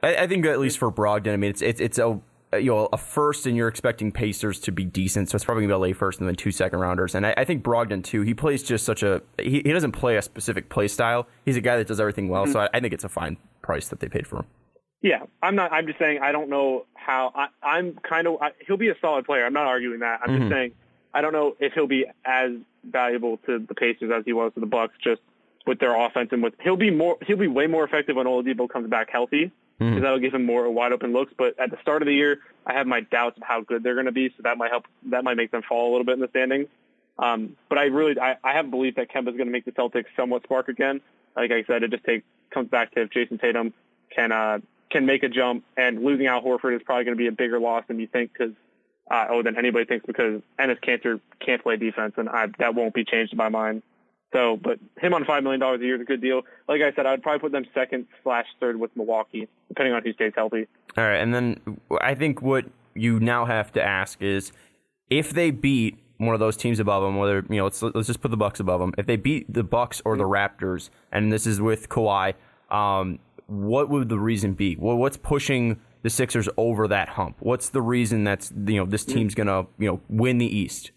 [0.02, 2.20] I, I think at least for Brogdon, I mean, it's it's it's a
[2.54, 5.74] you know a first, and you're expecting Pacers to be decent, so it's probably gonna
[5.74, 7.16] be a late first and then two second rounders.
[7.16, 8.22] And I, I think Brogdon too.
[8.22, 11.28] He plays just such a he, he doesn't play a specific play style.
[11.46, 12.44] He's a guy that does everything well.
[12.44, 12.54] Mm-hmm.
[12.54, 14.46] So I, I think it's a fine price that they paid for him.
[15.02, 15.72] Yeah, I'm not.
[15.72, 17.32] I'm just saying I don't know how.
[17.64, 18.42] I, am kind of.
[18.42, 19.46] I, he'll be a solid player.
[19.46, 20.22] I'm not arguing that.
[20.24, 20.40] I'm mm-hmm.
[20.42, 20.72] just saying
[21.14, 22.52] I don't know if he'll be as
[22.84, 24.96] valuable to the Pacers as he was to the Bucks.
[25.04, 25.22] Just
[25.68, 27.18] with their offense and with he'll be more.
[27.26, 30.04] He'll be way more effective when Oladipo comes back healthy because mm-hmm.
[30.04, 31.34] that'll give him more wide open looks.
[31.38, 33.94] But at the start of the year, I have my doubts of how good they're
[33.94, 34.86] going to be, so that might help.
[35.06, 36.68] That might make them fall a little bit in the standings.
[37.18, 40.06] Um, but I really, I, I have belief that Kemba's going to make the Celtics
[40.16, 41.02] somewhat spark again.
[41.36, 43.74] Like I said, it just takes comes back to if Jayson Tatum
[44.14, 47.28] can uh, can make a jump, and losing Al Horford is probably going to be
[47.28, 48.54] a bigger loss than you think because
[49.10, 52.94] uh, oh than anybody thinks because Enes Kanter can't play defense, and I, that won't
[52.94, 53.82] be changed in my mind.
[54.32, 56.42] So, but him on five million dollars a year is a good deal.
[56.68, 60.14] Like I said, I'd probably put them second slash third with Milwaukee, depending on who
[60.14, 60.68] stays healthy.
[60.98, 64.52] All right, and then I think what you now have to ask is
[65.10, 68.22] if they beat one of those teams above them, whether you know, let's let's just
[68.22, 68.94] put the Bucks above them.
[68.98, 72.34] If they beat the Bucks or the Raptors, and this is with Kawhi,
[72.70, 74.76] um, what would the reason be?
[74.76, 77.38] Well, what's pushing the Sixers over that hump?
[77.40, 80.92] What's the reason that's you know this team's gonna you know win the East?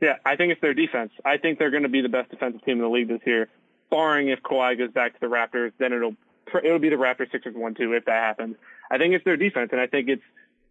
[0.00, 1.12] Yeah, I think it's their defense.
[1.24, 3.48] I think they're going to be the best defensive team in the league this year,
[3.90, 5.72] barring if Kawhi goes back to the Raptors.
[5.78, 6.16] Then it'll
[6.62, 8.56] it'll be the Raptors Sixers one two if that happens.
[8.90, 10.22] I think it's their defense, and I think it's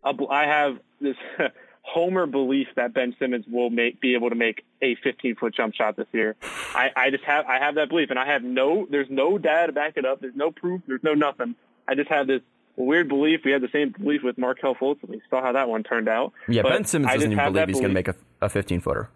[0.04, 1.18] a, I have this
[1.82, 5.74] homer belief that Ben Simmons will make be able to make a 15 foot jump
[5.74, 6.36] shot this year.
[6.74, 9.68] I, I just have I have that belief, and I have no there's no data
[9.68, 10.22] to back it up.
[10.22, 10.82] There's no proof.
[10.88, 11.56] There's no nothing.
[11.88, 12.42] I just have this
[12.76, 13.42] weird belief.
[13.46, 16.10] We had the same belief with Markelle Fultz, and we saw how that one turned
[16.10, 16.34] out.
[16.48, 19.10] Yeah, but Ben Simmons doesn't even believe he's going to make a, a 15 footer.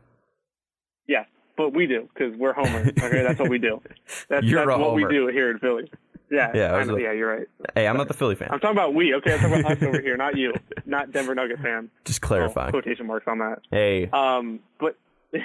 [1.08, 1.26] Yeah,
[1.58, 2.92] but we do because we're homers.
[3.02, 3.82] Okay, that's what we do.
[3.84, 5.08] That's, that's a what homer.
[5.08, 5.92] we do here in Philly.
[6.32, 7.12] Yeah, yeah, like, yeah.
[7.12, 7.48] You're right.
[7.74, 8.50] Hey, I'm not the Philly fan.
[8.52, 9.16] I'm talking about we.
[9.16, 10.54] Okay, I'm talking about us over here, not you,
[10.86, 11.90] not Denver Nugget fan.
[12.06, 12.68] Just clarify.
[12.68, 13.62] Oh, quotation marks on that.
[13.72, 14.10] Hey.
[14.14, 14.96] Um, but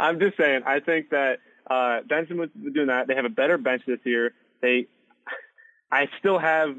[0.00, 0.62] I'm just saying.
[0.66, 1.38] I think that
[1.70, 3.06] uh, Benson was doing that.
[3.06, 4.34] They have a better bench this year.
[4.60, 4.88] They,
[5.92, 6.74] I still have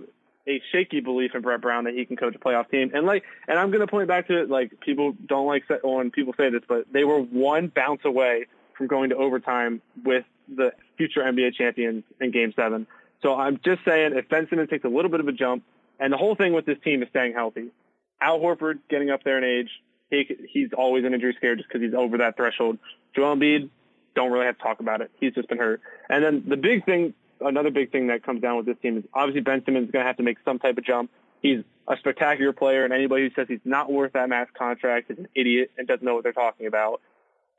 [0.47, 2.91] a shaky belief in Brett Brown that he can coach a playoff team.
[2.93, 4.49] And like, and I'm going to point back to it.
[4.49, 8.87] like people don't like when people say this, but they were one bounce away from
[8.87, 12.87] going to overtime with the future NBA champions in Game Seven.
[13.21, 15.63] So I'm just saying, if Ben Simmons takes a little bit of a jump,
[15.99, 17.69] and the whole thing with this team is staying healthy.
[18.19, 19.69] Al Horford getting up there in age,
[20.09, 22.79] he, he's always an injury scare just because he's over that threshold.
[23.15, 23.69] Joel Embiid,
[24.15, 25.11] don't really have to talk about it.
[25.19, 25.81] He's just been hurt.
[26.09, 27.13] And then the big thing,
[27.45, 30.03] another big thing that comes down with this team is obviously Ben Simmons is going
[30.03, 31.11] to have to make some type of jump.
[31.41, 35.17] He's a spectacular player, and anybody who says he's not worth that max contract is
[35.17, 37.01] an idiot and doesn't know what they're talking about.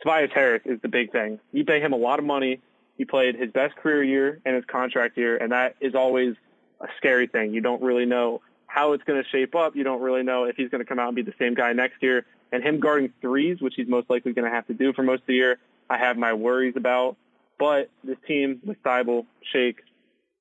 [0.00, 1.38] Tobias Harris is the big thing.
[1.52, 2.60] You pay him a lot of money.
[2.96, 6.34] He played his best career year and his contract year, and that is always
[6.80, 7.52] a scary thing.
[7.52, 9.76] You don't really know how it's going to shape up.
[9.76, 11.72] You don't really know if he's going to come out and be the same guy
[11.72, 12.26] next year.
[12.52, 15.20] And him guarding threes, which he's most likely going to have to do for most
[15.20, 15.58] of the year,
[15.88, 17.16] I have my worries about.
[17.58, 19.80] But this team with Thybulle, Shake,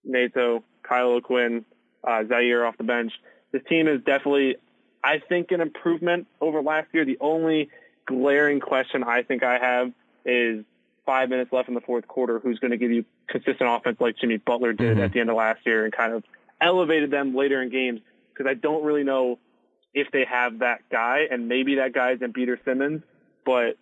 [0.03, 1.65] Neto, Kyle O'Quinn,
[2.03, 3.14] uh, Zhaire off the bench,
[3.52, 4.57] this team is definitely,
[5.03, 7.06] I think, an improvement over last year.
[7.06, 7.69] The only
[8.06, 9.91] glaring question I think I have
[10.26, 10.65] is
[11.06, 14.18] five minutes left in the fourth quarter, who's going to give you consistent offense like
[14.18, 15.03] Jimmy Butler did mm-hmm.
[15.03, 16.23] at the end of last year and kind of
[16.60, 18.02] elevated them later in games
[18.34, 19.38] because I don't really know
[19.94, 23.03] if they have that guy, and maybe that guy is Embiid or Simmons,
[23.45, 23.77] but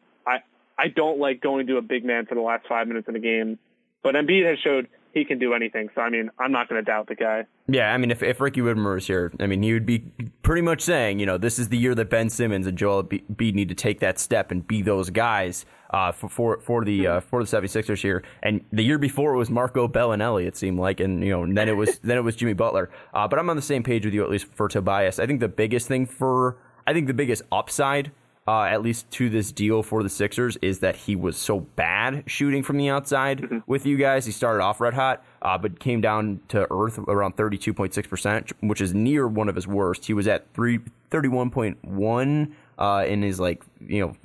[0.82, 3.20] I don't like going to a big man for the last five minutes in a
[3.20, 3.60] game.
[4.02, 5.90] But Embiid has showed he can do anything.
[5.94, 7.46] So I mean, I'm not going to doubt the guy.
[7.68, 10.00] Yeah, I mean, if, if Ricky Widmer was here, I mean, he would be
[10.42, 13.54] pretty much saying, you know, this is the year that Ben Simmons and Joel Embiid
[13.54, 17.20] need to take that step and be those guys uh, for for for the uh,
[17.20, 18.24] for the 76ers here.
[18.42, 21.56] And the year before it was Marco Belinelli, it seemed like, and you know, and
[21.56, 22.90] then it was then it was Jimmy Butler.
[23.14, 25.20] Uh, but I'm on the same page with you at least for Tobias.
[25.20, 28.12] I think the biggest thing for I think the biggest upside
[28.48, 32.24] uh, at least to this deal for the Sixers, is that he was so bad
[32.26, 33.60] shooting from the outside mm-hmm.
[33.68, 34.26] with you guys.
[34.26, 38.94] He started off red hot, uh, but came down to earth around 32.6%, which is
[38.94, 40.06] near one of his worst.
[40.06, 40.80] He was at three,
[41.12, 44.16] 31.1 uh, in his, like, you know,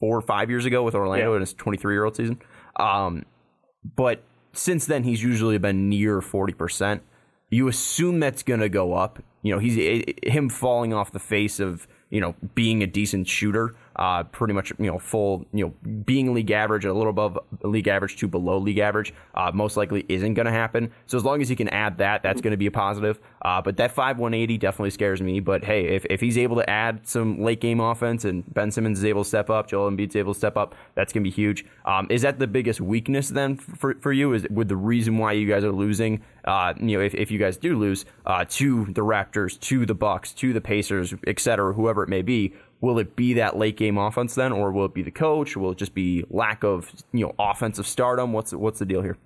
[0.00, 1.36] four or five years ago with Orlando yeah.
[1.36, 2.40] in his 23 year old season.
[2.76, 3.24] Um,
[3.96, 4.22] but
[4.52, 7.00] since then, he's usually been near 40%.
[7.50, 9.22] You assume that's going to go up.
[9.42, 13.74] You know, he's him falling off the face of you know, being a decent shooter
[13.96, 17.88] uh, pretty much you know full you know being league average, a little above league
[17.88, 20.90] average to below league average, uh, most likely isn't going to happen.
[21.06, 23.18] So as long as he can add that, that's going to be a positive.
[23.42, 25.40] Uh, but that five one eighty definitely scares me.
[25.40, 28.98] But hey, if, if he's able to add some late game offense and Ben Simmons
[28.98, 31.34] is able to step up, Joel Embiid's able to step up, that's going to be
[31.34, 31.64] huge.
[31.84, 34.32] Um, is that the biggest weakness then for for you?
[34.32, 36.22] Is with the reason why you guys are losing?
[36.44, 39.94] Uh, you know, if, if you guys do lose uh, to the Raptors, to the
[39.94, 42.52] Bucks, to the Pacers, et cetera, whoever it may be,
[42.84, 45.56] will it be that late game offense then, or will it be the coach?
[45.56, 48.32] Or will it just be lack of you know offensive stardom?
[48.32, 49.16] What's what's the deal here?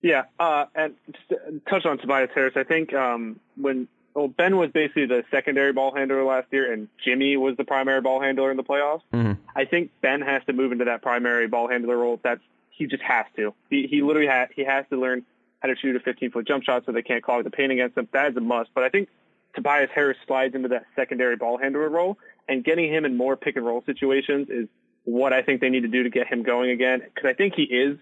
[0.00, 4.56] Yeah, uh, and just to touch on Tobias Harris, I think um, when well, Ben
[4.56, 8.50] was basically the secondary ball handler last year, and Jimmy was the primary ball handler
[8.50, 9.02] in the playoffs.
[9.12, 9.32] Mm-hmm.
[9.56, 12.20] I think Ben has to move into that primary ball handler role.
[12.22, 13.52] That's he just has to.
[13.68, 15.24] He he literally ha- he has to learn
[15.60, 17.98] how to shoot a 15 foot jump shot so they can't clog the paint against
[17.98, 18.06] him.
[18.12, 18.70] That is a must.
[18.74, 19.08] But I think
[19.54, 22.18] Tobias Harris slides into that secondary ball handler role,
[22.48, 24.68] and getting him in more pick and roll situations is
[25.04, 27.02] what I think they need to do to get him going again.
[27.02, 27.98] Because I think he is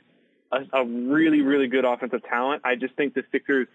[0.50, 2.62] a, a really, really good offensive talent.
[2.64, 3.68] I just think the Sixers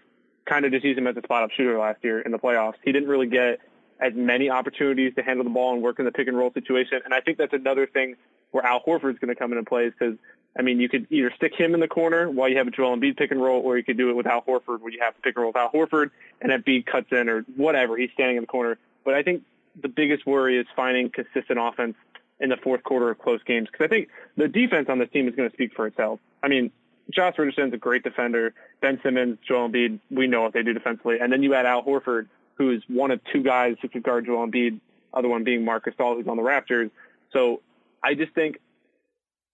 [0.46, 2.74] kind of just used him as a spot up shooter last year in the playoffs.
[2.82, 3.60] He didn't really get
[4.00, 7.00] as many opportunities to handle the ball and work in the pick and roll situation.
[7.04, 8.16] And I think that's another thing
[8.52, 10.14] where Al Horford's going to come into play because,
[10.58, 12.96] I mean, you could either stick him in the corner while you have a Joel
[12.96, 15.14] Embiid pick and roll, or you could do it with Al Horford where you have
[15.16, 17.96] to pick and roll with Al Horford and Embiid cuts in or whatever.
[17.96, 18.78] He's standing in the corner.
[19.04, 19.42] But I think
[19.80, 21.96] the biggest worry is finding consistent offense
[22.40, 25.28] in the fourth quarter of close games because I think the defense on this team
[25.28, 26.20] is going to speak for itself.
[26.42, 26.70] I mean,
[27.10, 28.54] Josh Richardson's a great defender.
[28.80, 31.18] Ben Simmons, Joel Embiid, we know what they do defensively.
[31.20, 34.26] And then you add Al Horford, who is one of two guys who could guard
[34.26, 34.80] Joel Embiid,
[35.14, 36.90] other one being Marc Gasol, who's on the Raptors.
[37.32, 37.62] So
[38.02, 38.58] I just think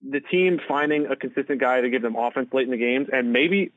[0.07, 3.31] the team finding a consistent guy to give them offense late in the games, and
[3.31, 3.71] maybe,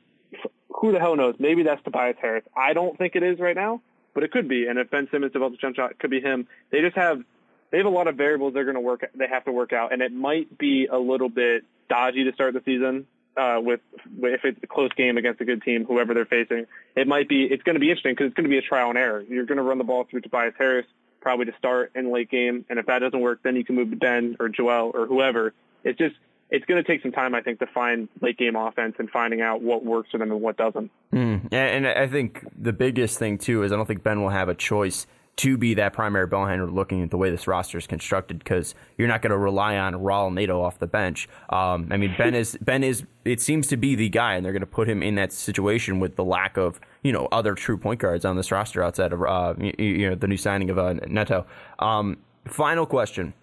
[0.69, 2.43] who the hell knows, maybe that's Tobias Harris.
[2.55, 3.81] I don't think it is right now,
[4.19, 4.67] but it could be.
[4.67, 6.45] And if Ben Simmons develops a jump shot, it could be him.
[6.71, 7.23] They just have
[7.71, 9.09] they have a lot of variables they're going to work.
[9.15, 12.53] They have to work out, and it might be a little bit dodgy to start
[12.53, 13.79] the season uh, with
[14.21, 16.65] if it's a close game against a good team, whoever they're facing.
[16.97, 17.45] It might be.
[17.45, 19.21] It's going to be interesting because it's going to be a trial and error.
[19.21, 20.85] You're going to run the ball through Tobias Harris
[21.21, 23.91] probably to start in late game, and if that doesn't work, then you can move
[23.91, 25.53] to Ben or Joel or whoever.
[25.85, 26.17] It's just
[26.49, 29.41] it's going to take some time, I think, to find late game offense and finding
[29.41, 30.91] out what works for them and what doesn't.
[31.13, 31.53] Mm.
[31.53, 34.55] And I think the biggest thing too is I don't think Ben will have a
[34.55, 35.05] choice
[35.39, 38.75] to be that primary ball handler looking at the way this roster is constructed because
[38.97, 41.29] you're not going to rely on Raul Neto off the bench.
[41.49, 44.51] Um, I mean, Ben is Ben is it seems to be the guy, and they're
[44.51, 47.77] going to put him in that situation with the lack of you know other true
[47.77, 50.77] point guards on this roster outside of uh, you, you, know the new signing of
[50.77, 51.45] uh, Neto.
[51.79, 53.33] Um, final question: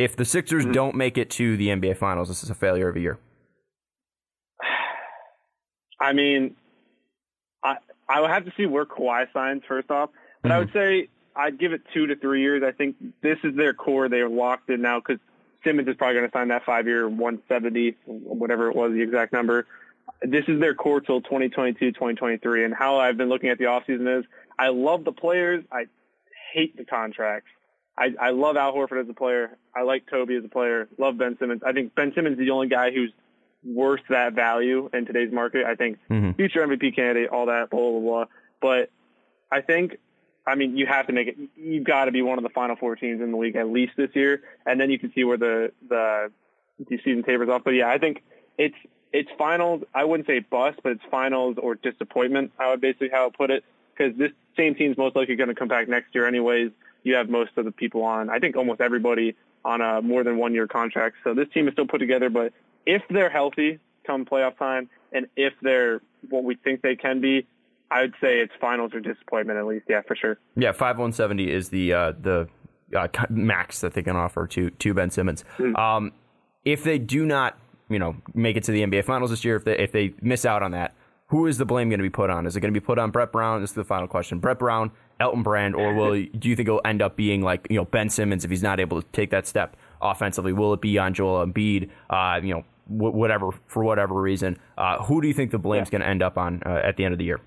[0.00, 0.72] If the Sixers mm-hmm.
[0.72, 3.18] don't make it to the NBA Finals, this is a failure of a year.
[6.00, 6.56] I mean,
[7.62, 7.76] I
[8.08, 10.08] I would have to see where Kawhi signs first off,
[10.40, 10.56] but mm-hmm.
[10.56, 12.62] I would say I'd give it two to three years.
[12.66, 14.08] I think this is their core.
[14.08, 15.18] They're locked in now because
[15.64, 19.66] Simmons is probably going to sign that five-year 170, whatever it was, the exact number.
[20.22, 22.64] This is their core till 2022, 2023.
[22.64, 24.24] And how I've been looking at the offseason is
[24.58, 25.62] I love the players.
[25.70, 25.88] I
[26.54, 27.50] hate the contracts.
[28.00, 29.56] I, I love Al Horford as a player.
[29.76, 30.88] I like Toby as a player.
[30.98, 31.62] Love Ben Simmons.
[31.64, 33.12] I think Ben Simmons is the only guy who's
[33.62, 35.66] worth that value in today's market.
[35.66, 36.32] I think mm-hmm.
[36.32, 38.24] future MVP candidate, all that, blah, blah, blah.
[38.60, 38.90] But
[39.52, 39.98] I think
[40.46, 41.36] I mean, you have to make it.
[41.56, 43.92] You've got to be one of the final four teams in the league at least
[43.96, 46.32] this year, and then you can see where the the,
[46.78, 47.62] the season tapers off.
[47.64, 48.22] But yeah, I think
[48.58, 48.74] it's
[49.12, 49.82] it's finals.
[49.94, 52.52] I wouldn't say bust, but it's finals or disappointment.
[52.58, 53.64] I would basically how I put it
[53.94, 56.70] because this same team's most likely going to come back next year anyways.
[57.02, 58.30] You have most of the people on.
[58.30, 61.16] I think almost everybody on a more than one year contract.
[61.24, 62.30] So this team is still put together.
[62.30, 62.52] But
[62.86, 67.46] if they're healthy come playoff time, and if they're what we think they can be,
[67.90, 69.86] I would say it's finals or disappointment at least.
[69.88, 70.38] Yeah, for sure.
[70.56, 72.48] Yeah, five one seventy is the uh, the
[72.96, 75.44] uh, max that they can offer to to Ben Simmons.
[75.58, 75.78] Mm.
[75.78, 76.12] Um,
[76.64, 77.58] if they do not,
[77.88, 80.44] you know, make it to the NBA Finals this year, if they if they miss
[80.44, 80.94] out on that,
[81.28, 82.46] who is the blame going to be put on?
[82.46, 83.60] Is it going to be put on Brett Brown?
[83.60, 84.38] This is the final question.
[84.38, 87.76] Brett Brown, Elton Brand, or will do you think it'll end up being like you
[87.76, 90.52] know Ben Simmons if he's not able to take that step offensively?
[90.52, 91.90] Will it be on Joel Embiid?
[92.08, 94.58] Uh, you know, whatever for whatever reason.
[94.76, 95.98] Uh, who do you think the blame's yeah.
[95.98, 97.40] going to end up on uh, at the end of the year?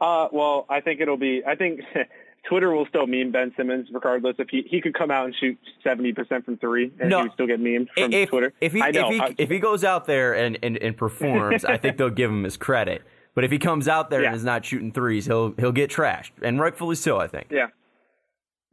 [0.00, 1.42] Uh, well, I think it'll be.
[1.46, 1.80] I think
[2.48, 4.36] Twitter will still meme Ben Simmons regardless.
[4.38, 7.22] If he he could come out and shoot seventy percent from three, and no, he
[7.24, 8.52] would still get memed from if, Twitter.
[8.60, 11.96] If he, if he, if he goes out there and, and, and performs, I think
[11.98, 13.02] they'll give him his credit.
[13.36, 14.28] But if he comes out there yeah.
[14.28, 17.18] and is not shooting threes, he'll he'll get trashed, and rightfully so.
[17.18, 17.46] I think.
[17.50, 17.68] Yeah.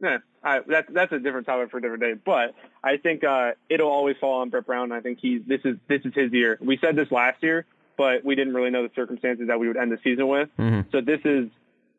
[0.02, 2.14] Yeah, I, that's that's a different topic for a different day.
[2.14, 4.90] But I think uh, it'll always fall on Brett Brown.
[4.90, 6.58] I think he's this is this is his year.
[6.60, 7.64] We said this last year
[7.96, 10.48] but we didn't really know the circumstances that we would end the season with.
[10.58, 10.90] Mm-hmm.
[10.90, 11.48] So this is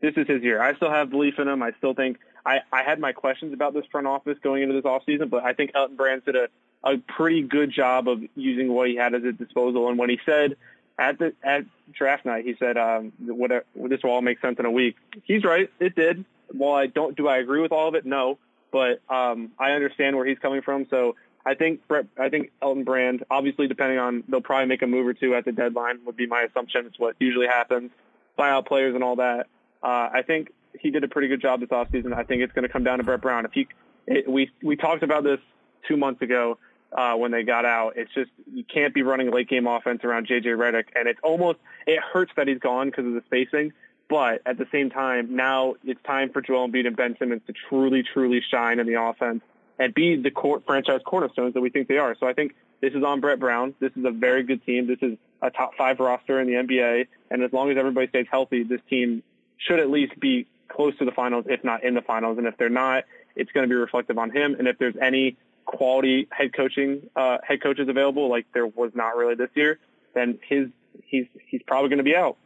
[0.01, 0.61] this is his year.
[0.61, 1.63] I still have belief in him.
[1.63, 4.85] I still think I, I had my questions about this front office going into this
[4.85, 6.47] off season, but I think Elton Brand did a,
[6.83, 9.89] a pretty good job of using what he had at his disposal.
[9.89, 10.57] And when he said
[10.97, 14.65] at the at draft night, he said, um, whatever, this will all make sense in
[14.65, 14.95] a week.
[15.23, 15.69] He's right.
[15.79, 16.25] It did.
[16.51, 18.05] While I don't, do I agree with all of it?
[18.05, 18.37] No.
[18.71, 20.85] But um, I understand where he's coming from.
[20.89, 21.15] So
[21.45, 25.07] I think Brett, I think Elton Brand, obviously depending on, they'll probably make a move
[25.07, 26.85] or two at the deadline would be my assumption.
[26.85, 27.91] It's what usually happens.
[28.35, 29.47] Buy out players and all that.
[29.81, 32.13] Uh, I think he did a pretty good job this offseason.
[32.13, 33.45] I think it's going to come down to Brett Brown.
[33.45, 33.67] If he,
[34.07, 35.39] it, we we talked about this
[35.87, 36.57] two months ago
[36.93, 37.93] uh, when they got out.
[37.95, 41.59] It's just you can't be running late game offense around JJ Redick, and it's almost
[41.85, 43.73] it hurts that he's gone because of the spacing.
[44.07, 47.53] But at the same time, now it's time for Joel Embiid and Ben Simmons to
[47.69, 49.41] truly, truly shine in the offense
[49.79, 52.15] and be the core, franchise cornerstones that we think they are.
[52.19, 53.73] So I think this is on Brett Brown.
[53.79, 54.87] This is a very good team.
[54.87, 58.27] This is a top five roster in the NBA, and as long as everybody stays
[58.29, 59.23] healthy, this team
[59.57, 62.37] should at least be close to the finals, if not in the finals.
[62.37, 63.05] And if they're not,
[63.35, 64.55] it's going to be reflective on him.
[64.57, 69.15] And if there's any quality head coaching uh, head coaches available, like there was not
[69.15, 69.79] really this year,
[70.13, 70.67] then his
[71.05, 72.37] he's he's probably going to be out.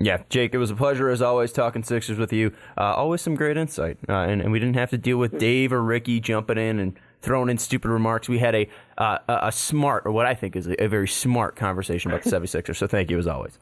[0.00, 2.52] Yeah, Jake, it was a pleasure as always talking Sixers with you.
[2.76, 5.72] Uh, always some great insight, uh, and, and we didn't have to deal with Dave
[5.72, 8.28] or Ricky jumping in and throwing in stupid remarks.
[8.28, 11.56] We had a uh, a smart, or what I think is a, a very smart
[11.56, 12.76] conversation about the 76ers.
[12.76, 13.58] So thank you as always.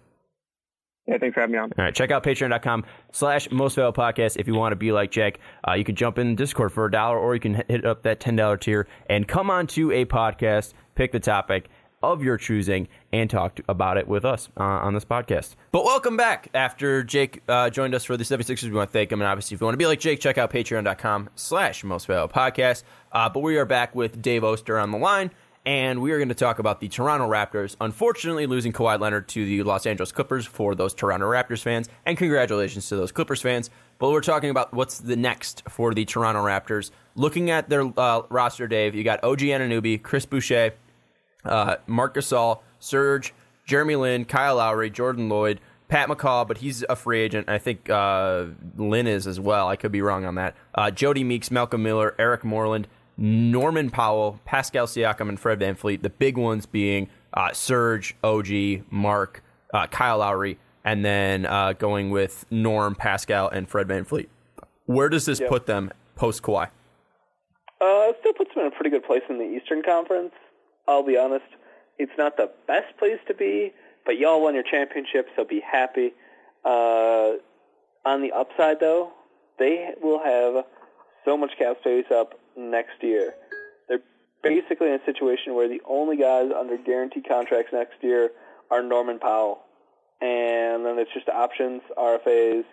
[1.06, 1.72] Yeah, thanks for having me on.
[1.78, 5.12] All right, check out patreon.com slash most valuable podcast if you want to be like
[5.12, 5.38] Jack.
[5.66, 8.18] Uh, you can jump in Discord for a dollar or you can hit up that
[8.18, 11.68] $10 tier and come on to a podcast, pick the topic
[12.02, 15.54] of your choosing, and talk to, about it with us uh, on this podcast.
[15.72, 18.64] But welcome back after Jake uh, joined us for the 76ers.
[18.64, 19.20] We want to thank him.
[19.20, 22.32] And obviously, if you want to be like Jake, check out patreon.com slash most valuable
[22.32, 22.82] podcast.
[23.12, 25.30] Uh, but we are back with Dave Oster on the line
[25.66, 29.44] and we are going to talk about the Toronto Raptors unfortunately losing Kawhi Leonard to
[29.44, 33.68] the Los Angeles Clippers for those Toronto Raptors fans, and congratulations to those Clippers fans.
[33.98, 36.90] But we're talking about what's the next for the Toronto Raptors.
[37.16, 40.72] Looking at their uh, roster, Dave, you got OG Anunoby, Chris Boucher,
[41.44, 43.34] uh, Marc Gasol, Serge,
[43.64, 47.48] Jeremy Lin, Kyle Lowry, Jordan Loyd, Pat McCaw, but he's a free agent.
[47.48, 49.68] I think uh, Lin is as well.
[49.68, 50.54] I could be wrong on that.
[50.74, 52.88] Uh, Jodie Meeks, Malcolm Miller, Eric Moreland,
[53.18, 56.02] Norman Powell, Pascal Siakam, and Fred VanVleet.
[56.02, 58.48] The big ones being uh, Serge, OG,
[58.90, 64.28] Marc, uh, Kyle Lowry, and then uh, going with Norm, Pascal, and Fred VanVleet.
[64.86, 65.48] Where does this yep.
[65.48, 66.68] put them post Kawhi?
[67.80, 70.32] Uh, it still puts them in a pretty good place in the Eastern Conference.
[70.88, 71.44] I'll be honest,
[71.98, 73.72] it's not the best place to be,
[74.04, 76.12] but y'all won your championship, so be happy.
[76.64, 77.32] Uh,
[78.04, 79.12] on the upside, though,
[79.58, 80.64] they will have
[81.24, 83.34] so much cap space up next year.
[83.88, 84.00] They're
[84.42, 88.30] basically in a situation where the only guys under guaranteed contracts next year
[88.70, 89.62] are Norman Powell.
[90.20, 92.64] And then it's just options, RFAs.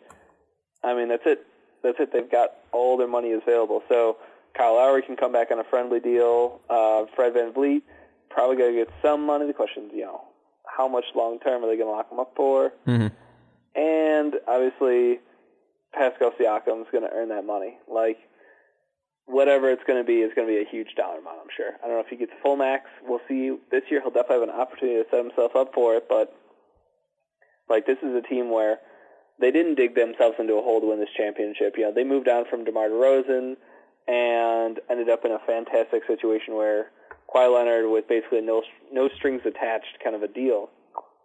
[0.83, 1.45] I mean, that's it.
[1.83, 2.13] That's it.
[2.13, 3.83] They've got all their money available.
[3.89, 4.17] So
[4.57, 6.61] Kyle Lowry can come back on a friendly deal.
[6.69, 7.81] Uh, Fred VanVleet
[8.33, 9.45] probably going to get some money.
[9.47, 10.21] The question is, you know,
[10.65, 12.73] how much long term are they going to lock him up for?
[12.87, 13.07] Mm-hmm.
[13.79, 15.19] And obviously,
[15.93, 17.77] Pascal Siakam is going to earn that money.
[17.87, 18.17] Like,
[19.25, 21.71] whatever it's going to be is going to be a huge dollar amount, I'm sure.
[21.83, 22.85] I don't know if he gets full max.
[23.03, 23.55] We'll see.
[23.71, 26.35] This year he'll definitely have an opportunity to set himself up for it, but
[27.69, 28.79] like this is a team where
[29.39, 31.75] they didn't dig themselves into a hole to win this championship.
[31.77, 33.55] You know, they moved on from DeMar DeRozan
[34.07, 36.91] and ended up in a fantastic situation where
[37.33, 40.69] Kawhi Leonard with basically no no strings attached kind of a deal.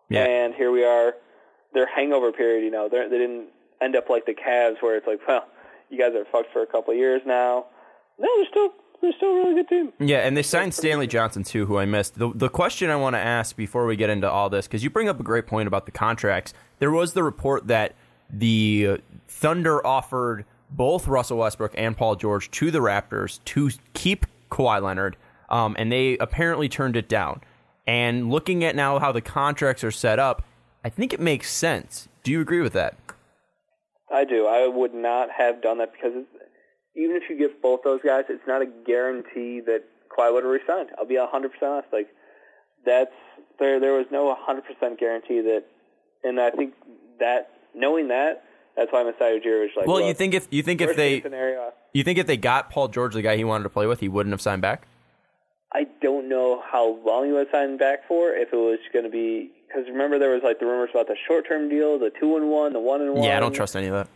[0.09, 0.25] Yeah.
[0.25, 1.15] And here we are,
[1.75, 2.65] their hangover period.
[2.65, 3.49] You know, they they didn't
[3.83, 5.47] end up like the Cavs where it's like, well,
[5.91, 7.67] you guys are fucked for a couple of years now
[8.19, 9.93] no, they're still they're still a really good team.
[10.01, 12.19] Yeah, and they signed Stanley Johnson too, who I missed.
[12.19, 14.91] The the question I want to ask before we get into all this, because you
[14.91, 16.53] bring up a great point about the contracts.
[16.79, 17.95] There was the report that
[18.31, 24.83] the Thunder offered both Russell Westbrook and Paul George to the Raptors to keep Kawhi
[24.83, 25.17] Leonard,
[25.49, 27.41] um, and they apparently turned it down.
[27.87, 30.45] And looking at now how the contracts are set up,
[30.85, 32.09] I think it makes sense.
[32.23, 32.97] Do you agree with that?
[34.13, 34.47] I do.
[34.47, 36.25] I would not have done that because
[36.95, 40.53] even if you get both those guys, it's not a guarantee that Kawhi would have
[40.53, 40.91] resigned.
[40.99, 41.27] I'll be 100%
[41.63, 41.89] honest.
[41.93, 42.09] Like,
[42.85, 43.13] that's,
[43.59, 45.65] there, there was no 100% guarantee that,
[46.25, 46.75] and I think
[47.21, 48.45] that, knowing that,
[48.77, 51.73] that's why Masai Ujiri was like, well, you think if, you think if they, scenario,
[51.93, 54.09] you think if they got Paul George, the guy he wanted to play with, he
[54.09, 54.87] wouldn't have signed back?
[55.73, 58.31] I don't know how long he would sign back for.
[58.31, 61.17] If it was going to be because remember there was like the rumors about the
[61.27, 63.25] short term deal, the two and one, the one and one.
[63.25, 64.09] Yeah, I don't trust any of that.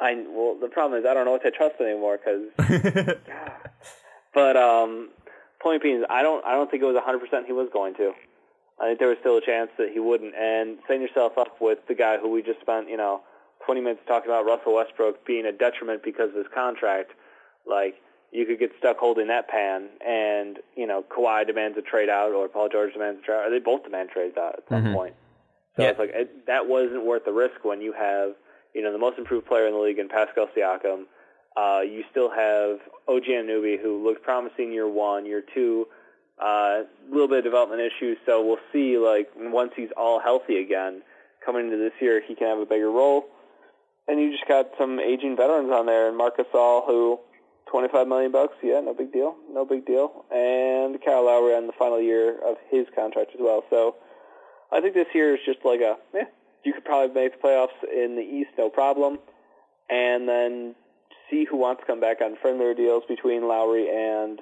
[0.00, 3.16] I well, the problem is I don't know what to trust anymore because.
[4.34, 5.10] but um,
[5.60, 8.12] point being, I don't I don't think it was 100 percent he was going to.
[8.80, 10.34] I think there was still a chance that he wouldn't.
[10.34, 13.22] And setting yourself up with the guy who we just spent you know
[13.66, 17.12] 20 minutes talking about Russell Westbrook being a detriment because of his contract,
[17.66, 17.94] like
[18.32, 22.32] you could get stuck holding that pan, and you know Kawhi demands a trade out,
[22.32, 24.82] or Paul George demands a trade out, or they both demand trades out at some
[24.82, 24.92] Mhm.
[24.94, 25.14] point.
[25.76, 25.90] So Yeah.
[25.90, 28.34] it's like it, that wasn't worth the risk when you have
[28.74, 31.04] you know the most improved player in the league in Pascal Siakam.
[31.56, 35.86] Uh, you still have OG Anunoby, who looked promising year one, year two,
[36.40, 38.18] a uh, little bit of development issues.
[38.26, 38.98] So we'll see.
[38.98, 41.02] Like once he's all healthy again,
[41.44, 43.26] coming into this year, he can have a bigger role.
[44.08, 47.20] And you just got some aging veterans on there, and Marc Gasol, who
[47.70, 50.24] 25 million bucks, yeah, no big deal, no big deal.
[50.30, 53.64] And Kyle Lowry on the final year of his contract as well.
[53.70, 53.96] So
[54.70, 56.24] I think this year is just like a, eh,
[56.64, 59.18] you could probably make the playoffs in the East, no problem.
[59.90, 60.74] And then
[61.30, 64.40] see who wants to come back on friendlier deals between Lowry and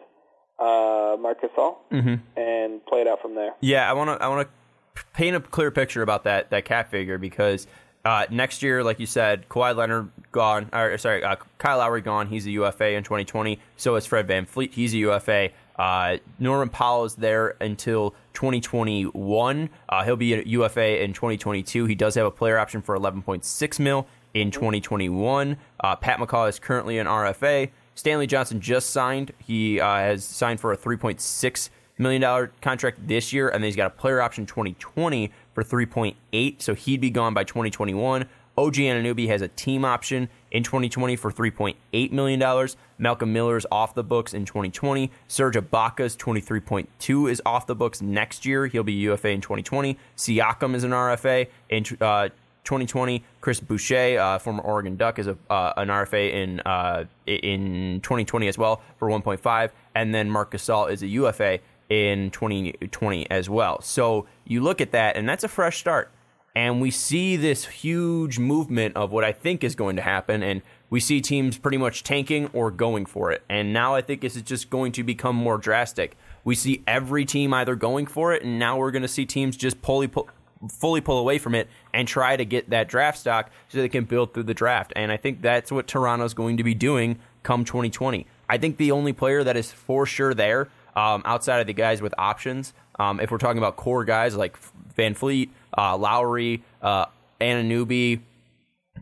[0.58, 2.38] uh, Marc Gasol, Mm-hmm.
[2.40, 3.50] and play it out from there.
[3.60, 6.90] Yeah, I want to I want to paint a clear picture about that that cap
[6.90, 7.66] figure because
[8.04, 10.68] uh, next year, like you said, Kawhi Leonard gone.
[10.72, 12.26] Or sorry, uh, Kyle Lowry gone.
[12.28, 13.58] He's a UFA in 2020.
[13.76, 14.72] So is Fred VanVleet.
[14.72, 15.50] He's a UFA.
[15.76, 19.70] Uh, Norman Powell is there until 2021.
[19.88, 21.86] Uh, he'll be a UFA in 2022.
[21.86, 25.56] He does have a player option for 11.6 mil in 2021.
[25.80, 27.70] Uh, Pat McCaw is currently an RFA.
[27.94, 29.32] Stanley Johnson just signed.
[29.38, 33.76] He uh, has signed for a 3.6 million dollar contract this year, and then he's
[33.76, 36.62] got a player option 2020 for 3.8.
[36.62, 38.26] So he'd be gone by 2021.
[38.56, 42.76] OG Anunoby has a team option in 2020 for 3.8 million dollars.
[42.98, 45.10] Malcolm Miller is off the books in 2020.
[45.26, 48.68] Serge Ibaka's 23.2 is off the books next year.
[48.68, 49.98] He'll be UFA in 2020.
[50.16, 52.28] Siakam is an RFA in uh,
[52.64, 53.24] 2020.
[53.40, 58.46] Chris Boucher, uh, former Oregon Duck, is a, uh, an RFA in uh, in 2020
[58.46, 61.58] as well for 1.5, and then Marc Gasol is a UFA
[61.88, 63.80] in 2020 as well.
[63.80, 66.10] So you look at that, and that's a fresh start.
[66.54, 70.60] And we see this huge movement of what I think is going to happen, and
[70.90, 73.42] we see teams pretty much tanking or going for it.
[73.48, 76.16] And now I think this is just going to become more drastic.
[76.44, 79.56] We see every team either going for it, and now we're going to see teams
[79.56, 80.28] just fully pull,
[80.70, 84.04] fully pull away from it and try to get that draft stock so they can
[84.04, 84.92] build through the draft.
[84.94, 88.26] And I think that's what Toronto's going to be doing come 2020.
[88.48, 92.02] I think the only player that is for sure there, um, outside of the guys
[92.02, 94.58] with options, um, if we're talking about core guys like
[94.96, 97.06] VanVleet, uh, Lowry, uh,
[97.40, 98.20] Anunoby,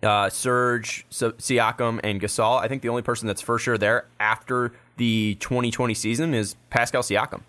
[0.03, 4.73] uh, Serge, Siakam, and Gasol, I think the only person that's for sure there after
[4.97, 7.43] the 2020 season is Pascal Siakam.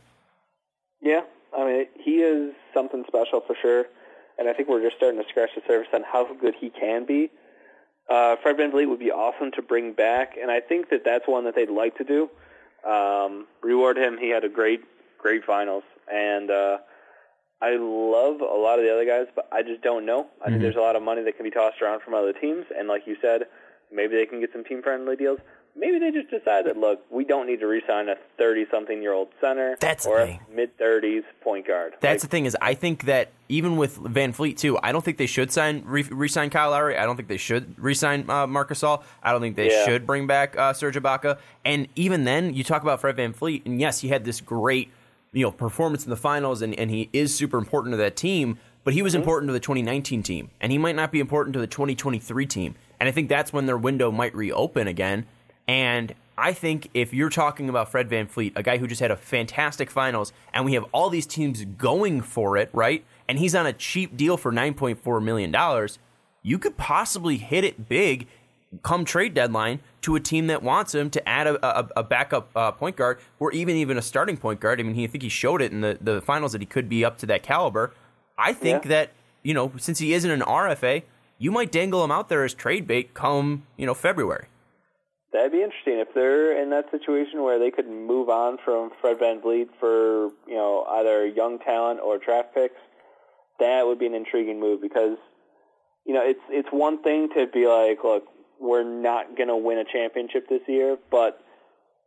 [1.01, 1.21] Yeah,
[1.57, 3.85] I mean, he is something special for sure,
[4.37, 7.05] and I think we're just starting to scratch the surface on how good he can
[7.05, 7.29] be.
[8.09, 11.45] Uh, Fred VanVleet would be awesome to bring back, and I think that that's one
[11.45, 12.29] that they'd like to do.
[12.87, 14.17] Um, reward him.
[14.17, 14.81] He had a great,
[15.17, 16.77] great finals, and uh,
[17.61, 20.27] I love a lot of the other guys, but I just don't know.
[20.41, 20.61] I think Mhm.
[20.61, 23.05] there's a lot of money that can be tossed around from other teams, and like
[23.07, 23.43] you said,
[23.91, 25.39] maybe they can get some team-friendly deals.
[25.73, 30.05] Maybe they just decide that look, we don't need to re-sign a 30-something-year-old center That's
[30.05, 31.93] or a mid-30s point guard.
[32.01, 35.27] That's the thing is, I think that even with VanVleet too, I don't think they
[35.27, 36.97] should sign re- re-sign Kyle Lowry.
[36.97, 39.01] I don't think they should re-sign uh, Marc Gasol.
[39.23, 39.85] I don't think they Yeah.
[39.85, 41.37] should bring back uh, Serge Ibaka.
[41.63, 44.89] And even then, you talk about Fred VanVleet, and yes, he had this great
[45.33, 48.59] you know performance in the finals, and, and he is super important to that team.
[48.83, 49.21] But he was mm-hmm.
[49.21, 52.75] important to the 2019 team, and he might not be important to the 2023 team.
[52.99, 55.27] And I think that's when their window might reopen again.
[55.67, 59.15] And I think if you're talking about Fred VanVleet, a guy who just had a
[59.15, 63.05] fantastic finals, and we have all these teams going for it, right?
[63.29, 65.55] And he's on a cheap deal for $9.4 million,
[66.41, 68.27] you could possibly hit it big
[68.83, 72.49] come trade deadline to a team that wants him to add a, a, a backup
[72.55, 74.79] uh, point guard or even even a starting point guard.
[74.79, 76.89] I mean, he, I think he showed it in the, the finals that he could
[76.89, 77.93] be up to that caliber.
[78.37, 78.89] I think Yeah.
[78.89, 79.11] that,
[79.43, 81.03] you know, since he isn't an RFA,
[81.37, 84.45] you might dangle him out there as trade bait come, you know, February.
[85.33, 89.17] That'd be interesting if they're in that situation where they could move on from Fred
[89.19, 92.75] VanVleet for you know either young talent or draft picks.
[93.59, 95.17] That would be an intriguing move because
[96.05, 98.27] you know it's it's one thing to be like, look,
[98.61, 101.43] we're not going to win a championship this year, but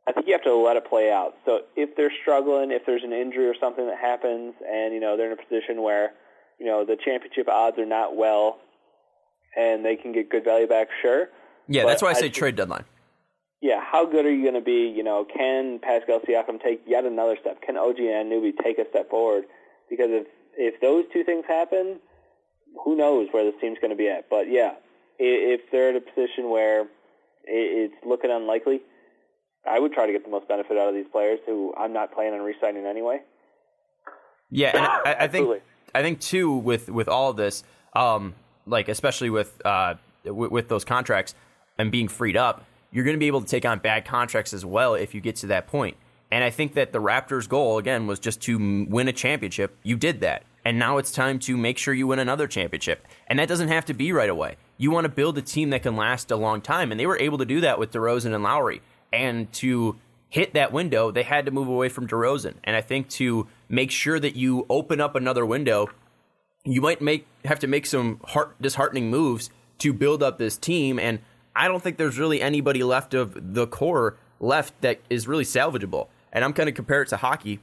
[0.07, 1.35] I think you have to let it play out.
[1.45, 5.17] So if they're struggling, if there's an injury or something that happens, and you know
[5.17, 6.13] they're in a position where
[6.61, 8.59] you know the championship odds are not well,
[9.57, 11.29] and they can get good value back, sure.
[11.67, 12.85] Yeah, But that's why I I say trade deadline.
[13.63, 14.93] yeah, how good are you going to be?
[14.95, 17.63] You know, can Pascal Siakam take yet another step?
[17.63, 19.45] Can OG and Anunoby take a step forward?
[19.91, 20.27] Because if
[20.57, 21.99] if those two things happen,
[22.85, 24.29] who knows where this team's going to be at?
[24.29, 24.75] But yeah,
[25.19, 26.87] if they're in a position where
[27.45, 28.81] it's looking unlikely,
[29.67, 32.13] I would try to get the most benefit out of these players who I'm not
[32.13, 33.21] planning on re-signing anyway.
[34.51, 35.63] Yeah, and I, I think
[35.95, 37.65] I think too with with all of this,
[37.95, 38.35] um,
[38.67, 41.35] like especially with uh, with, with those contracts
[41.79, 44.65] and being freed up, you're going to be able to take on bad contracts as
[44.65, 45.97] well if you get to that point.
[46.31, 49.77] And I think that the Raptors' goal, again, was just to win a championship.
[49.83, 50.45] You did that.
[50.65, 53.07] And now it's time to make sure you win another championship.
[53.27, 54.57] And that doesn't have to be right away.
[54.77, 56.91] You want to build a team that can last a long time.
[56.91, 58.83] And they were able to do that with DeRozan and Lowry.
[59.13, 59.97] And to
[60.29, 62.55] hit that window, they had to move away from DeRozan.
[62.65, 65.89] And I think to make sure that you open up another window,
[66.65, 70.99] you might make have to make some heart, disheartening moves to build up this team.
[70.99, 71.21] And
[71.55, 76.09] I don't think there's really anybody left of the core left that is really salvageable.
[76.33, 77.61] And I'm kind of compare it to hockey.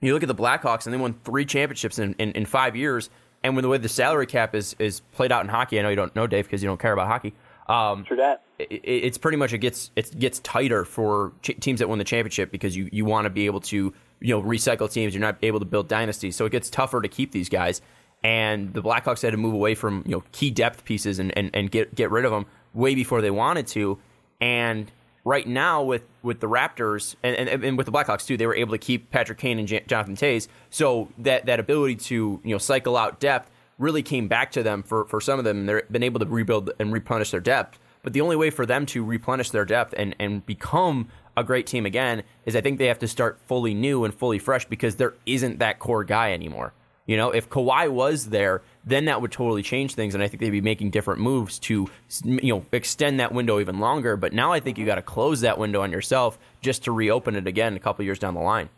[0.00, 3.10] You look at the Blackhawks, and they won three championships in, in, in five years.
[3.42, 5.90] And with the way the salary cap is is played out in hockey, I know
[5.90, 7.34] you don't know Dave because you don't care about hockey.
[7.68, 8.42] Um, True that.
[8.58, 12.04] It, it's pretty much it gets it gets tighter for ch- teams that win the
[12.04, 15.14] championship because you, you want to be able to you know recycle teams.
[15.14, 17.80] You're not able to build dynasties, so it gets tougher to keep these guys.
[18.24, 21.50] And the Blackhawks had to move away from you know key depth pieces and, and,
[21.54, 23.98] and get get rid of them way before they wanted to.
[24.40, 24.90] And
[25.28, 28.54] right now with with the Raptors and, and, and, with the Blackhawks too, they were
[28.54, 30.48] able to keep Patrick Kane and J- Jonathan Toews.
[30.70, 34.82] So that that ability to you know cycle out depth really came back to them
[34.82, 35.66] for for some of them.
[35.66, 37.78] They've been able to rebuild and replenish their depth.
[38.02, 41.66] But the only way for them to replenish their depth and and become a great
[41.66, 44.96] team again is I think they have to start fully new and fully fresh because
[44.96, 46.72] there isn't that core guy anymore.
[47.08, 50.42] You know, if Kawhi was there, then that would totally change things, and I think
[50.42, 51.88] they'd be making different moves to,
[52.22, 54.14] you know, extend that window even longer.
[54.18, 54.90] But now I think you mm-hmm.
[54.90, 58.18] got to close that window on yourself just to reopen it again a couple years
[58.18, 58.68] down the line.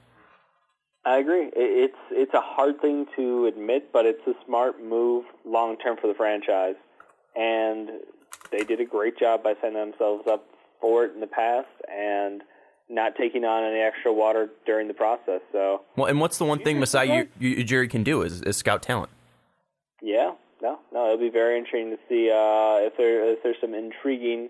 [1.05, 1.51] I agree.
[1.57, 6.07] It's it's a hard thing to admit, but it's a smart move long term for
[6.07, 6.77] the franchise,
[7.35, 7.91] and
[8.53, 10.47] they did a great job by setting themselves up
[10.81, 12.43] for it in the past, and
[12.91, 15.41] not taking on any extra water during the process.
[15.53, 19.11] So well, and what's the one thing Masai Ujiri can do is, is scout talent.
[20.03, 23.75] Yeah, no, no, it'll be very interesting to see uh, if there if there's some
[23.75, 24.49] intriguing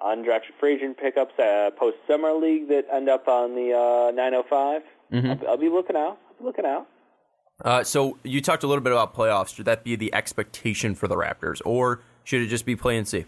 [0.00, 4.82] undrafted free agent pickups uh, post summer league that end up on the uh, 905.
[5.12, 5.30] Mm-hmm.
[5.30, 6.18] I'll, I'll, be looking out.
[6.28, 6.86] I'll be looking out.
[7.64, 9.54] Uh, so you talked a little bit about playoffs.
[9.54, 13.08] Should that be the expectation for the Raptors, or should it just be play and
[13.08, 13.24] see?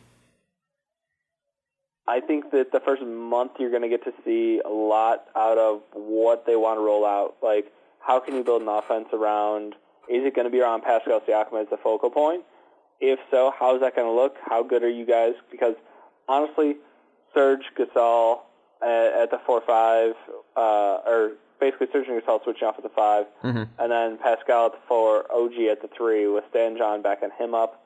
[2.10, 5.58] I think that the first month you're going to get to see a lot out
[5.58, 7.36] of what they want to roll out.
[7.40, 9.74] Like, how can you build an offense around?
[10.08, 12.42] Is it going to be around Pascal Siakam as the focal point?
[13.00, 14.36] If so, how is that going to look?
[14.44, 15.34] How good are you guys?
[15.52, 15.76] Because
[16.28, 16.78] honestly,
[17.32, 18.40] Serge Gasol
[18.82, 20.14] at, at the four-five,
[20.56, 23.62] uh, or basically Serge and Gasol switching off at the 5 mm-hmm.
[23.78, 27.54] and then Pascal at the four, OG at the three, with Stan John backing him
[27.54, 27.79] up.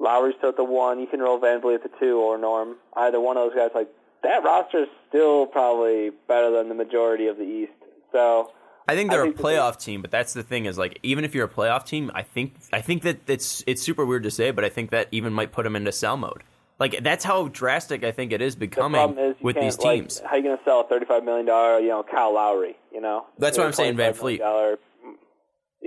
[0.00, 0.98] Lowry's still at the one.
[0.98, 2.76] You can roll VanVleet at the two or Norm.
[2.96, 3.70] Either one of those guys.
[3.74, 3.88] Like
[4.22, 7.72] that roster is still probably better than the majority of the East.
[8.12, 8.52] So
[8.88, 11.24] I think they're I think a playoff team, but that's the thing is like even
[11.24, 14.30] if you're a playoff team, I think I think that it's it's super weird to
[14.30, 16.42] say, but I think that even might put them into sell mode.
[16.78, 20.20] Like that's how drastic I think it is becoming is with these teams.
[20.20, 22.76] Like, how are you going to sell a thirty-five million dollar, you know, Kyle Lowry?
[22.92, 24.78] You know, that's what I'm saying, VanVleet.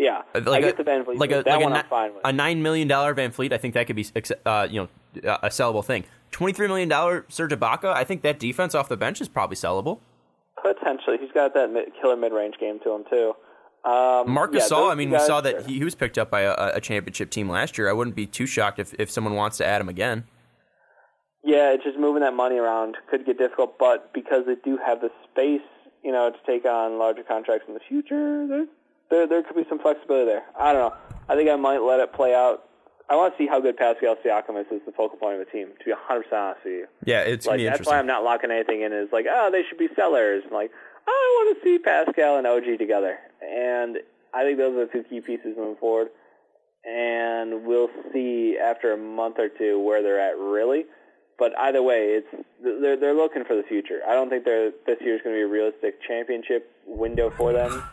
[0.03, 1.17] Yeah, like I a, get the VanVleet.
[1.17, 2.21] Like a, that like one a, I'm fine with.
[2.25, 4.05] A nine million dollar VanVleet, I think that could be
[4.45, 4.89] uh, you know
[5.23, 6.03] a sellable thing.
[6.31, 9.55] Twenty three million dollar Serge Ibaka, I think that defense off the bench is probably
[9.55, 9.99] sellable.
[10.61, 13.33] Potentially, he's got that mid, killer mid range game to him too.
[13.85, 16.41] Um, Marc yeah, Gasol, I mean, we saw that he, he, was picked up by
[16.41, 17.89] a, a, championship team last year.
[17.89, 20.23] I wouldn't be too shocked if, if someone wants to add him again.
[21.43, 25.01] Yeah, it's just moving that money around could get difficult, but because they do have
[25.01, 25.67] the space,
[26.01, 28.65] you know, to take on larger contracts in the future, there
[29.13, 30.43] there, there could be some flexibility there.
[30.59, 30.95] I don't know.
[31.29, 32.63] I think I might let it play out.
[33.09, 35.51] I want to see how good Pascal Siakam is as the focal point of the
[35.51, 35.67] team.
[35.67, 36.87] To be 100 percent honest with you.
[37.05, 38.91] Yeah, it's like, that's why I'm not locking anything in.
[38.91, 40.43] Is like, oh, they should be sellers.
[40.43, 40.71] And like,
[41.07, 43.97] I want to see Pascal and OG together, and
[44.33, 46.07] I think those are the two key pieces moving forward.
[46.85, 50.85] And we'll see after a month or two where they're at really.
[51.37, 53.99] But either way, it's they're they're looking for the future.
[54.07, 57.83] I don't think they're this year's going to be a realistic championship window for them.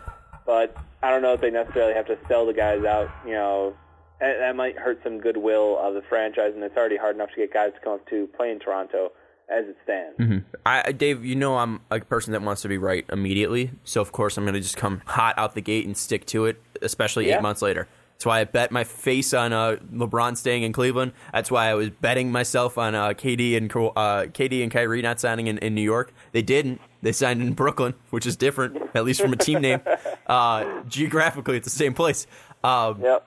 [0.47, 3.11] But I don't know if they necessarily have to sell the guys out.
[3.25, 3.77] You know,
[4.21, 7.37] that, that might hurt some goodwill of the franchise, and it's already hard enough to
[7.37, 9.13] get guys to come up to play in Toronto
[9.51, 10.19] as it stands.
[10.19, 10.39] Mm-hmm.
[10.65, 14.13] I, Dave, you know I'm a person that wants to be right immediately, so of
[14.13, 17.29] course I'm going to just come hot out the gate and stick to it, especially
[17.29, 17.37] yeah.
[17.37, 17.89] eight months later.
[18.21, 21.13] That's why I bet my face on uh, LeBron staying in Cleveland.
[21.33, 25.19] That's why I was betting myself on uh, KD and uh, KD and Kyrie not
[25.19, 26.13] signing in, in New York.
[26.33, 26.83] They didn't.
[27.01, 29.81] They signed in Brooklyn, which is different, at least from a team name.
[30.27, 32.29] Uh, geographically, it's the same place.
[32.63, 33.27] Um, yep.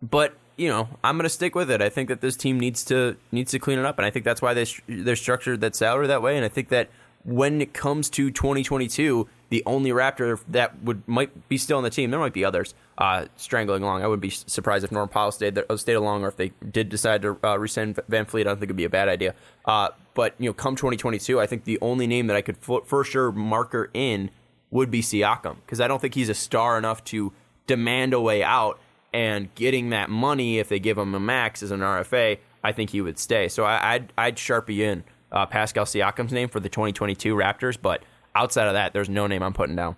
[0.00, 1.82] But you know, I'm going to stick with it.
[1.82, 4.24] I think that this team needs to needs to clean it up, and I think
[4.24, 6.36] that's why they they're structured that salary that way.
[6.36, 6.88] And I think that
[7.28, 11.90] when it comes to 2022, the only Raptor that would might be still on the
[11.90, 14.02] team, there might be others uh, strangling along.
[14.02, 16.88] I wouldn't be surprised if Norm Powell stayed there, stayed along, or if they did
[16.88, 18.40] decide to uh, rescind VanVleet.
[18.40, 19.34] I don't think it'd be a bad idea.
[19.66, 22.82] Uh, but you know, come 2022, I think the only name that I could for,
[22.86, 24.30] for sure marker in
[24.70, 27.34] would be Siakam because I don't think he's a star enough to
[27.66, 28.80] demand a way out.
[29.12, 32.90] And getting that money, if they give him a max as an RFA, I think
[32.90, 33.48] he would stay.
[33.48, 38.02] So I, would I'd sharpie in uh, Pascal Siakam's name for the 2022 Raptors, but
[38.34, 39.96] outside of that, there's no name I'm putting down.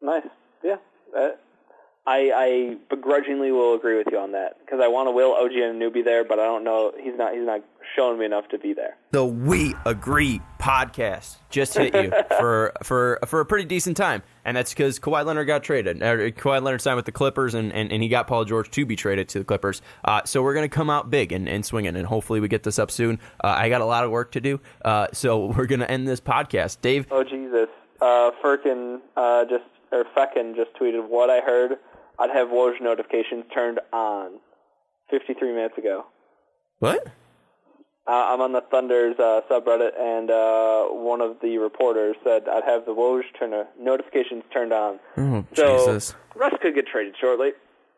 [0.00, 0.22] Nice,
[0.62, 0.76] yeah.
[1.16, 1.28] Uh,
[2.06, 5.50] I, I begrudgingly will agree with you on that because I want to will OG
[5.50, 7.62] Anunoby there, but I don't know he's not he's not
[7.96, 8.96] showing me enough to be there.
[9.10, 14.56] The We Agree podcast just hit you for for for a pretty decent time, and
[14.56, 16.00] that's because Kawhi Leonard got traded.
[16.00, 18.86] Uh, Kawhi Leonard signed with the Clippers, and, and, and he got Paul George to
[18.86, 19.82] be traded to the Clippers.
[20.04, 22.78] Uh, so we're gonna come out big and, and swinging, and hopefully we get this
[22.78, 23.18] up soon.
[23.42, 26.20] Uh, I got a lot of work to do, uh, so we're gonna end this
[26.20, 26.80] podcast.
[26.82, 27.06] Dave.
[27.10, 27.68] Oh Jesus,
[28.00, 31.78] uh, Firkin uh, just or Feckin just tweeted what I heard
[32.18, 34.32] I'd have Woj notifications turned on
[35.10, 36.06] 53 minutes ago.
[36.78, 37.06] What?
[38.08, 42.64] Uh, I'm on the Thunder's uh, subreddit, and uh, one of the reporters said I'd
[42.64, 45.00] have the Woj turn- notifications turned on.
[45.16, 46.14] Oh, so Jesus.
[46.34, 47.50] Russ could get traded shortly.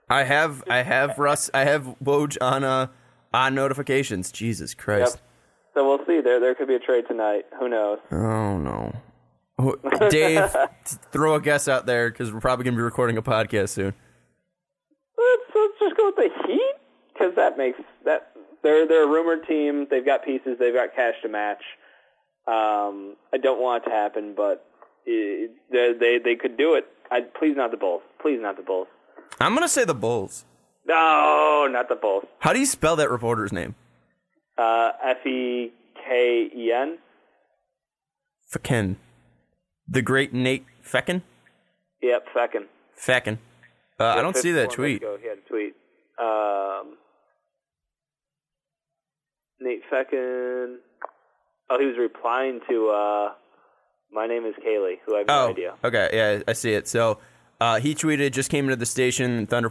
[0.09, 2.87] I have, I have Russ, I have Woj on uh,
[3.35, 4.33] on notifications.
[4.33, 5.17] Jesus Christ.
[5.17, 5.23] Yep.
[5.75, 6.23] So we'll see.
[6.23, 7.45] There, there could be a trade tonight.
[7.61, 7.99] Who knows?
[8.11, 8.95] Oh no.
[10.09, 10.57] Dave,
[11.13, 13.93] throw a guess out there because we're probably going to be recording a podcast soon
[15.19, 16.75] let's let's just go with the Heat
[17.13, 18.31] because that makes that
[18.63, 19.87] they're they're a rumored team.
[19.91, 20.57] They've got pieces.
[20.59, 21.63] They've got cash to match.
[22.47, 24.65] Um, I don't want it to happen, but
[25.05, 26.87] it, they, they they could do it.
[27.11, 28.03] I please not the Bulls.
[28.23, 28.89] Please not the Bulls.
[29.39, 30.47] I'm gonna say the Bulls.
[30.87, 32.25] No, not the Bulls.
[32.39, 33.75] How do you spell that reporter's name?
[34.57, 35.71] Uh, F E
[36.07, 36.99] K E N.
[38.51, 38.97] Fecken.
[39.87, 41.23] The great Nate Fecken.
[42.03, 42.65] Yep, Fecken.
[42.99, 43.39] Fecken.
[44.01, 44.99] Uh, I don't see that tweet.
[45.03, 45.75] Ago, he had a tweet.
[46.19, 46.97] Um,
[49.61, 50.77] Nate Fecken.
[51.71, 53.33] Oh, he was replying to uh,
[54.13, 55.75] "My name is Kaylee," who I have no oh, idea.
[55.85, 56.89] Okay, yeah, I see it.
[56.89, 57.19] So
[57.61, 59.47] uh, he tweeted, "Just came into the station.
[59.47, 59.71] Thunder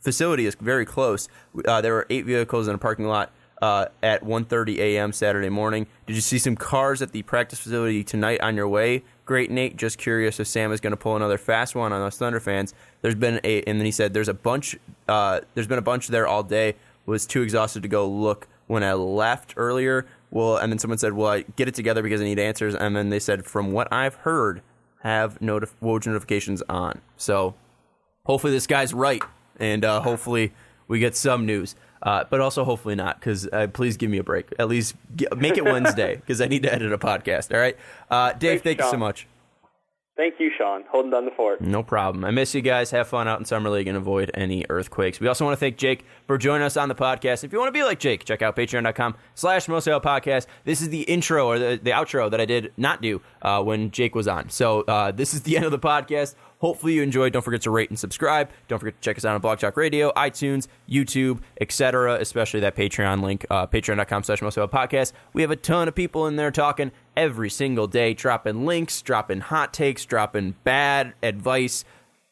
[0.00, 1.28] facility is very close.
[1.66, 5.12] Uh, there were eight vehicles in a parking lot." Uh, at 1:30 a.m.
[5.12, 5.86] Saturday morning.
[6.06, 9.02] Did you see some cars at the practice facility tonight on your way?
[9.26, 9.76] Great, Nate.
[9.76, 12.72] Just curious if Sam is going to pull another fast one on us Thunder fans.
[13.02, 14.78] There's been a, and then he said there's a bunch.
[15.06, 16.74] Uh, there's been a bunch there all day.
[17.04, 20.06] Was too exhausted to go look when I left earlier.
[20.30, 22.94] Well, and then someone said, "Well, I get it together because I need answers." And
[22.94, 24.62] then they said, "From what I've heard,
[25.02, 27.54] have notif- Woj notifications on." So
[28.24, 29.22] hopefully this guy's right,
[29.58, 30.52] and uh, hopefully
[30.86, 31.74] we get some news.
[32.02, 34.46] Uh, but also hopefully not, because uh, please give me a break.
[34.58, 37.52] At least get, make it Wednesday, because I need to edit a podcast.
[37.52, 37.76] All right,
[38.08, 38.62] uh, Dave.
[38.62, 39.26] Thanks, thank you so much.
[40.16, 40.84] Thank you, Sean.
[40.90, 41.62] Holding down the fort.
[41.62, 42.26] No problem.
[42.26, 42.90] I miss you guys.
[42.90, 45.18] Have fun out in Summer League and avoid any earthquakes.
[45.18, 47.42] We also want to thank Jake for joining us on the podcast.
[47.42, 50.46] If you want to be like Jake, check out patreon.com slash Mosaic Podcast.
[50.64, 53.90] This is the intro or the, the outro that I did not do uh, when
[53.92, 54.50] Jake was on.
[54.50, 56.34] So uh, this is the end of the podcast.
[56.60, 57.32] Hopefully you enjoyed.
[57.32, 58.50] Don't forget to rate and subscribe.
[58.68, 62.14] Don't forget to check us out on Blog Talk Radio, iTunes, YouTube, etc.
[62.20, 65.12] Especially that Patreon link, uh, patreon.com slash Podcast.
[65.32, 69.40] We have a ton of people in there talking every single day, dropping links, dropping
[69.40, 71.84] hot takes, dropping bad advice.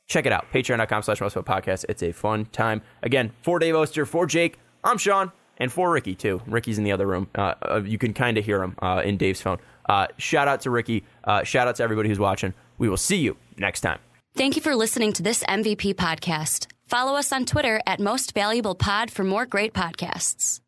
[0.06, 0.46] Check it out.
[0.52, 1.86] Patreon.com slash Podcast.
[1.88, 2.82] It's a fun time.
[3.02, 6.42] Again, for Dave Oster, for Jake, I'm Sean, and for Ricky, too.
[6.46, 7.28] Ricky's in the other room.
[7.34, 9.58] Uh, uh, you can kind of hear him uh, in Dave's phone.
[9.88, 11.04] Uh, shout out to Ricky.
[11.24, 12.52] Uh, shout out to everybody who's watching.
[12.76, 13.98] We will see you next time.
[14.38, 16.68] Thank you for listening to this MVP podcast.
[16.86, 20.60] Follow us on Twitter at Most Valuable Pod for more great podcasts.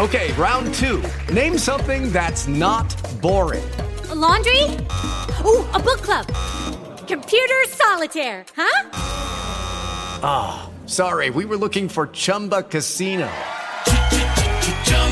[0.00, 1.00] Okay, round two.
[1.32, 2.92] Name something that's not
[3.22, 3.62] boring.
[4.08, 4.60] A laundry?
[5.46, 6.26] Ooh, a book club.
[7.06, 8.90] Computer solitaire, huh?
[10.24, 13.30] Ah, oh, sorry, we were looking for Chumba Casino.